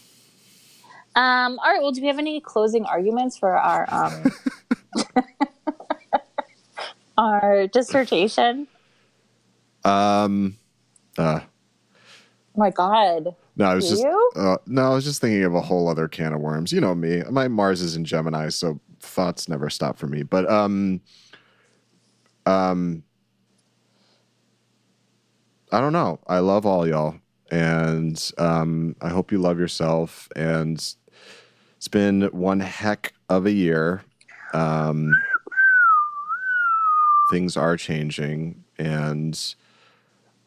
Um, 1.15 1.59
all 1.59 1.73
right. 1.73 1.81
Well, 1.81 1.93
do 1.93 2.01
we 2.03 2.09
have 2.09 2.19
any 2.19 2.41
closing 2.41 2.85
arguments 2.85 3.39
for 3.39 3.57
our 3.57 3.87
um, 3.91 4.33
our 7.19 7.67
dissertation? 7.69 8.67
Um. 9.85 10.59
Uh. 11.17 11.41
Oh 11.43 12.59
my 12.59 12.71
God. 12.71 13.35
No, 13.57 13.65
I 13.65 13.75
was 13.75 13.85
Do 13.87 13.91
just 13.91 14.03
you? 14.03 14.31
uh, 14.37 14.57
no, 14.67 14.93
I 14.93 14.95
was 14.95 15.05
just 15.05 15.21
thinking 15.23 15.43
of 15.45 15.55
a 15.55 15.61
whole 15.63 15.89
other 15.89 16.09
can 16.09 16.35
of 16.35 16.41
worms. 16.41 16.73
You 16.73 16.81
know 16.83 16.95
me. 16.95 17.23
My 17.31 17.49
Mars 17.49 17.81
is 17.81 17.97
in 17.97 18.05
Gemini, 18.05 18.51
so 18.51 18.79
thoughts 19.01 19.49
never 19.49 19.71
stop 19.71 19.99
for 19.99 20.07
me. 20.07 20.23
But 20.23 20.51
um, 20.51 21.01
um, 22.45 23.03
I 25.73 25.81
don't 25.81 25.93
know. 25.93 26.21
I 26.27 26.39
love 26.39 26.65
all 26.65 26.87
y'all, 26.87 27.17
and 27.51 28.33
um, 28.39 28.97
I 29.01 29.09
hope 29.09 29.33
you 29.33 29.39
love 29.39 29.59
yourself. 29.59 30.29
And 30.37 30.77
it's 31.77 31.89
been 31.91 32.23
one 32.33 32.61
heck 32.61 33.15
of 33.29 33.47
a 33.47 33.53
year. 33.53 34.03
Um, 34.53 35.13
things 37.31 37.57
are 37.57 37.77
changing, 37.77 38.65
and 38.79 39.55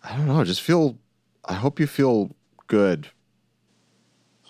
I 0.03 0.15
don't 0.15 0.27
know. 0.27 0.43
Just 0.43 0.61
feel. 0.61 0.97
I 1.45 1.53
hope 1.53 1.79
you 1.79 1.87
feel 1.87 2.31
good 2.67 3.09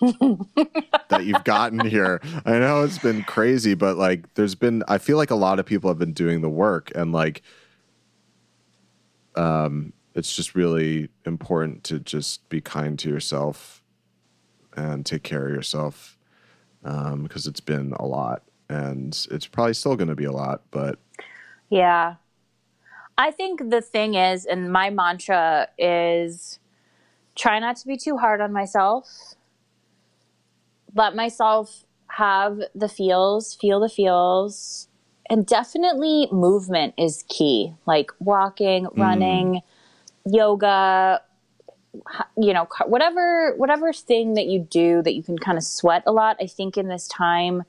that 0.00 1.24
you've 1.24 1.44
gotten 1.44 1.80
here. 1.80 2.20
I 2.46 2.58
know 2.58 2.82
it's 2.84 2.98
been 2.98 3.22
crazy, 3.22 3.74
but 3.74 3.96
like 3.96 4.32
there's 4.34 4.54
been 4.54 4.82
I 4.88 4.98
feel 4.98 5.16
like 5.16 5.30
a 5.30 5.36
lot 5.36 5.58
of 5.58 5.66
people 5.66 5.90
have 5.90 5.98
been 5.98 6.12
doing 6.12 6.40
the 6.40 6.48
work 6.48 6.90
and 6.94 7.12
like 7.12 7.42
um 9.34 9.92
it's 10.14 10.34
just 10.34 10.54
really 10.54 11.08
important 11.24 11.84
to 11.84 12.00
just 12.00 12.48
be 12.48 12.60
kind 12.60 12.98
to 12.98 13.08
yourself 13.08 13.82
and 14.76 15.04
take 15.04 15.22
care 15.22 15.46
of 15.46 15.54
yourself 15.54 16.16
um 16.84 17.24
because 17.24 17.46
it's 17.46 17.60
been 17.60 17.92
a 17.98 18.06
lot 18.06 18.42
and 18.70 19.26
it's 19.30 19.46
probably 19.46 19.74
still 19.74 19.96
going 19.96 20.08
to 20.08 20.14
be 20.14 20.24
a 20.24 20.32
lot, 20.32 20.62
but 20.70 20.98
Yeah. 21.68 22.14
I 23.18 23.30
think 23.32 23.68
the 23.68 23.82
thing 23.82 24.14
is, 24.14 24.46
and 24.46 24.72
my 24.72 24.88
mantra 24.88 25.68
is 25.76 26.58
try 27.34 27.58
not 27.58 27.76
to 27.76 27.86
be 27.86 27.96
too 27.96 28.16
hard 28.16 28.40
on 28.40 28.52
myself. 28.52 29.34
Let 30.94 31.14
myself 31.14 31.84
have 32.06 32.60
the 32.74 32.88
feels, 32.88 33.54
feel 33.54 33.80
the 33.80 33.88
feels. 33.88 34.88
And 35.28 35.46
definitely 35.46 36.28
movement 36.32 36.94
is 36.96 37.24
key, 37.28 37.74
like 37.86 38.10
walking, 38.20 38.88
running, 38.94 39.60
yoga, 40.24 41.20
you 42.36 42.52
know, 42.52 42.68
whatever 42.86 43.54
whatever 43.56 43.92
thing 43.92 44.34
that 44.34 44.46
you 44.46 44.60
do 44.60 45.02
that 45.02 45.14
you 45.14 45.22
can 45.22 45.38
kind 45.38 45.58
of 45.58 45.64
sweat 45.64 46.02
a 46.06 46.12
lot, 46.12 46.36
I 46.40 46.46
think 46.46 46.76
in 46.76 46.88
this 46.88 47.08
time 47.08 47.64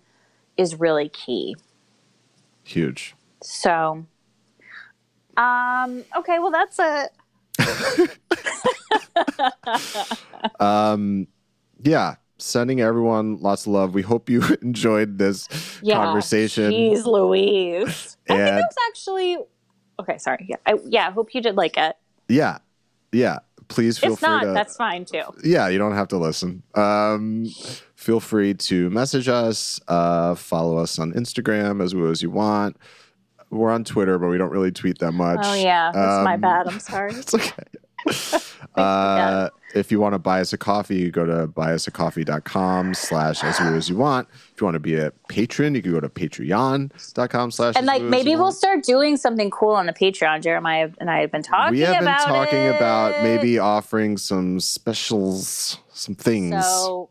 is 0.57 0.79
really 0.79 1.09
key. 1.09 1.55
huge. 2.63 3.15
So, 3.43 4.05
um, 5.37 6.03
okay, 6.15 6.37
well, 6.39 6.51
that's 6.51 6.77
it. 6.79 7.11
Um 10.59 11.27
yeah, 11.83 12.15
sending 12.37 12.81
everyone 12.81 13.37
lots 13.41 13.65
of 13.65 13.73
love. 13.73 13.93
We 13.93 14.01
hope 14.03 14.29
you 14.29 14.43
enjoyed 14.61 15.17
this 15.17 15.47
Yeah. 15.81 15.95
conversation. 15.95 16.71
Jeez 16.71 17.05
Louise. 17.05 18.17
I 18.29 18.33
think 18.33 18.39
And- 18.39 18.59
it 18.59 18.65
was 18.67 18.75
actually 18.89 19.37
okay. 19.99 20.17
Sorry. 20.17 20.45
Yeah. 20.49 20.55
I, 20.65 20.75
yeah. 20.85 21.07
I 21.07 21.11
hope 21.11 21.33
you 21.33 21.41
did 21.41 21.55
like 21.55 21.77
it. 21.77 21.95
Yeah. 22.31 22.59
Yeah. 23.11 23.39
please 23.67 23.97
feel 23.97 24.13
if 24.13 24.19
free 24.19 24.27
not, 24.29 24.43
to. 24.43 24.51
that's 24.53 24.75
fine 24.75 25.05
too. 25.05 25.23
yeah, 25.43 25.67
you 25.69 25.77
don't 25.77 25.93
have 25.95 26.07
to 26.09 26.17
listen. 26.17 26.61
Um, 26.75 27.45
feel 27.95 28.19
free 28.19 28.53
to 28.53 28.89
message 28.89 29.27
us, 29.29 29.79
uh, 29.87 30.35
follow 30.35 30.77
us 30.77 30.99
on 30.99 31.13
Instagram 31.13 31.81
as 31.83 31.95
well 31.95 32.09
as 32.09 32.21
you 32.21 32.29
want. 32.31 32.75
We're 33.49 33.71
on 33.71 33.83
Twitter, 33.83 34.17
but 34.19 34.27
we 34.27 34.37
don't 34.37 34.49
really 34.51 34.71
tweet 34.71 34.99
that 34.99 35.11
much. 35.13 35.39
Oh 35.43 35.53
yeah, 35.53 35.91
that's 35.93 36.23
my 36.23 36.33
Um, 36.35 36.41
bad. 36.41 36.67
I'm 36.67 36.79
sorry. 36.91 37.13
It's 37.13 37.33
okay. 37.33 37.63
uh, 38.75 39.49
if 39.73 39.91
you 39.91 39.99
want 39.99 40.13
to 40.13 40.19
buy 40.19 40.41
us 40.41 40.53
a 40.53 40.57
coffee, 40.57 40.97
you 40.97 41.11
go 41.11 41.25
to 41.25 41.47
buyusacoffee.com 41.47 42.93
slash 42.93 43.43
as 43.43 43.59
weird 43.59 43.75
as 43.75 43.89
you 43.89 43.97
want. 43.97 44.27
If 44.53 44.61
you 44.61 44.65
want 44.65 44.75
to 44.75 44.79
be 44.79 44.95
a 44.95 45.11
patron, 45.27 45.75
you 45.75 45.81
can 45.81 45.91
go 45.91 45.99
to 45.99 46.09
patreon.com 46.09 47.51
slash 47.51 47.75
And 47.75 47.85
like 47.85 48.01
maybe 48.01 48.31
we'll 48.31 48.45
want. 48.45 48.55
start 48.55 48.83
doing 48.83 49.17
something 49.17 49.49
cool 49.49 49.71
on 49.71 49.85
the 49.85 49.93
Patreon. 49.93 50.41
Jeremiah 50.41 50.89
and 50.99 51.09
I 51.09 51.21
have 51.21 51.31
been 51.31 51.43
talking. 51.43 51.75
we 51.75 51.81
have 51.81 51.95
been 51.95 52.03
about 52.03 52.27
talking 52.27 52.59
it. 52.59 52.75
about 52.75 53.23
maybe 53.23 53.59
offering 53.59 54.17
some 54.17 54.59
specials, 54.59 55.77
some 55.89 56.15
things. 56.15 56.65
So 56.65 57.09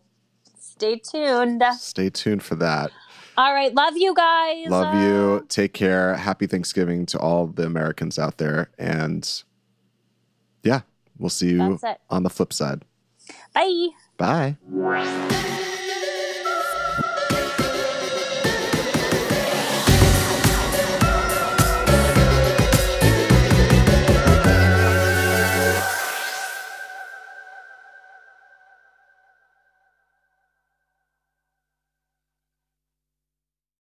stay 0.59 0.97
tuned. 0.99 1.63
Stay 1.79 2.11
tuned 2.11 2.43
for 2.43 2.57
that. 2.57 2.91
All 3.37 3.55
right, 3.55 3.73
love 3.75 3.97
you 3.97 4.13
guys. 4.15 4.67
Love 4.69 4.95
you. 5.03 5.47
Take 5.49 5.73
care. 5.73 6.15
Happy 6.15 6.47
Thanksgiving 6.47 7.07
to 7.07 7.19
all 7.19 7.47
the 7.47 7.65
Americans 7.65 8.19
out 8.19 8.37
there. 8.37 8.71
And 8.79 9.43
yeah, 10.63 10.81
we'll 11.19 11.31
see 11.31 11.51
you 11.51 11.79
on 12.09 12.23
the 12.23 12.31
flip 12.31 12.53
side. 12.53 12.85
Bye. 13.55 13.89
Bye. 14.17 14.57